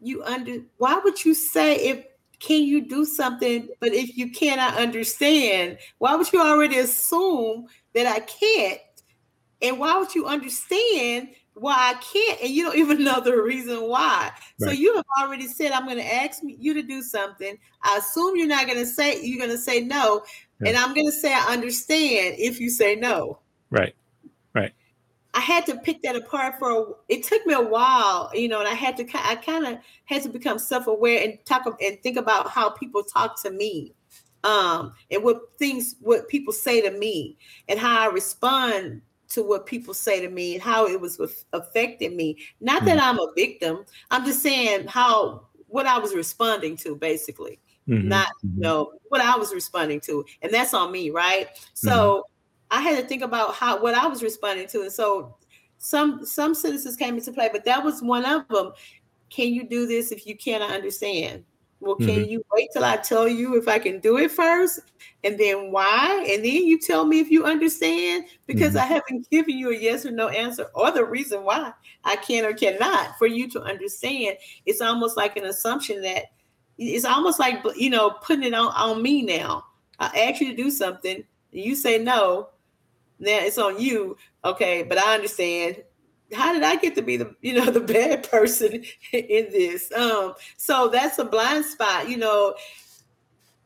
you 0.00 0.22
under 0.24 0.58
why 0.78 1.00
would 1.02 1.24
you 1.24 1.34
say 1.34 1.76
if 1.76 2.04
can 2.38 2.62
you 2.62 2.86
do 2.86 3.04
something 3.04 3.68
but 3.80 3.92
if 3.94 4.16
you 4.16 4.30
cannot 4.30 4.76
understand 4.76 5.78
why 5.98 6.14
would 6.14 6.30
you 6.32 6.40
already 6.40 6.78
assume 6.78 7.66
that 7.94 8.06
i 8.06 8.20
can't 8.20 8.78
and 9.62 9.78
why 9.78 9.96
would 9.98 10.14
you 10.14 10.26
understand 10.26 11.28
why 11.56 11.74
i 11.74 11.94
can't 11.94 12.40
and 12.42 12.50
you 12.50 12.64
don't 12.64 12.76
even 12.78 13.02
know 13.02 13.20
the 13.20 13.34
reason 13.34 13.88
why 13.88 14.30
right. 14.60 14.68
so 14.68 14.70
you 14.70 14.94
have 14.94 15.04
already 15.20 15.46
said 15.46 15.72
i'm 15.72 15.84
going 15.84 15.96
to 15.96 16.14
ask 16.14 16.40
you 16.44 16.74
to 16.74 16.82
do 16.82 17.02
something 17.02 17.56
i 17.82 17.96
assume 17.96 18.36
you're 18.36 18.46
not 18.46 18.66
going 18.66 18.78
to 18.78 18.86
say 18.86 19.20
you're 19.22 19.38
going 19.38 19.50
to 19.50 19.58
say 19.58 19.80
no 19.80 20.22
yeah. 20.60 20.68
and 20.68 20.76
i'm 20.76 20.94
going 20.94 21.06
to 21.06 21.12
say 21.12 21.32
i 21.32 21.52
understand 21.52 22.34
if 22.38 22.60
you 22.60 22.68
say 22.68 22.94
no 22.94 23.38
right 23.70 23.94
right 24.54 24.72
I 25.36 25.40
had 25.40 25.66
to 25.66 25.76
pick 25.76 26.00
that 26.00 26.16
apart 26.16 26.54
for. 26.58 26.96
It 27.10 27.22
took 27.22 27.44
me 27.44 27.52
a 27.52 27.60
while, 27.60 28.30
you 28.32 28.48
know, 28.48 28.58
and 28.58 28.66
I 28.66 28.72
had 28.72 28.96
to. 28.96 29.06
I 29.16 29.34
kind 29.34 29.66
of 29.66 29.78
had 30.06 30.22
to 30.22 30.30
become 30.30 30.58
self-aware 30.58 31.22
and 31.22 31.38
talk 31.44 31.66
and 31.78 32.02
think 32.02 32.16
about 32.16 32.48
how 32.48 32.70
people 32.70 33.04
talk 33.04 33.42
to 33.42 33.50
me, 33.50 33.92
um, 34.44 34.94
and 35.10 35.22
what 35.22 35.42
things 35.58 35.96
what 36.00 36.26
people 36.28 36.54
say 36.54 36.80
to 36.80 36.90
me, 36.90 37.36
and 37.68 37.78
how 37.78 38.00
I 38.00 38.06
respond 38.06 39.02
to 39.28 39.42
what 39.42 39.66
people 39.66 39.94
say 39.94 40.20
to 40.20 40.28
me, 40.28 40.54
and 40.54 40.62
how 40.62 40.86
it 40.86 41.00
was 41.00 41.44
affecting 41.52 42.16
me. 42.16 42.38
Not 42.60 42.78
mm-hmm. 42.78 42.86
that 42.86 43.02
I'm 43.02 43.18
a 43.18 43.32
victim. 43.36 43.84
I'm 44.10 44.24
just 44.24 44.42
saying 44.42 44.86
how 44.86 45.46
what 45.68 45.86
I 45.86 45.98
was 45.98 46.14
responding 46.14 46.76
to, 46.78 46.96
basically. 46.96 47.58
Mm-hmm. 47.88 48.08
Not 48.08 48.28
you 48.42 48.50
mm-hmm. 48.50 48.60
know 48.60 48.92
what 49.08 49.20
I 49.20 49.36
was 49.36 49.54
responding 49.54 50.00
to, 50.02 50.24
and 50.42 50.52
that's 50.52 50.74
on 50.74 50.90
me, 50.90 51.10
right? 51.10 51.48
So 51.74 52.24
mm-hmm. 52.70 52.78
I 52.78 52.80
had 52.80 53.00
to 53.00 53.06
think 53.06 53.22
about 53.22 53.54
how 53.54 53.80
what 53.80 53.94
I 53.94 54.06
was 54.06 54.22
responding 54.22 54.66
to, 54.68 54.82
and 54.82 54.92
so 54.92 55.36
some 55.78 56.24
some 56.24 56.54
sentences 56.54 56.96
came 56.96 57.16
into 57.16 57.32
play, 57.32 57.48
but 57.52 57.64
that 57.64 57.84
was 57.84 58.02
one 58.02 58.24
of 58.24 58.48
them. 58.48 58.72
Can 59.28 59.52
you 59.52 59.68
do 59.68 59.86
this 59.86 60.12
if 60.12 60.26
you 60.26 60.36
cannot 60.36 60.70
understand? 60.70 61.44
Well, 61.80 61.96
can 61.96 62.08
mm-hmm. 62.08 62.30
you 62.30 62.44
wait 62.52 62.70
till 62.72 62.84
I 62.84 62.96
tell 62.96 63.28
you 63.28 63.56
if 63.56 63.68
I 63.68 63.78
can 63.78 64.00
do 64.00 64.16
it 64.16 64.30
first, 64.30 64.80
and 65.22 65.38
then 65.38 65.70
why, 65.70 66.26
and 66.30 66.44
then 66.44 66.64
you 66.64 66.78
tell 66.78 67.04
me 67.04 67.20
if 67.20 67.30
you 67.30 67.44
understand? 67.44 68.24
Because 68.46 68.74
mm-hmm. 68.74 68.78
I 68.78 68.86
haven't 68.86 69.28
given 69.30 69.58
you 69.58 69.70
a 69.70 69.76
yes 69.76 70.06
or 70.06 70.10
no 70.10 70.28
answer 70.28 70.66
or 70.74 70.90
the 70.90 71.04
reason 71.04 71.44
why 71.44 71.72
I 72.04 72.16
can 72.16 72.44
or 72.44 72.54
cannot 72.54 73.18
for 73.18 73.26
you 73.26 73.48
to 73.50 73.62
understand. 73.62 74.38
It's 74.64 74.80
almost 74.80 75.16
like 75.16 75.36
an 75.36 75.44
assumption 75.44 76.02
that 76.02 76.26
it's 76.78 77.04
almost 77.04 77.38
like 77.38 77.62
you 77.76 77.90
know 77.90 78.10
putting 78.22 78.44
it 78.44 78.54
on 78.54 78.68
on 78.68 79.02
me 79.02 79.22
now. 79.22 79.64
I 79.98 80.28
ask 80.28 80.40
you 80.40 80.50
to 80.50 80.56
do 80.56 80.70
something, 80.70 81.24
you 81.52 81.74
say 81.74 81.98
no, 81.98 82.50
now 83.18 83.38
it's 83.38 83.58
on 83.58 83.80
you. 83.80 84.16
Okay, 84.44 84.82
but 84.82 84.98
I 84.98 85.14
understand. 85.14 85.82
How 86.34 86.52
did 86.52 86.62
I 86.62 86.76
get 86.76 86.94
to 86.96 87.02
be 87.02 87.16
the 87.16 87.34
you 87.40 87.54
know 87.54 87.70
the 87.70 87.80
bad 87.80 88.28
person 88.30 88.84
in 89.12 89.50
this? 89.50 89.92
Um, 89.92 90.34
so 90.56 90.88
that's 90.88 91.18
a 91.18 91.24
blind 91.24 91.64
spot. 91.64 92.08
You 92.08 92.16
know, 92.16 92.54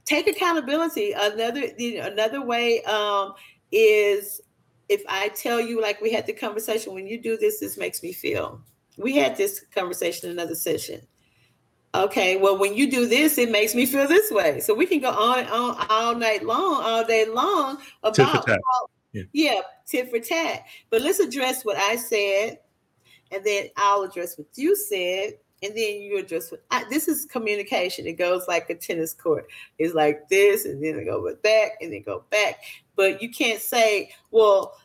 take 0.05 0.27
accountability. 0.27 1.13
Another 1.13 1.63
you 1.79 1.99
know, 1.99 2.07
another 2.07 2.45
way 2.45 2.83
um, 2.85 3.35
is 3.73 4.41
if 4.89 5.03
I 5.09 5.29
tell 5.29 5.61
you, 5.61 5.81
like 5.81 6.01
we 6.01 6.13
had 6.13 6.27
the 6.27 6.33
conversation, 6.33 6.95
when 6.95 7.07
you 7.07 7.21
do 7.21 7.37
this, 7.37 7.61
this 7.61 7.79
makes 7.79 8.03
me 8.03 8.13
feel. 8.13 8.61
We 8.99 9.17
had 9.17 9.37
this 9.37 9.65
conversation 9.75 10.29
in 10.29 10.39
another 10.39 10.57
session. 10.57 11.01
Okay, 11.95 12.37
well, 12.37 12.59
when 12.59 12.75
you 12.75 12.91
do 12.91 13.07
this, 13.07 13.37
it 13.39 13.51
makes 13.51 13.75
me 13.75 13.87
feel 13.87 14.07
this 14.07 14.31
way. 14.31 14.61
So 14.61 14.75
we 14.75 14.87
can 14.87 15.01
go 15.01 15.11
on 15.11 15.41
and 15.41 15.49
on 15.49 15.87
all 15.89 16.15
night 16.15 16.45
long, 16.45 16.83
all 16.85 17.05
day 17.05 17.27
long 17.27 17.79
about 18.03 18.49
yeah. 19.13 19.23
yeah, 19.33 19.61
tit 19.91 20.11
for 20.11 20.19
tat. 20.19 20.65
But 20.91 21.03
let's 21.03 21.19
address 21.19 21.65
what 21.65 21.77
I 21.77 21.97
said, 21.97 22.59
and 23.31 23.45
then 23.45 23.69
I'll 23.77 24.03
address 24.03 24.39
what 24.39 24.49
you 24.55 24.77
said, 24.77 25.35
and 25.63 25.77
then 25.77 26.01
you 26.01 26.19
address 26.19 26.51
what 26.51 26.63
I, 26.71 26.85
this 26.89 27.09
is 27.09 27.27
communication. 27.27 28.07
It 28.07 28.15
goes 28.15 28.49
like 28.49 28.71
a 28.71 28.75
tennis 28.75 29.13
court. 29.13 29.47
It's 29.79 29.95
like 29.95 30.29
this, 30.29 30.65
and 30.65 30.83
then 30.83 30.99
it 30.99 31.05
go 31.05 31.35
back, 31.43 31.73
and 31.81 31.93
then 31.93 32.03
go 32.03 32.25
back. 32.31 32.61
But 32.97 33.21
you 33.21 33.31
can't 33.31 33.61
say, 33.61 34.13
well, 34.31 34.77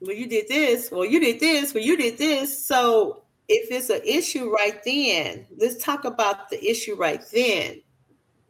well, 0.00 0.14
you 0.14 0.28
did 0.28 0.48
this, 0.48 0.90
well, 0.90 1.04
you 1.04 1.18
did 1.18 1.40
this, 1.40 1.72
well, 1.72 1.82
you 1.82 1.96
did 1.96 2.18
this. 2.18 2.66
So 2.66 3.22
if 3.48 3.70
it's 3.70 3.90
an 3.90 4.02
issue 4.04 4.50
right 4.50 4.78
then, 4.84 5.46
let's 5.56 5.82
talk 5.82 6.04
about 6.04 6.50
the 6.50 6.62
issue 6.64 6.94
right 6.94 7.22
then. 7.32 7.80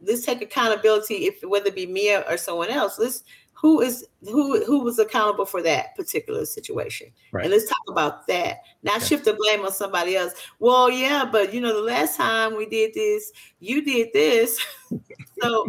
Let's 0.02 0.26
take 0.26 0.42
accountability 0.42 1.26
if 1.26 1.42
whether 1.42 1.68
it 1.68 1.74
be 1.74 1.86
me 1.86 2.14
or 2.14 2.36
someone 2.36 2.70
else. 2.70 2.98
Let's 2.98 3.24
who 3.64 3.80
is 3.80 4.06
who 4.24 4.62
who 4.66 4.80
was 4.80 4.98
accountable 4.98 5.46
for 5.46 5.62
that 5.62 5.96
particular 5.96 6.44
situation? 6.44 7.06
Right. 7.32 7.44
and 7.44 7.50
let's 7.50 7.66
talk 7.66 7.80
about 7.88 8.26
that. 8.26 8.58
Not 8.82 8.98
okay. 8.98 9.06
shift 9.06 9.24
the 9.24 9.32
blame 9.32 9.64
on 9.64 9.72
somebody 9.72 10.16
else. 10.16 10.34
Well 10.58 10.90
yeah 10.90 11.24
but 11.24 11.54
you 11.54 11.62
know 11.62 11.74
the 11.74 11.80
last 11.80 12.18
time 12.18 12.58
we 12.58 12.66
did 12.66 12.92
this 12.92 13.32
you 13.60 13.82
did 13.82 14.08
this. 14.12 14.62
So 15.42 15.66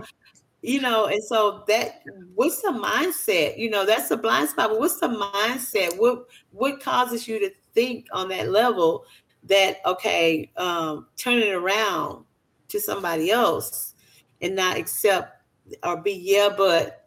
you 0.62 0.82
know 0.82 1.06
and 1.06 1.24
so 1.24 1.64
that 1.70 2.02
what's 2.34 2.62
the 2.62 2.72
mindset? 2.72 3.58
You 3.58 3.70
know 3.70 3.86
that's 3.86 4.10
the 4.10 4.18
blind 4.18 4.50
spot 4.50 4.72
but 4.72 4.80
what's 4.80 5.00
the 5.00 5.08
mindset? 5.08 5.98
What 5.98 6.26
what 6.52 6.82
causes 6.82 7.30
you 7.30 7.40
to 7.40 7.52
think 7.74 8.08
on 8.12 8.28
that 8.28 8.50
level 8.50 9.06
that 9.46 9.78
okay 9.86 10.52
um 10.58 11.08
turn 11.16 11.38
it 11.38 11.54
around 11.54 12.26
to 12.68 12.80
somebody 12.82 13.32
else 13.32 13.94
and 14.42 14.54
not 14.54 14.76
accept 14.76 15.42
or 15.84 16.02
be 16.02 16.12
yeah 16.12 16.50
but 16.56 17.05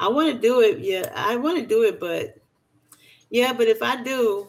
I 0.00 0.08
want 0.08 0.32
to 0.32 0.40
do 0.40 0.62
it. 0.62 0.78
Yeah, 0.78 1.12
I 1.14 1.36
want 1.36 1.58
to 1.58 1.66
do 1.66 1.84
it, 1.84 2.00
but 2.00 2.38
yeah, 3.28 3.52
but 3.52 3.68
if 3.68 3.82
I 3.82 4.02
do, 4.02 4.48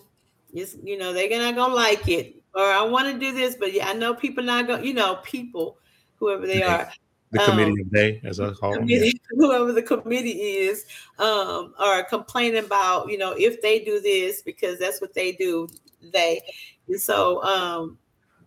just 0.55 0.77
you 0.83 0.97
know 0.97 1.13
they're 1.13 1.29
not 1.29 1.55
gonna 1.55 1.73
like 1.73 2.07
it. 2.07 2.37
Or 2.55 2.63
I 2.63 2.81
want 2.81 3.11
to 3.13 3.19
do 3.19 3.33
this, 3.33 3.55
but 3.55 3.73
yeah, 3.73 3.87
I 3.87 3.93
know 3.93 4.13
people 4.13 4.43
not 4.43 4.67
gonna, 4.67 4.83
You 4.83 4.93
know, 4.93 5.19
people, 5.23 5.77
whoever 6.15 6.47
they 6.47 6.63
are. 6.63 6.89
The 7.31 7.39
committee 7.39 7.71
um, 7.71 7.79
of 7.79 7.91
day, 7.93 8.21
as 8.25 8.41
I 8.41 8.51
call 8.51 8.73
them. 8.73 8.89
Yeah. 8.89 9.09
Whoever 9.29 9.71
the 9.71 9.81
committee 9.81 10.31
is, 10.31 10.85
um, 11.17 11.73
are 11.79 12.03
complaining 12.03 12.65
about, 12.65 13.09
you 13.09 13.17
know, 13.17 13.31
if 13.37 13.61
they 13.61 13.79
do 13.79 14.01
this 14.01 14.41
because 14.41 14.77
that's 14.79 14.99
what 14.99 15.13
they 15.13 15.31
do. 15.31 15.69
They, 16.11 16.41
and 16.89 16.99
so 16.99 17.41
um, 17.43 17.97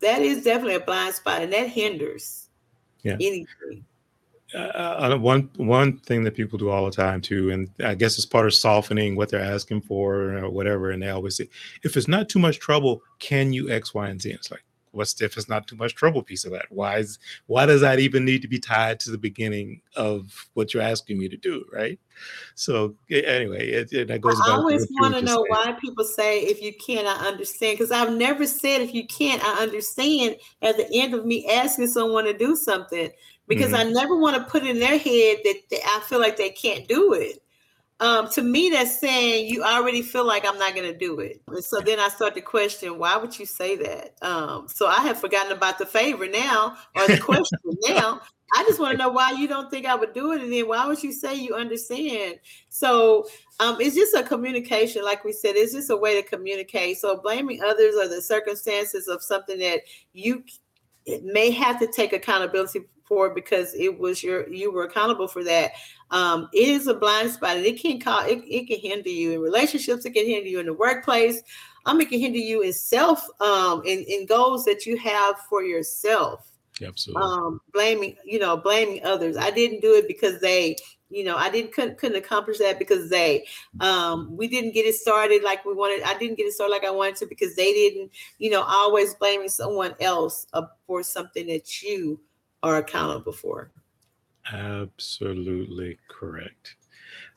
that 0.00 0.20
is 0.20 0.44
definitely 0.44 0.74
a 0.74 0.80
blind 0.80 1.14
spot, 1.14 1.40
and 1.40 1.50
that 1.55 1.68
hinders 1.68 2.48
yeah. 3.02 3.14
anything 3.14 3.86
uh, 4.55 5.16
one 5.16 5.50
one 5.57 5.98
thing 5.98 6.24
that 6.24 6.34
people 6.34 6.59
do 6.59 6.70
all 6.70 6.84
the 6.84 6.90
time 6.90 7.20
too, 7.20 7.50
and 7.50 7.68
I 7.84 7.94
guess 7.94 8.16
it's 8.16 8.26
part 8.26 8.46
of 8.46 8.55
softening 8.55 9.16
what 9.16 9.28
they're 9.28 9.40
asking 9.40 9.82
for 9.82 10.38
or 10.38 10.50
whatever. 10.50 10.90
And 10.90 11.02
they 11.02 11.11
always 11.11 11.36
say, 11.36 11.48
if 11.82 11.96
it's 11.96 12.09
not 12.09 12.28
too 12.28 12.38
much 12.38 12.59
trouble, 12.59 13.02
can 13.18 13.52
you 13.52 13.70
X, 13.70 13.94
Y, 13.94 14.09
and 14.09 14.20
Z? 14.20 14.30
And 14.30 14.38
it's 14.38 14.50
like, 14.50 14.64
what's 14.94 15.20
if 15.20 15.36
it's 15.36 15.48
not 15.48 15.66
too 15.66 15.76
much 15.76 15.94
trouble 15.94 16.22
piece 16.22 16.44
of 16.44 16.52
that? 16.52 16.66
Why 16.70 16.98
is 16.98 17.18
why 17.46 17.66
does 17.66 17.80
that 17.82 17.98
even 17.98 18.24
need 18.24 18.42
to 18.42 18.48
be 18.48 18.59
tied 18.59 19.00
to 19.00 19.11
the 19.11 19.18
beginning 19.18 19.80
of 19.96 20.48
what 20.55 20.72
you're 20.72 20.82
asking 20.82 21.18
me 21.18 21.28
to 21.28 21.36
do? 21.36 21.64
Right. 21.72 21.98
So 22.55 22.94
anyway, 23.11 23.68
it, 23.68 23.92
it 23.92 24.20
goes. 24.20 24.40
I 24.40 24.52
always 24.52 24.86
want 24.92 25.14
to 25.14 25.22
know 25.22 25.44
saying. 25.44 25.46
why 25.48 25.76
people 25.80 26.05
say 26.05 26.40
if 26.40 26.62
you 26.62 26.72
can't, 26.74 27.07
I 27.07 27.26
understand. 27.26 27.78
Because 27.78 27.90
I've 27.90 28.12
never 28.12 28.46
said 28.46 28.80
if 28.80 28.94
you 28.94 29.07
can't, 29.07 29.44
I 29.44 29.62
understand. 29.62 30.36
At 30.62 30.76
the 30.76 30.88
end 30.92 31.14
of 31.14 31.26
me 31.26 31.48
asking 31.48 31.88
someone 31.88 32.24
to 32.24 32.32
do 32.32 32.57
something, 32.57 33.11
because 33.49 33.72
mm-hmm. 33.72 33.88
I 33.88 33.92
never 33.92 34.16
want 34.16 34.36
to 34.36 34.51
put 34.51 34.64
in 34.64 34.78
their 34.78 34.99
head 34.99 35.38
that 35.45 35.61
they, 35.70 35.78
I 35.84 36.01
feel 36.07 36.20
like 36.20 36.36
they 36.36 36.51
can't 36.51 36.88
do 36.88 37.12
it. 37.14 37.40
Um, 38.01 38.28
to 38.30 38.42
me, 38.42 38.70
that's 38.70 38.99
saying 38.99 39.47
you 39.47 39.62
already 39.62 40.03
feel 40.03 40.26
like 40.26 40.45
I'm 40.47 40.59
not 40.59 40.74
going 40.74 40.92
to 40.92 40.99
do 40.99 41.20
it. 41.20 41.40
And 41.47 41.64
so 41.64 41.80
then 41.80 42.01
I 42.01 42.09
start 42.09 42.34
to 42.34 42.40
question, 42.40 42.99
why 42.99 43.16
would 43.16 43.38
you 43.38 43.47
say 43.47 43.76
that? 43.76 44.16
Um, 44.20 44.66
so 44.68 44.86
I 44.86 45.01
have 45.03 45.20
forgotten 45.20 45.53
about 45.53 45.78
the 45.78 45.86
favor 45.86 46.26
now 46.26 46.76
or 46.97 47.07
the 47.07 47.18
question 47.18 47.59
now. 47.88 48.20
I 48.57 48.62
just 48.64 48.78
want 48.78 48.92
to 48.92 48.99
know 48.99 49.11
why 49.11 49.32
you 49.32 49.49
don't 49.49 49.70
think 49.70 49.86
I 49.86 49.95
would 49.95 50.12
do 50.12 50.32
it, 50.32 50.40
and 50.40 50.53
then 50.53 50.68
why 50.68 50.86
would 50.86 51.03
you 51.03 51.12
say 51.12 51.34
you 51.34 51.55
understand? 51.55 52.36
So 52.68 53.26
um, 53.59 53.78
it's 53.80 53.97
just 53.97 54.14
a 54.14 54.22
communication, 54.22 55.03
like 55.03 55.24
we 55.24 55.32
said, 55.32 55.57
it's 55.57 55.72
just 55.72 55.90
a 55.90 55.97
way 55.97 56.20
to 56.20 56.28
communicate. 56.28 56.99
So 56.99 57.16
blaming 57.16 57.62
others 57.62 57.97
or 57.97 58.07
the 58.07 58.22
circumstances 58.22 59.09
of 59.09 59.22
something 59.22 59.59
that 59.59 59.80
you 60.12 60.45
may 61.22 61.51
have 61.51 61.80
to 61.80 61.86
take 61.86 62.12
accountability 62.12 62.80
for 63.05 63.34
because 63.34 63.74
it 63.74 63.98
was 63.98 64.22
your 64.22 64.48
you 64.52 64.72
were 64.72 64.84
accountable 64.84 65.28
for 65.28 65.44
that. 65.44 65.72
Um, 66.11 66.48
it 66.52 66.68
is 66.68 66.86
a 66.86 66.94
blind 66.94 67.30
spot 67.30 67.57
and 67.57 67.66
it 67.66 67.80
can 67.80 68.00
cause 68.00 68.28
it, 68.28 68.42
it 68.46 68.66
can 68.66 68.80
hinder 68.80 69.11
you 69.11 69.32
in 69.32 69.40
relationships, 69.40 70.05
it 70.05 70.14
can 70.14 70.26
hinder 70.26 70.48
you 70.48 70.61
in 70.61 70.66
the 70.66 70.74
workplace. 70.74 71.42
Um, 71.86 72.00
it 72.00 72.09
can 72.09 72.18
hinder 72.18 72.38
you 72.38 72.62
in 72.62 72.72
self 72.72 73.26
um 73.40 73.82
in, 73.84 74.05
in 74.09 74.26
goals 74.26 74.64
that 74.64 74.86
you 74.86 74.96
have 74.98 75.38
for 75.48 75.62
yourself. 75.62 76.50
Absolutely. 76.82 77.22
Um, 77.22 77.61
blaming, 77.72 78.16
you 78.24 78.38
know, 78.38 78.57
blaming 78.57 79.05
others. 79.05 79.36
I 79.36 79.50
didn't 79.50 79.80
do 79.80 79.94
it 79.94 80.09
because 80.09 80.40
they, 80.40 80.76
you 81.09 81.22
know, 81.24 81.36
I 81.36 81.48
didn't 81.48 81.72
couldn't, 81.72 81.98
couldn't 81.98 82.16
accomplish 82.16 82.59
that 82.59 82.78
because 82.78 83.09
they, 83.11 83.46
um, 83.80 84.36
we 84.36 84.48
didn't 84.48 84.74
get 84.74 84.86
it 84.86 84.96
started 84.96 85.44
like 85.44 85.64
we 85.64 85.72
wanted. 85.72 86.02
I 86.02 86.18
didn't 86.18 86.36
get 86.36 86.46
it 86.46 86.52
started 86.52 86.72
like 86.72 86.84
I 86.84 86.90
wanted 86.90 87.16
to 87.16 87.26
because 87.26 87.55
they 87.55 87.72
didn't, 87.72 88.11
you 88.38 88.50
know, 88.50 88.62
always 88.62 89.14
blaming 89.14 89.48
someone 89.48 89.94
else 90.00 90.46
uh, 90.52 90.62
for 90.86 91.02
something 91.05 91.46
that 91.46 91.82
you 91.82 92.20
are 92.64 92.78
accountable 92.78 93.32
for. 93.32 93.70
Absolutely 94.50 95.98
correct. 96.08 96.76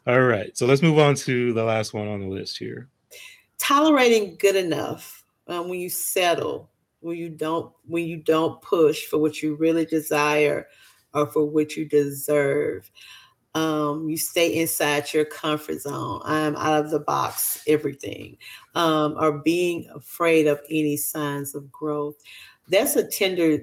All 0.08 0.22
right. 0.22 0.58
So 0.58 0.66
let's 0.66 0.82
move 0.82 1.00
on 1.00 1.16
to 1.16 1.54
the 1.54 1.64
last 1.64 1.94
one 1.94 2.08
on 2.08 2.22
the 2.22 2.28
list 2.28 2.58
here. 2.58 2.88
Tolerating 3.58 4.38
good 4.40 4.56
enough 4.56 5.26
um, 5.48 5.68
when 5.68 5.80
you 5.80 5.90
settle, 5.90 6.70
when 7.02 7.18
you 7.18 7.30
don't, 7.30 7.74
when 7.86 8.06
you 8.06 8.18
don't 8.18 8.62
push 8.62 9.06
for 9.06 9.18
what 9.18 9.42
you 9.44 9.56
really 9.56 9.86
desire 9.86 10.68
or 11.14 11.28
for 11.28 11.44
what 11.44 11.76
you 11.76 11.84
deserve. 11.86 12.90
Um, 13.54 14.08
you 14.08 14.18
stay 14.18 14.56
inside 14.56 15.12
your 15.14 15.26
comfort 15.26 15.82
zone. 15.82 16.22
I'm 16.24 16.56
out 16.56 16.86
of 16.86 16.92
the 16.92 17.00
box, 17.00 17.64
everything, 17.68 18.38
um, 18.76 19.16
or 19.20 19.40
being 19.40 19.90
afraid 19.94 20.48
of 20.48 20.62
any 20.70 20.96
signs 20.96 21.56
of 21.56 21.72
growth. 21.72 22.16
That's 22.70 22.96
a 22.96 23.04
tender 23.04 23.60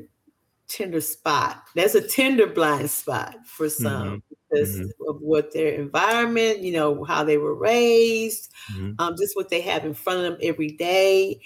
tender 0.69 1.01
spot. 1.01 1.63
That's 1.75 1.95
a 1.95 2.01
tender 2.01 2.47
blind 2.47 2.91
spot 2.91 3.37
for 3.47 3.69
some 3.69 4.07
mm-hmm. 4.07 4.35
because 4.51 4.77
mm-hmm. 4.77 5.09
of 5.09 5.21
what 5.21 5.53
their 5.53 5.75
environment, 5.75 6.61
you 6.61 6.73
know, 6.73 7.05
how 7.05 7.25
they 7.25 7.37
were 7.37 7.55
raised, 7.55 8.51
mm-hmm. 8.73 8.93
um, 8.99 9.15
just 9.19 9.37
what 9.37 9.51
they 9.51 9.61
have 9.61 9.85
in 9.85 9.95
front 9.95 10.21
of 10.21 10.25
them 10.25 10.39
every 10.43 10.71
day, 10.71 11.41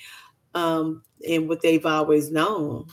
um, 0.54 1.02
and 1.28 1.48
what 1.48 1.62
they've 1.62 1.86
always 1.86 2.30
known. 2.30 2.86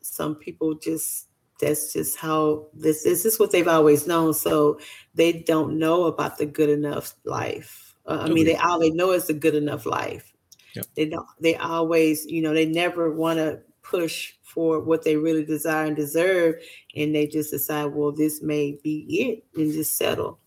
Some 0.00 0.36
people 0.36 0.74
just 0.74 1.26
that's 1.60 1.92
just 1.92 2.16
how 2.16 2.68
this, 2.72 3.02
this 3.02 3.24
is 3.24 3.38
what 3.38 3.50
they've 3.50 3.66
always 3.68 4.06
known. 4.06 4.32
So 4.32 4.78
they 5.14 5.32
don't 5.32 5.78
know 5.78 6.04
about 6.04 6.38
the 6.38 6.46
good 6.46 6.70
enough 6.70 7.14
life. 7.24 7.94
Uh, 8.06 8.20
I 8.22 8.28
mean, 8.30 8.46
they 8.46 8.56
all 8.56 8.78
they 8.78 8.90
know 8.90 9.12
is 9.12 9.26
the 9.26 9.34
good 9.34 9.54
enough 9.54 9.84
life. 9.84 10.32
Yep. 10.74 10.86
They 10.96 11.06
don't. 11.06 11.26
They 11.40 11.56
always, 11.56 12.24
you 12.26 12.42
know, 12.42 12.54
they 12.54 12.66
never 12.66 13.10
want 13.12 13.38
to 13.38 13.60
push 13.88 14.34
for 14.42 14.80
what 14.80 15.04
they 15.04 15.16
really 15.16 15.44
desire 15.44 15.86
and 15.86 15.96
deserve 15.96 16.56
and 16.96 17.14
they 17.14 17.26
just 17.26 17.50
decide 17.50 17.86
well 17.86 18.12
this 18.12 18.42
may 18.42 18.78
be 18.82 19.04
it 19.08 19.60
and 19.60 19.72
just 19.72 19.96
settle. 19.96 20.38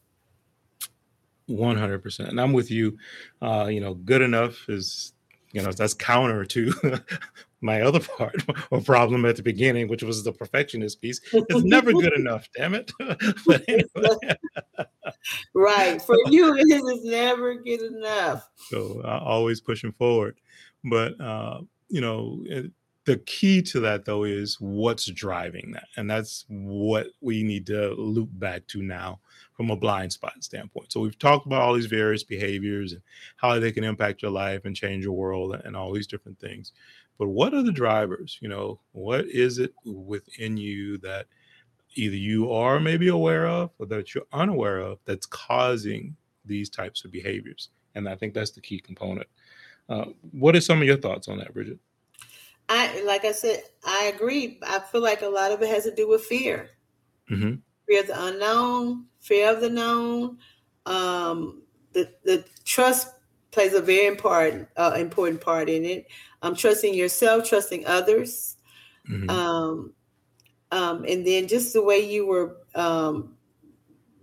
100% 1.50 2.30
and 2.30 2.40
i'm 2.40 2.54
with 2.54 2.72
you. 2.72 2.98
Uh 3.42 3.68
you 3.70 3.80
know 3.82 3.94
good 3.96 4.22
enough 4.22 4.70
is 4.70 5.14
you 5.54 5.62
know 5.62 5.72
that's 5.72 5.94
counter 5.94 6.46
to 6.46 6.74
my 7.62 7.82
other 7.82 8.00
part 8.00 8.36
or 8.72 8.82
problem 8.82 9.26
at 9.26 9.36
the 9.36 9.44
beginning 9.44 9.88
which 9.88 10.04
was 10.04 10.24
the 10.24 10.32
perfectionist 10.32 11.02
piece. 11.02 11.20
It's 11.34 11.64
never 11.64 11.92
good 11.92 12.14
enough 12.18 12.48
damn 12.56 12.74
it. 12.76 12.92
Right 15.54 16.02
for 16.02 16.16
you 16.28 16.56
it 16.56 16.68
is 16.70 17.04
never 17.04 17.56
good 17.56 17.82
enough. 17.82 18.48
So 18.70 19.02
uh, 19.04 19.20
always 19.24 19.62
pushing 19.62 19.92
forward. 19.92 20.38
But 20.84 21.20
uh 21.20 21.62
you 21.90 22.02
know 22.02 22.44
the 23.06 23.18
key 23.18 23.62
to 23.62 23.80
that 23.80 24.06
though 24.06 24.24
is 24.24 24.58
what's 24.60 25.06
driving 25.06 25.72
that 25.72 25.88
and 25.98 26.10
that's 26.10 26.46
what 26.50 27.08
we 27.20 27.42
need 27.42 27.66
to 27.66 27.94
loop 27.96 28.30
back 28.34 28.66
to 28.68 28.82
now 28.82 29.20
from 29.62 29.70
a 29.70 29.76
blind 29.76 30.12
spot 30.12 30.34
standpoint. 30.44 30.92
So 30.92 31.00
we've 31.00 31.20
talked 31.20 31.46
about 31.46 31.62
all 31.62 31.74
these 31.74 31.86
various 31.86 32.24
behaviors 32.24 32.94
and 32.94 33.02
how 33.38 33.60
they 33.60 33.72
can 33.72 33.84
impact 33.84 34.22
your 34.24 34.32
life 34.32 34.66
and 34.66 34.76
change 34.76 35.04
your 35.04 35.14
world 35.14 35.56
and 35.64 35.76
all 35.76 35.94
these 35.94 36.08
different 36.08 36.40
things. 36.40 36.72
But 37.20 37.28
what 37.28 37.54
are 37.54 37.62
the 37.62 37.72
drivers? 37.72 38.40
You 38.42 38.50
know 38.50 38.80
what 38.94 39.26
is 39.26 39.60
it 39.60 39.74
within 39.86 40.58
you 40.58 40.98
that 41.00 41.28
either 41.94 42.16
you 42.16 42.52
are 42.52 42.80
maybe 42.80 43.10
aware 43.10 43.48
of 43.48 43.70
or 43.78 43.86
that 43.88 44.16
you're 44.16 44.26
unaware 44.34 44.80
of 44.80 45.00
that's 45.06 45.26
causing 45.26 46.16
these 46.46 46.70
types 46.70 47.06
of 47.06 47.12
behaviors? 47.12 47.70
And 47.94 48.08
i 48.08 48.16
think 48.16 48.34
that's 48.34 48.52
the 48.52 48.62
key 48.62 48.80
component. 48.80 49.28
Uh, 49.90 50.06
what 50.32 50.56
are 50.56 50.62
some 50.62 50.82
of 50.82 50.88
your 50.88 50.98
thoughts 50.98 51.28
on 51.28 51.38
that 51.38 51.54
bridget 51.54 51.78
I 52.70 53.04
like 53.04 53.26
I 53.26 53.32
said, 53.32 53.64
I 53.86 54.12
agree. 54.16 54.60
I 54.66 54.80
feel 54.80 55.02
like 55.02 55.22
a 55.22 55.28
lot 55.28 55.52
of 55.52 55.62
it 55.62 55.70
has 55.70 55.84
to 55.84 55.96
do 55.96 56.08
with 56.08 56.24
fear. 56.24 56.70
Mm-hmm. 57.30 57.56
Fear 57.88 58.02
of 58.02 58.08
the 58.08 58.26
unknown, 58.26 59.06
fear 59.20 59.52
of 59.52 59.62
the 59.62 59.70
known. 59.70 60.38
Um, 60.86 61.64
the 61.94 62.10
the 62.24 62.46
trust 62.64 63.10
plays 63.52 63.74
a 63.74 63.82
very 63.82 64.08
important 64.08 64.68
uh, 64.78 64.96
important 64.98 65.42
part 65.42 65.70
in 65.70 65.86
it. 65.86 66.08
Um, 66.42 66.56
trusting 66.56 66.94
yourself, 66.94 67.48
trusting 67.48 67.86
others, 67.86 68.58
mm-hmm. 69.10 69.30
um, 69.30 69.94
um, 70.72 71.06
and 71.08 71.26
then 71.26 71.48
just 71.48 71.74
the 71.74 71.84
way 71.84 72.00
you 72.00 72.26
were 72.26 72.58
um, 72.74 73.36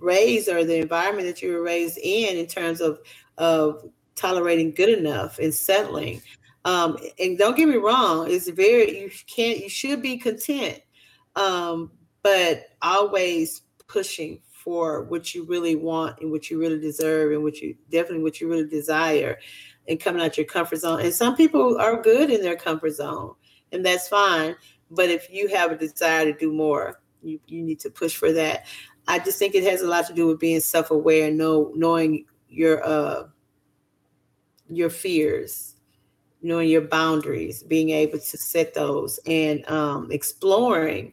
raised 0.01 0.49
or 0.49 0.65
the 0.65 0.81
environment 0.81 1.27
that 1.29 1.43
you 1.43 1.53
were 1.53 1.63
raised 1.63 1.99
in, 1.99 2.37
in 2.37 2.47
terms 2.47 2.81
of 2.81 2.99
of 3.37 3.89
tolerating 4.17 4.73
good 4.73 4.89
enough 4.89 5.39
and 5.39 5.55
settling. 5.55 6.21
Um, 6.65 6.99
and 7.19 7.39
don't 7.39 7.57
get 7.57 7.69
me 7.69 7.77
wrong, 7.77 8.31
it's 8.31 8.49
very 8.49 9.01
you 9.01 9.11
can't 9.27 9.59
you 9.61 9.69
should 9.69 10.03
be 10.03 10.19
content, 10.19 10.81
um, 11.37 11.91
but 12.23 12.67
always 12.83 13.63
pushing 13.87 14.43
for 14.51 15.05
what 15.05 15.35
you 15.35 15.45
really 15.45 15.77
want 15.77 16.21
and 16.21 16.31
what 16.31 16.51
you 16.51 16.59
really 16.59 16.81
deserve 16.81 17.33
and 17.33 17.43
what 17.43 17.59
you 17.59 17.75
definitely 17.91 18.23
what 18.23 18.41
you 18.41 18.49
really 18.51 18.69
desire 18.69 19.39
and 19.89 20.01
coming 20.01 20.21
out 20.21 20.37
your 20.37 20.47
comfort 20.47 20.77
zone. 20.81 21.01
And 21.01 21.15
some 21.15 21.37
people 21.37 21.79
are 21.79 22.03
good 22.03 22.31
in 22.31 22.43
their 22.43 22.57
comfort 22.57 22.93
zone, 22.93 23.35
and 23.73 23.87
that's 23.87 24.09
fine. 24.09 24.55
But 24.91 25.09
if 25.11 25.31
you 25.31 25.49
have 25.49 25.71
a 25.71 25.77
desire 25.77 26.25
to 26.27 26.39
do 26.39 26.53
more, 26.53 27.01
you, 27.23 27.41
you 27.47 27.63
need 27.63 27.81
to 27.81 27.91
push 27.91 28.17
for 28.17 28.33
that. 28.33 28.67
I 29.07 29.21
just 29.21 29.39
think 29.39 29.55
it 29.55 29.65
has 29.65 29.81
a 29.81 29.89
lot 29.89 30.07
to 30.09 30.13
do 30.13 30.27
with 30.27 30.39
being 30.39 30.61
self-aware, 30.61 31.31
know 31.31 31.73
knowing 31.75 32.27
your 32.51 32.85
uh 32.85 33.29
your 34.69 34.91
fears 34.91 35.78
knowing 36.43 36.69
your 36.69 36.83
boundaries, 36.83 37.63
being 37.63 37.91
able 37.91 38.19
to 38.19 38.39
set 38.39 38.75
those, 38.75 39.19
and 39.27 39.69
um, 39.69 40.11
exploring 40.11 41.13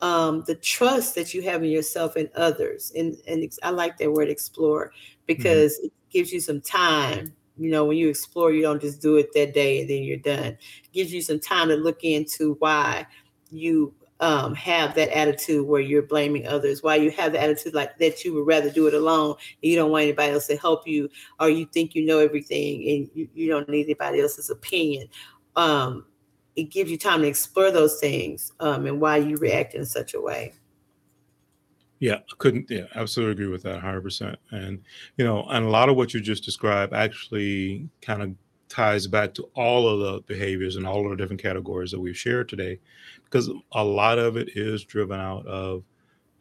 um, 0.00 0.42
the 0.46 0.56
trust 0.56 1.14
that 1.14 1.32
you 1.32 1.42
have 1.42 1.62
in 1.62 1.70
yourself 1.70 2.16
and 2.16 2.28
others. 2.34 2.92
And 2.96 3.16
and 3.26 3.50
I 3.62 3.70
like 3.70 3.98
that 3.98 4.12
word 4.12 4.28
explore 4.28 4.86
mm-hmm. 4.86 5.20
because 5.26 5.76
mm-hmm. 5.76 5.86
it 5.86 5.92
gives 6.10 6.32
you 6.32 6.40
some 6.40 6.60
time. 6.60 7.34
You 7.58 7.70
know, 7.70 7.84
when 7.84 7.98
you 7.98 8.08
explore, 8.08 8.52
you 8.52 8.62
don't 8.62 8.80
just 8.80 9.00
do 9.00 9.16
it 9.16 9.32
that 9.34 9.54
day 9.54 9.82
and 9.82 9.90
then 9.90 10.02
you're 10.02 10.16
done. 10.16 10.56
It 10.84 10.92
gives 10.92 11.12
you 11.12 11.20
some 11.20 11.38
time 11.38 11.68
to 11.68 11.76
look 11.76 12.02
into 12.02 12.54
why 12.58 13.06
you 13.50 13.94
um, 14.22 14.54
have 14.54 14.94
that 14.94 15.14
attitude 15.14 15.66
where 15.66 15.80
you're 15.80 16.00
blaming 16.00 16.46
others, 16.46 16.80
why 16.80 16.94
you 16.94 17.10
have 17.10 17.32
the 17.32 17.42
attitude 17.42 17.74
like 17.74 17.98
that 17.98 18.24
you 18.24 18.32
would 18.32 18.46
rather 18.46 18.70
do 18.70 18.86
it 18.86 18.94
alone 18.94 19.34
you 19.60 19.74
don't 19.74 19.90
want 19.90 20.04
anybody 20.04 20.32
else 20.32 20.46
to 20.46 20.56
help 20.56 20.86
you, 20.86 21.10
or 21.40 21.50
you 21.50 21.66
think 21.66 21.94
you 21.94 22.06
know 22.06 22.20
everything 22.20 22.88
and 22.88 23.10
you, 23.14 23.28
you 23.34 23.48
don't 23.48 23.68
need 23.68 23.84
anybody 23.84 24.20
else's 24.20 24.48
opinion. 24.48 25.08
Um, 25.56 26.06
it 26.54 26.64
gives 26.64 26.90
you 26.90 26.96
time 26.98 27.22
to 27.22 27.26
explore 27.26 27.72
those 27.72 27.98
things 27.98 28.52
um, 28.60 28.86
and 28.86 29.00
why 29.00 29.16
you 29.16 29.36
react 29.38 29.74
in 29.74 29.84
such 29.84 30.14
a 30.14 30.20
way. 30.20 30.52
Yeah, 31.98 32.16
I 32.16 32.34
couldn't. 32.38 32.70
Yeah, 32.70 32.84
absolutely 32.94 33.32
agree 33.32 33.52
with 33.52 33.62
that 33.64 33.82
100%. 33.82 34.36
And, 34.52 34.82
you 35.16 35.24
know, 35.24 35.44
and 35.50 35.66
a 35.66 35.68
lot 35.68 35.88
of 35.88 35.96
what 35.96 36.14
you 36.14 36.20
just 36.20 36.44
described 36.44 36.92
actually 36.92 37.88
kind 38.00 38.22
of 38.22 38.34
ties 38.72 39.06
back 39.06 39.34
to 39.34 39.44
all 39.54 39.88
of 39.88 40.00
the 40.00 40.22
behaviors 40.22 40.76
and 40.76 40.86
all 40.86 41.04
of 41.04 41.10
the 41.10 41.16
different 41.16 41.42
categories 41.42 41.90
that 41.92 42.00
we've 42.00 42.16
shared 42.16 42.48
today, 42.48 42.80
because 43.24 43.50
a 43.72 43.84
lot 43.84 44.18
of 44.18 44.36
it 44.36 44.50
is 44.56 44.84
driven 44.84 45.20
out 45.20 45.46
of 45.46 45.84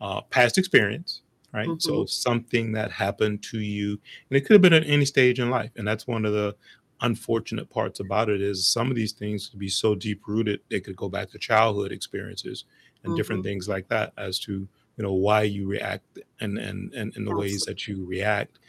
uh, 0.02 0.22
past 0.22 0.58
experience, 0.58 1.22
right? 1.54 1.74
hmm 1.82 1.82
So 1.82 2.06
something 2.06 2.72
that 2.74 2.92
happened 2.92 3.44
to 3.44 3.60
you, 3.60 3.92
and 4.30 4.38
it 4.38 4.42
could 4.42 4.54
have 4.56 4.62
been 4.62 4.74
at 4.74 4.88
any 4.88 5.06
stage 5.06 5.40
in 5.40 5.50
life. 5.50 5.72
And 5.76 5.88
that's 5.88 6.08
one 6.08 6.26
of 6.26 6.34
the 6.34 6.56
unfortunate 7.02 7.70
parts 7.70 8.00
about 8.00 8.30
it 8.30 8.42
is 8.42 8.68
some 8.68 8.90
of 8.90 8.96
these 8.96 9.12
things 9.14 9.48
could 9.50 9.60
be 9.60 9.70
so 9.70 9.96
deep 9.96 10.22
rooted 10.28 10.60
they 10.70 10.80
could 10.80 10.96
go 10.96 11.10
back 11.10 11.32
to 11.32 11.40
childhood 11.40 11.92
experiences 11.92 12.66
and 13.04 13.16
different 13.16 13.42
hmm 13.42 13.44
things 13.44 13.68
like 13.68 13.88
that 13.90 14.14
as 14.18 14.38
to 14.40 14.68
you 15.02 15.08
know 15.08 15.14
why 15.14 15.42
you 15.42 15.68
react 15.68 16.20
and 16.42 16.60
and 16.60 16.94
and 16.94 17.18
in 17.18 17.26
the 17.26 17.36
ways 17.36 17.62
that 17.62 17.88
you 17.88 18.06
react 18.06 18.60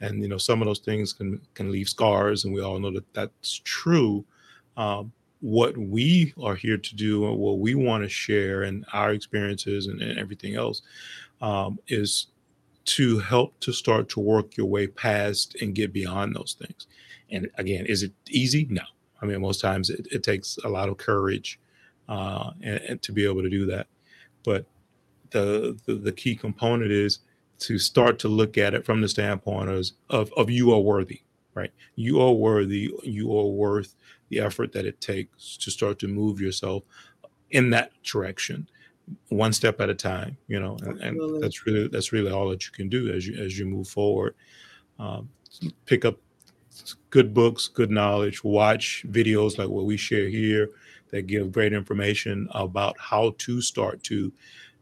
and 0.00 0.22
you 0.22 0.28
know 0.28 0.38
some 0.38 0.62
of 0.62 0.66
those 0.66 0.78
things 0.78 1.12
can 1.12 1.38
can 1.52 1.70
leave 1.70 1.86
scars 1.86 2.46
and 2.46 2.54
we 2.54 2.62
all 2.62 2.78
know 2.78 2.90
that 2.90 3.12
that's 3.12 3.60
true 3.62 4.24
um, 4.78 5.12
what 5.40 5.76
we 5.76 6.32
are 6.42 6.54
here 6.54 6.78
to 6.78 6.96
do 6.96 7.26
and 7.28 7.36
what 7.36 7.58
we 7.58 7.74
want 7.74 8.02
to 8.02 8.08
share 8.08 8.62
and 8.62 8.86
our 8.94 9.12
experiences 9.12 9.86
and, 9.86 10.00
and 10.00 10.18
everything 10.18 10.54
else 10.54 10.80
um, 11.42 11.78
is 11.88 12.28
to 12.86 13.18
help 13.18 13.60
to 13.60 13.70
start 13.70 14.08
to 14.08 14.20
work 14.20 14.56
your 14.56 14.66
way 14.66 14.86
past 14.86 15.56
and 15.60 15.74
get 15.74 15.92
beyond 15.92 16.34
those 16.34 16.56
things. 16.58 16.86
And 17.30 17.50
again, 17.58 17.84
is 17.84 18.02
it 18.02 18.12
easy? 18.30 18.66
No. 18.70 18.82
I 19.20 19.26
mean, 19.26 19.42
most 19.42 19.60
times 19.60 19.90
it, 19.90 20.08
it 20.10 20.22
takes 20.22 20.58
a 20.64 20.68
lot 20.68 20.88
of 20.88 20.96
courage 20.96 21.60
uh, 22.08 22.52
and, 22.62 22.80
and 22.88 23.02
to 23.02 23.12
be 23.12 23.26
able 23.26 23.42
to 23.42 23.50
do 23.50 23.66
that. 23.66 23.88
But 24.42 24.64
the, 25.32 25.78
the 25.86 25.94
the 25.94 26.12
key 26.12 26.36
component 26.36 26.90
is 26.90 27.20
to 27.60 27.78
start 27.78 28.18
to 28.20 28.28
look 28.28 28.58
at 28.58 28.74
it 28.74 28.84
from 28.84 29.00
the 29.00 29.08
standpoint 29.08 29.68
of, 29.68 29.86
of 30.10 30.32
of 30.36 30.50
you 30.50 30.72
are 30.72 30.80
worthy, 30.80 31.22
right? 31.54 31.72
You 31.96 32.20
are 32.20 32.32
worthy. 32.32 32.92
You 33.02 33.36
are 33.38 33.46
worth 33.46 33.94
the 34.28 34.40
effort 34.40 34.72
that 34.72 34.86
it 34.86 35.00
takes 35.00 35.56
to 35.58 35.70
start 35.70 35.98
to 36.00 36.08
move 36.08 36.40
yourself 36.40 36.84
in 37.50 37.70
that 37.70 37.92
direction 38.02 38.66
one 39.28 39.52
step 39.52 39.80
at 39.80 39.90
a 39.90 39.94
time 39.94 40.36
you 40.48 40.58
know 40.58 40.76
and, 40.82 41.00
and 41.00 41.42
that's 41.42 41.66
really 41.66 41.88
that's 41.88 42.12
really 42.12 42.30
all 42.30 42.48
that 42.48 42.64
you 42.64 42.72
can 42.72 42.88
do 42.88 43.12
as 43.12 43.26
you 43.26 43.36
as 43.42 43.58
you 43.58 43.66
move 43.66 43.88
forward 43.88 44.34
um, 44.98 45.28
pick 45.86 46.04
up 46.04 46.16
good 47.10 47.34
books 47.34 47.68
good 47.68 47.90
knowledge 47.90 48.42
watch 48.44 49.04
videos 49.08 49.58
like 49.58 49.68
what 49.68 49.84
we 49.84 49.96
share 49.96 50.28
here 50.28 50.70
that 51.10 51.26
give 51.26 51.52
great 51.52 51.72
information 51.72 52.48
about 52.52 52.96
how 52.98 53.34
to 53.38 53.60
start 53.60 54.02
to 54.02 54.32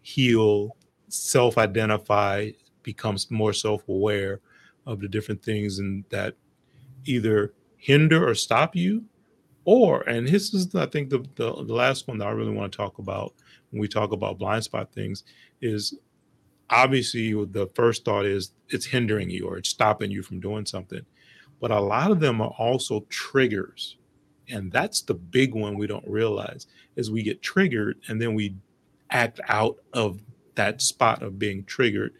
heal 0.03 0.77
self-identify 1.09 2.51
becomes 2.83 3.31
more 3.31 3.53
self-aware 3.53 4.41
of 4.87 5.01
the 5.01 5.09
different 5.09 5.43
things 5.43 5.79
and 5.79 6.05
that 6.11 6.35
either 7.05 7.53
hinder 7.77 8.29
or 8.29 8.35
stop 8.35 8.75
you 8.75 9.05
or, 9.65 10.03
and 10.09 10.27
this 10.27 10.55
is, 10.55 10.75
I 10.75 10.87
think, 10.87 11.11
the, 11.11 11.19
the, 11.37 11.53
the 11.65 11.75
last 11.75 12.09
one 12.09 12.19
that 12.19 12.29
I 12.29 12.33
really 12.33 12.53
want 12.53 12.73
to 12.73 12.77
talk 12.77 12.99
about 12.99 13.35
when 13.71 13.81
we 13.81 13.89
talk 13.89 14.13
about 14.13 14.39
blind 14.39 14.65
spot 14.65 14.93
things 14.93 15.25
is 15.61 15.95
obviously 16.71 17.33
the 17.33 17.67
first 17.75 18.05
thought 18.05 18.25
is 18.25 18.53
it's 18.69 18.87
hindering 18.87 19.31
you 19.31 19.47
or 19.47 19.59
it's 19.59 19.69
stopping 19.69 20.11
you 20.11 20.23
from 20.23 20.41
doing 20.41 20.65
something. 20.65 21.05
But 21.61 21.71
a 21.71 21.81
lot 21.81 22.11
of 22.11 22.21
them 22.21 22.41
are 22.41 22.55
also 22.59 23.07
triggers. 23.11 23.97
And 24.49 24.73
that's 24.73 25.03
the 25.03 25.15
big 25.15 25.55
one 25.55 25.77
we 25.77 25.87
don't 25.87 26.09
realize 26.09 26.67
is 26.97 27.11
we 27.11 27.23
get 27.23 27.43
triggered 27.43 27.99
and 28.09 28.21
then 28.21 28.35
we 28.35 28.57
act 29.11 29.41
out 29.49 29.77
of 29.93 30.21
that 30.55 30.83
spot 30.83 31.23
of 31.23 31.39
being 31.39 31.65
triggered 31.65 32.15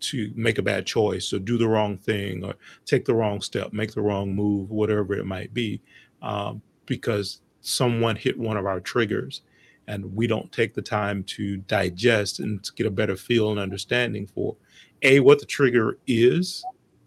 to 0.00 0.32
make 0.34 0.58
a 0.58 0.62
bad 0.62 0.86
choice 0.86 1.32
or 1.32 1.38
do 1.38 1.56
the 1.56 1.68
wrong 1.68 1.96
thing 1.96 2.44
or 2.44 2.54
take 2.84 3.04
the 3.04 3.14
wrong 3.14 3.40
step, 3.40 3.72
make 3.72 3.92
the 3.92 4.02
wrong 4.02 4.34
move, 4.34 4.70
whatever 4.70 5.14
it 5.14 5.24
might 5.24 5.54
be, 5.54 5.80
um, 6.22 6.60
because 6.86 7.40
someone 7.60 8.16
hit 8.16 8.38
one 8.38 8.56
of 8.56 8.66
our 8.66 8.80
triggers 8.80 9.42
and 9.86 10.04
we 10.14 10.26
don't 10.26 10.50
take 10.52 10.74
the 10.74 10.82
time 10.82 11.22
to 11.24 11.58
digest 11.58 12.40
and 12.40 12.62
to 12.64 12.72
get 12.74 12.86
a 12.86 12.90
better 12.90 13.16
feel 13.16 13.50
and 13.50 13.60
understanding 13.60 14.26
for 14.26 14.56
a 15.02 15.20
what 15.20 15.38
the 15.38 15.46
trigger 15.46 15.98
is, 16.06 16.64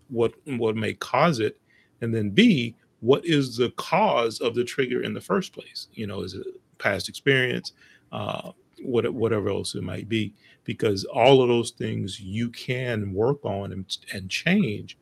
what 0.10 0.34
what 0.46 0.76
may 0.76 0.94
cause 0.94 1.40
it, 1.40 1.60
and 2.02 2.14
then 2.14 2.30
b 2.30 2.76
what 3.00 3.24
is 3.26 3.58
the 3.58 3.70
cause 3.72 4.40
of 4.40 4.56
the 4.56 4.64
trigger 4.64 5.04
in 5.04 5.14
the 5.14 5.22
first 5.22 5.54
place. 5.54 5.88
You 5.94 6.08
know, 6.08 6.22
is 6.22 6.34
it 6.34 6.46
past 6.78 7.10
experience, 7.10 7.74
uh, 8.12 8.52
what, 8.84 9.12
whatever 9.14 9.50
else 9.50 9.76
it 9.76 9.84
might 9.84 10.08
be, 10.10 10.34
because 10.64 11.04
all 11.06 11.42
of 11.42 11.50
those 11.50 11.72
things 11.72 12.20
you 12.20 12.50
can 12.50 13.14
work 13.14 13.44
on 13.44 13.72
and, 13.72 13.98
and 14.14 14.30
change. 14.30 14.98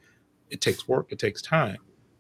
It 0.50 0.62
takes 0.62 0.88
work, 0.88 1.08
it 1.12 1.20
takes 1.20 1.42
time. 1.42 1.78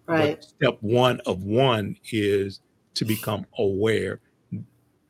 But 0.07 0.17
Right. 0.17 0.43
step 0.43 0.77
one 0.81 1.19
of 1.21 1.43
one 1.43 1.97
is 2.11 2.61
to 2.93 3.05
become 3.05 3.45
aware 3.57 4.19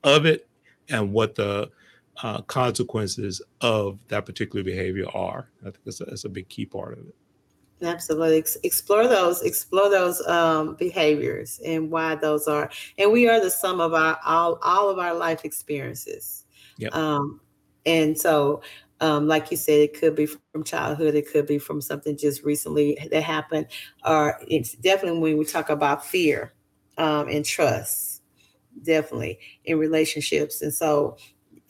of 0.04 0.26
it 0.26 0.48
and 0.89 1.12
what 1.12 1.36
the 1.36 1.70
uh, 2.24 2.41
consequences 2.43 3.41
of 3.62 4.00
that 4.08 4.26
particular 4.26 4.64
behavior 4.64 5.06
are. 5.14 5.50
I 5.62 5.66
think 5.66 5.84
that's 5.84 6.02
a, 6.02 6.06
that's 6.06 6.24
a 6.24 6.30
big 6.30 6.48
key 6.48 6.66
part 6.66 6.98
of 6.98 7.08
it. 7.08 7.16
Absolutely. 7.82 8.44
Explore 8.64 9.08
those, 9.08 9.42
explore 9.42 9.90
those 9.90 10.26
um, 10.28 10.76
behaviors 10.76 11.60
and 11.66 11.92
why 11.92 12.16
those 12.16 12.48
are. 12.48 12.70
And 12.98 13.12
we 13.12 13.28
are 13.28 13.42
the 13.42 13.52
sum 13.52 13.82
of 13.82 13.94
our 13.94 14.18
all 14.26 14.60
all 14.64 14.90
of 14.90 14.98
our 14.98 15.14
life 15.14 15.44
experiences. 15.44 16.46
Yep. 16.78 16.96
Um, 16.96 17.42
and 17.86 18.18
so, 18.18 18.62
um, 19.02 19.28
like 19.28 19.52
you 19.52 19.58
said, 19.58 19.80
it 19.80 20.00
could 20.00 20.16
be 20.16 20.26
from 20.26 20.64
childhood, 20.64 21.16
it 21.16 21.30
could 21.30 21.46
be 21.48 21.60
from 21.60 21.82
something 21.82 22.18
just 22.18 22.44
recently 22.44 22.98
that 23.12 23.24
happened, 23.24 23.68
or 24.06 24.40
it's 24.48 24.74
definitely 24.74 25.20
when 25.20 25.38
we 25.38 25.46
talk 25.46 25.70
about 25.70 26.06
fear 26.06 26.54
um, 26.98 27.28
and 27.28 27.44
trust, 27.44 28.22
definitely 28.84 29.38
in 29.66 29.78
relationships. 29.78 30.62
And 30.62 30.74
so, 30.74 31.18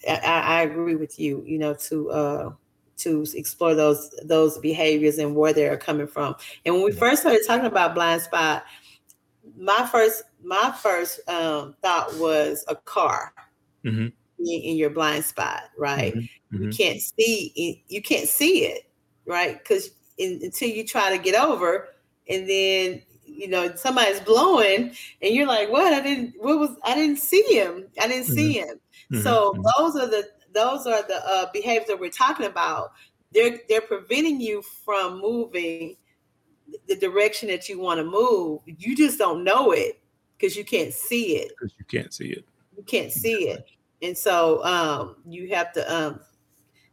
I, 0.07 0.19
I 0.23 0.61
agree 0.61 0.95
with 0.95 1.19
you. 1.19 1.43
You 1.47 1.57
know, 1.57 1.73
to 1.73 2.11
uh, 2.11 2.49
to 2.97 3.25
explore 3.33 3.75
those 3.75 4.09
those 4.23 4.57
behaviors 4.59 5.17
and 5.17 5.35
where 5.35 5.53
they're 5.53 5.77
coming 5.77 6.07
from. 6.07 6.35
And 6.65 6.75
when 6.75 6.83
we 6.83 6.91
first 6.91 7.21
started 7.21 7.41
talking 7.45 7.65
about 7.65 7.95
blind 7.95 8.21
spot, 8.21 8.63
my 9.57 9.87
first 9.91 10.23
my 10.43 10.73
first 10.81 11.27
um, 11.29 11.75
thought 11.81 12.15
was 12.19 12.63
a 12.67 12.75
car 12.75 13.33
hmm 13.83 14.07
being 14.37 14.63
in 14.63 14.77
your 14.77 14.89
blind 14.89 15.25
spot, 15.25 15.63
right? 15.77 16.13
hmm 16.13 16.19
You 16.59 16.67
hmm 16.67 16.69
can't 16.69 17.01
see 17.01 17.51
it, 17.55 17.79
you 17.93 18.01
can't 18.01 18.27
see 18.27 18.65
it, 18.65 18.89
right? 19.25 19.57
Because 19.57 19.91
until 20.19 20.69
you 20.69 20.85
try 20.85 21.15
to 21.15 21.21
get 21.21 21.35
over, 21.35 21.89
and 22.29 22.49
then 22.49 23.01
you 23.25 23.47
know 23.47 23.73
somebody's 23.75 24.19
blowing, 24.21 24.93
and 25.21 25.35
you're 25.35 25.47
like, 25.47 25.69
"What? 25.71 25.93
I 25.93 26.01
didn't. 26.01 26.35
What 26.39 26.59
was? 26.59 26.71
I 26.83 26.95
didn't 26.95 27.17
see 27.17 27.43
him. 27.49 27.87
I 28.01 28.07
didn't 28.07 28.25
hmm 28.27 28.33
see 28.33 28.53
him." 28.53 28.79
hmm 29.09 29.21
So 29.21 29.53
hmm 29.53 29.61
those 29.77 29.95
are 29.95 30.07
the 30.07 30.27
those 30.55 30.87
are 30.87 31.03
the 31.07 31.21
uh, 31.23 31.45
behaviors 31.53 31.87
that 31.87 31.99
we're 31.99 32.09
talking 32.09 32.47
about. 32.47 32.93
They're 33.31 33.59
they're 33.69 33.81
preventing 33.81 34.41
you 34.41 34.61
from 34.61 35.21
moving 35.21 35.97
the 36.87 36.95
direction 36.95 37.49
that 37.49 37.69
you 37.69 37.79
want 37.79 37.99
to 37.99 38.03
move. 38.03 38.61
You 38.65 38.95
just 38.95 39.19
don't 39.19 39.43
know 39.43 39.71
it 39.71 40.01
because 40.37 40.55
you 40.55 40.65
can't 40.65 40.93
see 40.93 41.37
it. 41.37 41.49
Because 41.49 41.73
you 41.77 41.85
can't 41.85 42.13
see 42.13 42.29
it. 42.29 42.45
You 42.75 42.83
can't 42.83 43.11
see 43.11 43.49
it, 43.49 43.65
and 44.01 44.17
so 44.17 44.63
um, 44.63 45.17
you 45.27 45.53
have 45.53 45.73
to. 45.73 45.93
Um, 45.93 46.19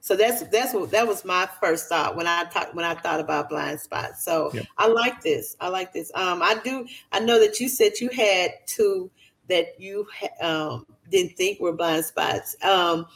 so 0.01 0.17
that's 0.17 0.43
that's 0.49 0.75
what 0.75 0.91
that 0.91 1.07
was 1.07 1.25
my 1.25 1.49
first 1.61 1.89
thought 1.89 2.17
when 2.17 2.27
I 2.27 2.45
thought 2.47 2.75
when 2.75 2.85
I 2.85 2.95
thought 2.95 3.21
about 3.21 3.49
blind 3.49 3.81
spots. 3.81 4.25
So 4.25 4.51
Yep. 4.53 4.67
I 4.77 4.89
like 4.89 5.23
this. 5.23 5.57
I 5.61 5.69
like 5.69 5.93
this. 5.93 6.11
Um, 6.17 6.43
I 6.43 6.57
do. 6.65 6.87
I 7.13 7.21
know 7.21 7.39
that 7.39 7.61
you 7.61 7.69
said 7.69 7.93
you 8.01 8.09
had 8.11 8.51
two 8.67 9.11
that 9.49 9.81
you 9.81 10.07
um, 10.41 10.87
didn't 11.11 11.37
think 11.37 11.61
were 11.61 11.73
blind 11.73 12.05
spots. 12.05 12.57
Um, 12.65 13.07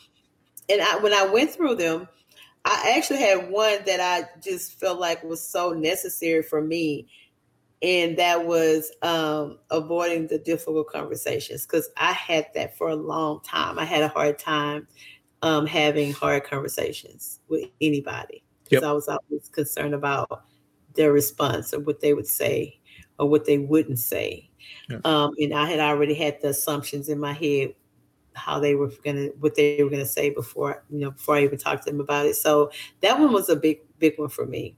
and 0.69 0.83
I, 0.83 0.99
when 0.99 1.13
I 1.13 1.27
went 1.27 1.51
through 1.51 1.77
them, 1.77 2.09
I 2.65 2.95
actually 2.97 3.21
had 3.21 3.51
one 3.51 3.79
that 3.87 4.01
I 4.01 4.29
just 4.43 4.79
felt 4.81 4.99
like 4.99 5.23
was 5.23 5.47
so 5.47 5.73
necessary 5.73 6.43
for 6.43 6.61
me, 6.61 7.07
and 7.83 8.17
that 8.17 8.45
was 8.47 8.91
um, 9.03 9.59
avoiding 9.71 10.27
the 10.27 10.39
difficult 10.39 10.89
conversations 10.89 11.65
because 11.65 11.89
I 11.97 12.13
had 12.13 12.47
that 12.55 12.77
for 12.77 12.89
a 12.89 12.97
long 12.97 13.41
time. 13.43 13.79
I 13.79 13.85
had 13.85 14.03
a 14.03 14.09
hard 14.09 14.39
time 14.39 14.89
um, 15.43 15.67
having 15.67 16.13
hard 16.13 16.45
conversations 16.45 17.41
with 17.49 17.65
anybody 17.81 18.43
because 18.65 18.83
Yep. 18.83 18.91
I 18.91 18.93
was 18.93 19.09
always 19.09 19.49
concerned 19.49 19.95
about 19.95 20.45
their 20.95 21.13
response 21.13 21.73
or 21.73 21.81
what 21.81 22.01
they 22.01 22.15
would 22.15 22.27
say 22.27 22.81
or 23.19 23.29
what 23.29 23.45
they 23.45 23.59
wouldn't 23.59 23.99
say. 23.99 24.51
Yeah. 24.89 24.99
Um, 25.05 25.35
and 25.39 25.55
I 25.55 25.71
had 25.71 25.79
already 25.79 26.15
had 26.15 26.41
the 26.43 26.49
assumptions 26.49 27.09
in 27.09 27.21
my 27.21 27.33
head 27.33 27.75
how 28.37 28.61
they 28.61 28.75
were 28.75 28.93
gonna 29.05 29.29
what 29.41 29.55
they 29.55 29.83
were 29.83 29.91
gonna 29.91 30.07
say 30.07 30.31
before 30.31 30.85
you 30.91 31.01
know 31.01 31.11
before 31.11 31.37
I 31.37 31.45
even 31.45 31.59
talked 31.59 31.85
to 31.85 31.91
them 31.91 32.01
about 32.01 32.27
it. 32.27 32.37
So 32.37 32.71
that 33.01 33.19
one 33.19 33.33
was 33.33 33.49
a 33.49 33.57
big 33.57 33.81
big 33.99 34.19
one 34.19 34.29
for 34.29 34.47
me. 34.47 34.77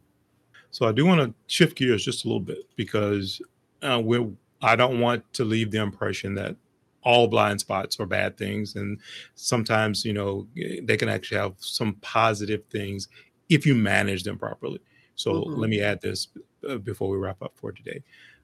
So 0.70 0.86
I 0.86 0.92
do 0.92 1.04
want 1.06 1.20
to 1.20 1.34
shift 1.46 1.76
gears 1.76 2.04
just 2.04 2.24
a 2.24 2.28
little 2.28 2.40
bit 2.40 2.58
because 2.76 3.40
uh, 3.82 4.00
we're, 4.04 4.28
I 4.60 4.76
don't 4.76 5.00
want 5.00 5.30
to 5.34 5.44
leave 5.44 5.70
the 5.70 5.80
impression 5.80 6.34
that 6.34 6.56
all 7.02 7.28
blind 7.28 7.60
spots 7.60 7.98
are 8.00 8.06
bad 8.06 8.36
things 8.36 8.74
and 8.74 8.98
sometimes 9.34 10.04
you 10.04 10.12
know 10.12 10.46
they 10.82 10.96
can 10.96 11.08
actually 11.08 11.38
have 11.38 11.54
some 11.58 11.94
positive 12.02 12.62
things 12.70 13.08
if 13.48 13.64
you 13.64 13.74
manage 13.74 14.24
them 14.24 14.36
properly 14.36 14.80
so 15.14 15.32
mm-hmm. 15.32 15.60
let 15.60 15.70
me 15.70 15.80
add 15.80 16.00
this 16.00 16.28
uh, 16.68 16.76
before 16.76 17.08
we 17.08 17.16
wrap 17.16 17.40
up 17.40 17.52
for 17.54 17.70
today 17.70 18.02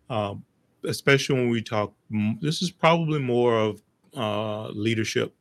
um, 0.08 0.44
especially 0.84 1.34
when 1.34 1.48
we 1.48 1.60
talk 1.60 1.92
this 2.40 2.62
is 2.62 2.70
probably 2.70 3.18
more 3.18 3.58
of 3.58 3.82
uh, 4.16 4.68
leadership 4.68 5.34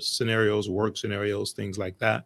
scenarios 0.00 0.68
work 0.68 0.96
scenarios 0.96 1.52
things 1.52 1.76
like 1.76 1.98
that 1.98 2.24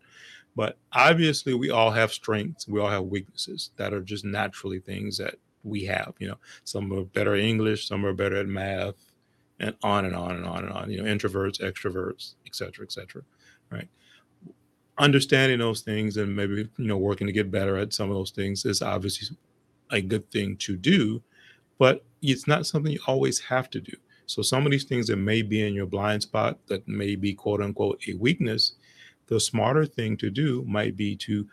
but 0.54 0.78
obviously 0.92 1.54
we 1.54 1.70
all 1.70 1.90
have 1.90 2.12
strengths 2.12 2.68
we 2.68 2.80
all 2.80 2.88
have 2.88 3.04
weaknesses 3.04 3.70
that 3.76 3.92
are 3.92 4.00
just 4.00 4.24
naturally 4.24 4.78
things 4.78 5.18
that 5.18 5.34
we 5.64 5.84
have 5.84 6.14
you 6.20 6.28
know 6.28 6.38
some 6.62 6.92
are 6.92 7.02
better 7.02 7.34
at 7.34 7.40
english 7.40 7.88
some 7.88 8.06
are 8.06 8.12
better 8.12 8.36
at 8.36 8.46
math 8.46 8.94
and 9.60 9.74
on 9.82 10.04
and 10.04 10.14
on 10.14 10.36
and 10.36 10.44
on 10.44 10.64
and 10.64 10.72
on. 10.72 10.90
You 10.90 11.02
know, 11.02 11.12
introverts, 11.12 11.60
extroverts, 11.60 12.34
et 12.46 12.54
cetera, 12.54 12.84
et 12.84 12.92
cetera. 12.92 13.22
Right. 13.70 13.88
Understanding 14.98 15.58
those 15.58 15.82
things 15.82 16.16
and 16.16 16.34
maybe 16.34 16.68
you 16.76 16.86
know 16.86 16.96
working 16.96 17.26
to 17.26 17.32
get 17.32 17.50
better 17.50 17.76
at 17.76 17.92
some 17.92 18.10
of 18.10 18.16
those 18.16 18.30
things 18.30 18.64
is 18.64 18.82
obviously 18.82 19.36
a 19.90 20.00
good 20.00 20.30
thing 20.30 20.56
to 20.56 20.76
do, 20.76 21.22
but 21.78 22.04
it's 22.20 22.46
not 22.46 22.66
something 22.66 22.92
you 22.92 23.00
always 23.06 23.38
have 23.40 23.70
to 23.70 23.80
do. 23.80 23.96
So 24.28 24.42
some 24.42 24.64
of 24.64 24.70
these 24.70 24.84
things 24.84 25.08
that 25.08 25.16
may 25.16 25.42
be 25.42 25.66
in 25.66 25.74
your 25.74 25.86
blind 25.86 26.22
spot 26.22 26.58
that 26.68 26.86
may 26.86 27.16
be 27.16 27.34
quote 27.34 27.60
unquote 27.60 28.00
a 28.06 28.14
weakness, 28.14 28.74
the 29.26 29.40
smarter 29.40 29.86
thing 29.86 30.16
to 30.18 30.30
do 30.30 30.64
might 30.66 30.96
be 30.96 31.16
to 31.16 31.46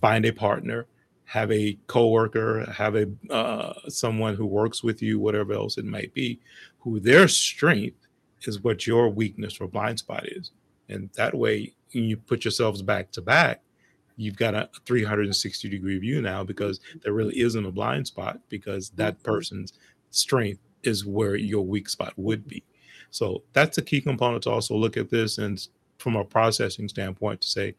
find 0.00 0.24
a 0.24 0.32
partner 0.32 0.86
have 1.32 1.50
a 1.50 1.78
coworker, 1.86 2.70
have 2.70 2.94
a 2.94 3.06
uh, 3.30 3.72
someone 3.88 4.34
who 4.34 4.44
works 4.44 4.82
with 4.82 5.00
you, 5.00 5.18
whatever 5.18 5.54
else 5.54 5.78
it 5.78 5.84
might 5.86 6.12
be, 6.12 6.38
who 6.78 7.00
their 7.00 7.26
strength 7.26 8.06
is 8.42 8.60
what 8.60 8.86
your 8.86 9.08
weakness 9.08 9.58
or 9.58 9.66
blind 9.66 9.98
spot 9.98 10.28
is, 10.28 10.50
and 10.90 11.08
that 11.14 11.34
way 11.34 11.72
you 11.92 12.18
put 12.18 12.44
yourselves 12.44 12.82
back 12.82 13.10
to 13.12 13.22
back. 13.22 13.62
You've 14.16 14.36
got 14.36 14.54
a 14.54 14.68
360 14.84 15.70
degree 15.70 15.98
view 15.98 16.20
now 16.20 16.44
because 16.44 16.80
there 17.02 17.14
really 17.14 17.38
isn't 17.40 17.64
a 17.64 17.72
blind 17.72 18.06
spot 18.06 18.38
because 18.50 18.90
that 18.90 19.14
mm-hmm. 19.14 19.32
person's 19.32 19.72
strength 20.10 20.60
is 20.82 21.06
where 21.06 21.36
your 21.36 21.64
weak 21.64 21.88
spot 21.88 22.12
would 22.16 22.46
be. 22.46 22.62
So 23.10 23.42
that's 23.52 23.78
a 23.78 23.82
key 23.82 24.00
component 24.00 24.44
to 24.44 24.50
also 24.50 24.74
look 24.74 24.96
at 24.96 25.10
this 25.10 25.38
and 25.38 25.66
from 25.98 26.16
a 26.16 26.24
processing 26.24 26.88
standpoint 26.88 27.40
to 27.42 27.48
say 27.48 27.74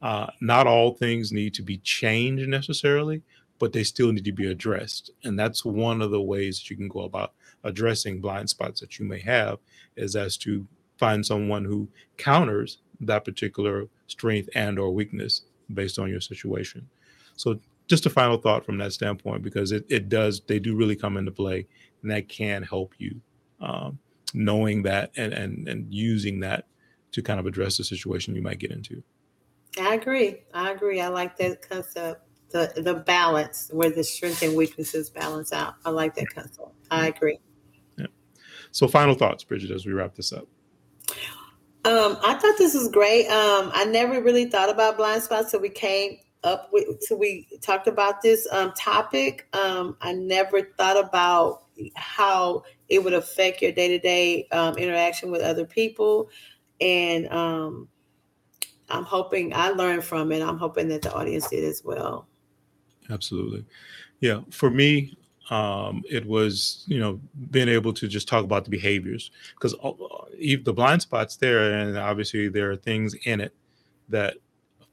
uh, 0.00 0.28
not 0.40 0.66
all 0.66 0.94
things 0.94 1.32
need 1.32 1.52
to 1.54 1.62
be 1.62 1.78
changed 1.78 2.48
necessarily, 2.48 3.22
but 3.58 3.72
they 3.72 3.84
still 3.84 4.12
need 4.12 4.24
to 4.24 4.32
be 4.32 4.50
addressed. 4.50 5.10
And 5.24 5.38
that's 5.38 5.64
one 5.64 6.00
of 6.00 6.10
the 6.10 6.20
ways 6.20 6.58
that 6.58 6.70
you 6.70 6.76
can 6.76 6.88
go 6.88 7.00
about 7.00 7.32
addressing 7.64 8.20
blind 8.20 8.48
spots 8.48 8.80
that 8.80 8.98
you 8.98 9.04
may 9.04 9.20
have 9.20 9.58
is 9.96 10.16
as 10.16 10.36
to 10.38 10.66
find 10.96 11.24
someone 11.24 11.64
who 11.64 11.88
counters 12.16 12.78
that 13.00 13.24
particular 13.24 13.88
strength 14.06 14.48
and 14.54 14.78
or 14.78 14.90
weakness 14.90 15.42
based 15.74 15.98
on 15.98 16.08
your 16.08 16.20
situation. 16.20 16.88
So 17.36 17.60
just 17.86 18.06
a 18.06 18.10
final 18.10 18.36
thought 18.36 18.64
from 18.64 18.78
that 18.78 18.92
standpoint, 18.92 19.42
because 19.42 19.72
it, 19.72 19.84
it 19.88 20.08
does, 20.08 20.42
they 20.46 20.58
do 20.58 20.74
really 20.74 20.96
come 20.96 21.16
into 21.16 21.30
play 21.30 21.66
and 22.02 22.10
that 22.10 22.28
can 22.28 22.62
help 22.62 22.94
you 22.98 23.20
um, 23.60 23.98
knowing 24.34 24.82
that 24.82 25.10
and, 25.16 25.32
and, 25.32 25.68
and 25.68 25.92
using 25.92 26.40
that 26.40 26.66
to 27.12 27.22
kind 27.22 27.40
of 27.40 27.46
address 27.46 27.76
the 27.76 27.84
situation 27.84 28.34
you 28.34 28.42
might 28.42 28.58
get 28.58 28.70
into. 28.70 29.02
I 29.80 29.94
agree. 29.94 30.42
I 30.54 30.70
agree. 30.70 31.00
I 31.00 31.08
like 31.08 31.36
that 31.38 31.68
concept. 31.68 32.22
The 32.50 32.72
the 32.76 32.94
balance 32.94 33.70
where 33.72 33.90
the 33.90 34.04
strengths 34.04 34.40
and 34.42 34.56
weaknesses 34.56 35.10
balance 35.10 35.52
out. 35.52 35.74
I 35.84 35.90
like 35.90 36.14
that 36.14 36.28
concept. 36.32 36.70
I 36.90 37.08
agree. 37.08 37.38
Yeah. 37.98 38.06
So 38.70 38.86
final 38.86 39.14
thoughts, 39.14 39.42
Bridget, 39.42 39.72
as 39.72 39.84
we 39.84 39.92
wrap 39.92 40.14
this 40.14 40.32
up. 40.32 40.46
Um, 41.84 42.16
I 42.24 42.34
thought 42.34 42.56
this 42.56 42.74
was 42.74 42.88
great. 42.88 43.26
Um, 43.26 43.70
I 43.74 43.84
never 43.84 44.22
really 44.22 44.46
thought 44.46 44.70
about 44.70 44.96
blind 44.96 45.22
spots 45.22 45.50
so 45.50 45.58
we 45.58 45.68
came 45.68 46.18
up 46.46 46.70
with 46.72 47.02
so 47.02 47.16
we 47.16 47.46
talked 47.60 47.88
about 47.88 48.22
this 48.22 48.46
um, 48.52 48.72
topic. 48.72 49.46
Um, 49.52 49.96
I 50.00 50.12
never 50.12 50.62
thought 50.78 51.02
about 51.02 51.64
how 51.94 52.62
it 52.88 53.04
would 53.04 53.12
affect 53.12 53.60
your 53.60 53.72
day 53.72 53.88
to 53.88 53.98
day 53.98 54.48
interaction 54.78 55.30
with 55.30 55.42
other 55.42 55.66
people 55.66 56.30
and 56.80 57.28
um, 57.28 57.88
I'm 58.88 59.04
hoping 59.04 59.54
I 59.54 59.70
learned 59.70 60.04
from 60.04 60.32
it. 60.32 60.42
I'm 60.42 60.58
hoping 60.58 60.88
that 60.88 61.02
the 61.02 61.14
audience 61.14 61.48
did 61.48 61.64
as 61.64 61.82
well. 61.84 62.26
Absolutely, 63.10 63.64
yeah. 64.20 64.40
For 64.50 64.70
me, 64.70 65.16
um, 65.50 66.02
it 66.08 66.26
was 66.26 66.84
you 66.86 66.98
know 66.98 67.20
being 67.50 67.68
able 67.68 67.92
to 67.94 68.08
just 68.08 68.28
talk 68.28 68.44
about 68.44 68.64
the 68.64 68.70
behaviors 68.70 69.30
because 69.54 69.74
uh, 69.82 69.92
the 70.38 70.72
blind 70.72 71.02
spots 71.02 71.36
there, 71.36 71.72
and 71.72 71.96
obviously 71.96 72.48
there 72.48 72.70
are 72.70 72.76
things 72.76 73.14
in 73.24 73.40
it 73.40 73.54
that, 74.08 74.36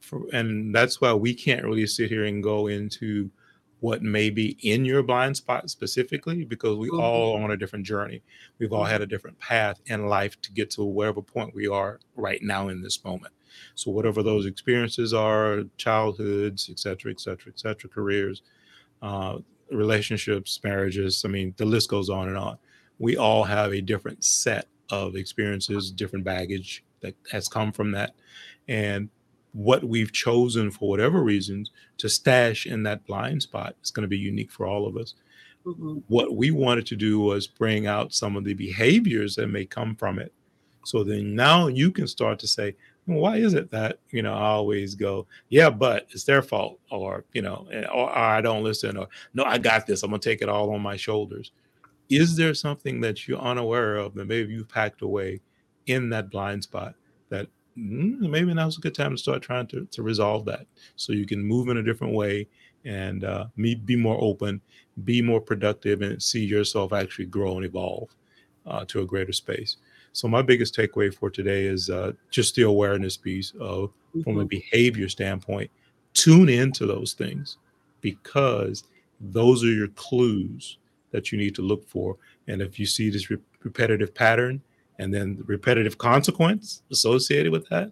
for, 0.04 0.24
and 0.34 0.76
that's 0.76 1.00
why 1.00 1.14
we 1.14 1.34
can't 1.34 1.64
really 1.64 1.88
sit 1.88 2.10
here 2.10 2.26
and 2.26 2.44
go 2.44 2.68
into 2.68 3.32
what 3.80 4.02
may 4.02 4.30
be 4.30 4.58
in 4.62 4.86
your 4.86 5.04
blind 5.04 5.36
spot 5.36 5.70
specifically 5.70 6.46
because 6.46 6.78
we 6.78 6.90
mm-hmm. 6.90 7.00
all 7.00 7.36
on 7.44 7.52
a 7.52 7.58
different 7.58 7.86
journey. 7.86 8.22
We've 8.60 8.72
all 8.72 8.86
had 8.86 9.02
a 9.02 9.06
different 9.06 9.40
path 9.40 9.82
in 9.88 10.08
life 10.08 10.40
to 10.42 10.52
get 10.52 10.70
to 10.72 10.84
whatever 10.84 11.22
point 11.22 11.56
we 11.56 11.68
are 11.68 12.00
right 12.16 12.42
now 12.42 12.70
in 12.70 12.82
this 12.82 13.04
moment. 13.04 13.34
So 13.76 13.92
whatever 13.92 14.24
those 14.24 14.46
experiences 14.46 15.14
are, 15.14 15.64
childhoods, 15.78 16.70
et 16.70 16.80
cetera, 16.80 17.12
et 17.12 17.20
cetera, 17.20 17.52
et 17.52 17.60
cetera, 17.60 17.90
careers, 17.90 18.42
uh, 19.02 19.40
relationships, 19.70 20.60
marriages, 20.64 21.24
I 21.26 21.30
mean, 21.30 21.54
the 21.58 21.66
list 21.66 21.90
goes 21.90 22.10
on 22.10 22.30
and 22.30 22.38
on. 22.38 22.58
We 23.00 23.18
all 23.18 23.44
have 23.44 23.74
a 23.74 23.82
different 23.82 24.24
set 24.24 24.68
of 24.90 25.16
experiences, 25.16 25.92
different 25.92 26.26
baggage 26.26 26.84
that 27.02 27.16
has 27.32 27.48
come 27.48 27.72
from 27.72 27.92
that. 27.92 28.16
And 28.68 29.10
what 29.54 29.84
we've 29.84 30.12
chosen 30.12 30.72
for 30.72 30.90
whatever 30.90 31.24
reasons 31.24 31.72
to 31.98 32.10
stash 32.10 32.66
in 32.66 32.84
that 32.84 33.06
blind 33.06 33.44
spot 33.44 33.76
is 33.84 33.92
going 33.92 34.02
to 34.02 34.08
be 34.08 34.18
unique 34.18 34.52
for 34.52 34.66
all 34.66 34.86
of 34.86 34.98
us. 34.98 35.14
Mm-hmm. 35.66 36.00
What 36.08 36.36
we 36.36 36.52
wanted 36.52 36.86
to 36.88 36.96
do 36.96 37.20
was 37.20 37.48
bring 37.48 37.88
out 37.88 38.14
some 38.14 38.36
of 38.36 38.44
the 38.44 38.54
behaviors 38.54 39.36
that 39.36 39.48
may 39.48 39.66
come 39.66 39.96
from 39.96 40.20
it. 40.20 40.34
So 40.84 41.04
then 41.04 41.36
now 41.36 41.68
you 41.68 41.92
can 41.92 42.08
start 42.08 42.40
to 42.40 42.48
say, 42.48 42.76
why 43.06 43.38
is 43.38 43.54
it 43.54 43.70
that, 43.72 44.00
you 44.12 44.22
know, 44.22 44.34
I 44.34 44.48
always 44.48 44.96
go, 44.96 45.28
yeah, 45.50 45.70
but 45.70 46.08
it's 46.12 46.24
their 46.24 46.42
fault, 46.42 46.80
or, 46.90 47.26
you 47.34 47.42
know, 47.42 47.68
eh, 47.72 47.86
or, 47.86 48.10
or 48.10 48.18
I 48.18 48.42
don't 48.42 48.64
listen, 48.64 48.98
or 48.98 49.08
no, 49.34 49.44
I 49.44 49.58
got 49.58 49.86
this. 49.86 50.04
I'm 50.04 50.10
going 50.10 50.22
to 50.22 50.30
take 50.30 50.42
it 50.42 50.50
all 50.50 50.74
on 50.74 50.82
my 50.82 50.96
shoulders. 50.96 51.52
Is 52.10 52.36
there 52.36 52.54
something 52.54 53.02
that 53.02 53.28
you're 53.28 53.40
unaware 53.40 53.96
of 53.98 54.14
that 54.16 54.26
maybe 54.26 54.54
you've 54.54 54.70
packed 54.70 55.02
away 55.02 55.42
in 55.86 56.10
that 56.10 56.30
blind 56.30 56.64
spot 56.64 56.96
that 57.30 57.48
maybe 57.76 58.54
now's 58.54 58.78
a 58.78 58.82
good 58.82 58.96
time 58.96 59.12
to 59.12 59.18
start 59.18 59.42
trying 59.42 59.68
to, 59.68 59.86
to 59.92 60.04
resolve 60.04 60.46
that 60.46 60.66
so 60.96 61.14
you 61.14 61.26
can 61.26 61.44
move 61.44 61.70
in 61.70 61.78
a 61.78 61.84
different 61.84 62.14
way 62.14 62.48
and 62.86 63.24
uh, 63.24 63.46
be 63.56 63.96
more 63.96 64.18
open, 64.22 64.62
be 65.04 65.22
more 65.22 65.42
productive, 65.42 66.02
and 66.02 66.22
see 66.22 66.44
yourself 66.44 66.94
actually 66.94 67.26
grow 67.26 67.56
and 67.56 67.66
evolve 67.66 68.10
uh, 68.66 68.86
to 68.86 69.02
a 69.02 69.06
greater 69.06 69.34
space. 69.34 69.78
So 70.12 70.28
my 70.28 70.42
biggest 70.42 70.76
takeaway 70.76 71.14
for 71.14 71.30
today 71.30 71.66
is 71.66 71.90
uh, 71.90 72.12
just 72.30 72.56
the 72.56 72.64
awareness 72.64 73.18
piece 73.18 73.52
of, 73.60 73.90
mm-hmm. 73.90 74.22
from 74.22 74.38
a 74.38 74.40
mm-hmm. 74.40 74.48
behavior 74.48 75.10
standpoint, 75.10 75.72
tune 76.14 76.50
into 76.50 76.86
those 76.86 77.14
things 77.14 77.58
because 78.02 78.84
those 79.20 79.64
are 79.64 79.72
your 79.72 79.88
clues 79.90 80.78
that 81.12 81.32
you 81.32 81.38
need 81.38 81.56
to 81.56 81.62
look 81.62 81.88
for. 81.88 82.18
And 82.48 82.62
if 82.62 82.78
you 82.78 82.86
see 82.86 83.10
this 83.10 83.30
re- 83.30 83.38
repetitive 83.64 84.14
pattern, 84.14 84.62
and 85.00 85.14
then 85.14 85.38
the 85.38 85.44
repetitive 85.44 85.98
consequence 85.98 86.84
associated 86.92 87.52
with 87.52 87.68
that, 87.70 87.92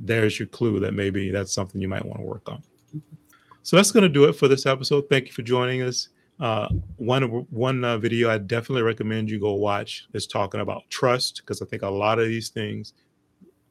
there's 0.00 0.38
your 0.38 0.48
clue 0.48 0.80
that 0.80 0.94
maybe 0.94 1.30
that's 1.30 1.52
something 1.52 1.80
you 1.80 1.88
might 1.88 2.04
want 2.04 2.20
to 2.20 2.24
work 2.24 2.48
on. 2.48 2.62
So 3.62 3.76
that's 3.76 3.90
going 3.90 4.04
to 4.04 4.08
do 4.08 4.24
it 4.24 4.32
for 4.32 4.48
this 4.48 4.64
episode. 4.64 5.08
Thank 5.10 5.26
you 5.26 5.32
for 5.32 5.42
joining 5.42 5.82
us. 5.82 6.08
Uh, 6.40 6.68
one 6.96 7.22
one 7.50 7.84
uh, 7.84 7.98
video 7.98 8.30
I 8.30 8.38
definitely 8.38 8.82
recommend 8.82 9.28
you 9.28 9.40
go 9.40 9.54
watch 9.54 10.06
is 10.14 10.26
talking 10.26 10.60
about 10.60 10.88
trust 10.88 11.42
because 11.42 11.60
I 11.60 11.66
think 11.66 11.82
a 11.82 11.88
lot 11.88 12.20
of 12.20 12.26
these 12.26 12.48
things, 12.48 12.92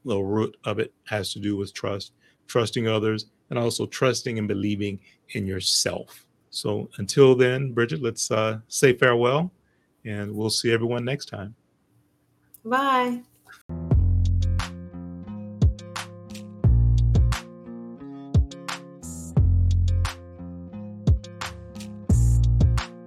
the 0.03 0.19
root 0.19 0.55
of 0.65 0.77
it 0.79 0.93
has 1.05 1.31
to 1.33 1.39
do 1.39 1.55
with 1.55 1.73
trust, 1.73 2.11
trusting 2.45 2.88
others, 2.88 3.27
and 3.49 3.57
also 3.57 3.85
trusting 3.85 4.38
and 4.38 4.47
believing 4.47 4.99
in 5.29 5.47
yourself. 5.47 6.25
So 6.49 6.89
until 6.97 7.35
then, 7.35 7.71
Bridget, 7.71 8.01
let's 8.01 8.29
uh, 8.29 8.59
say 8.67 8.93
farewell, 8.93 9.51
and 10.05 10.33
we'll 10.35 10.49
see 10.49 10.71
everyone 10.71 11.05
next 11.05 11.25
time. 11.27 11.55
Bye. 12.70 13.24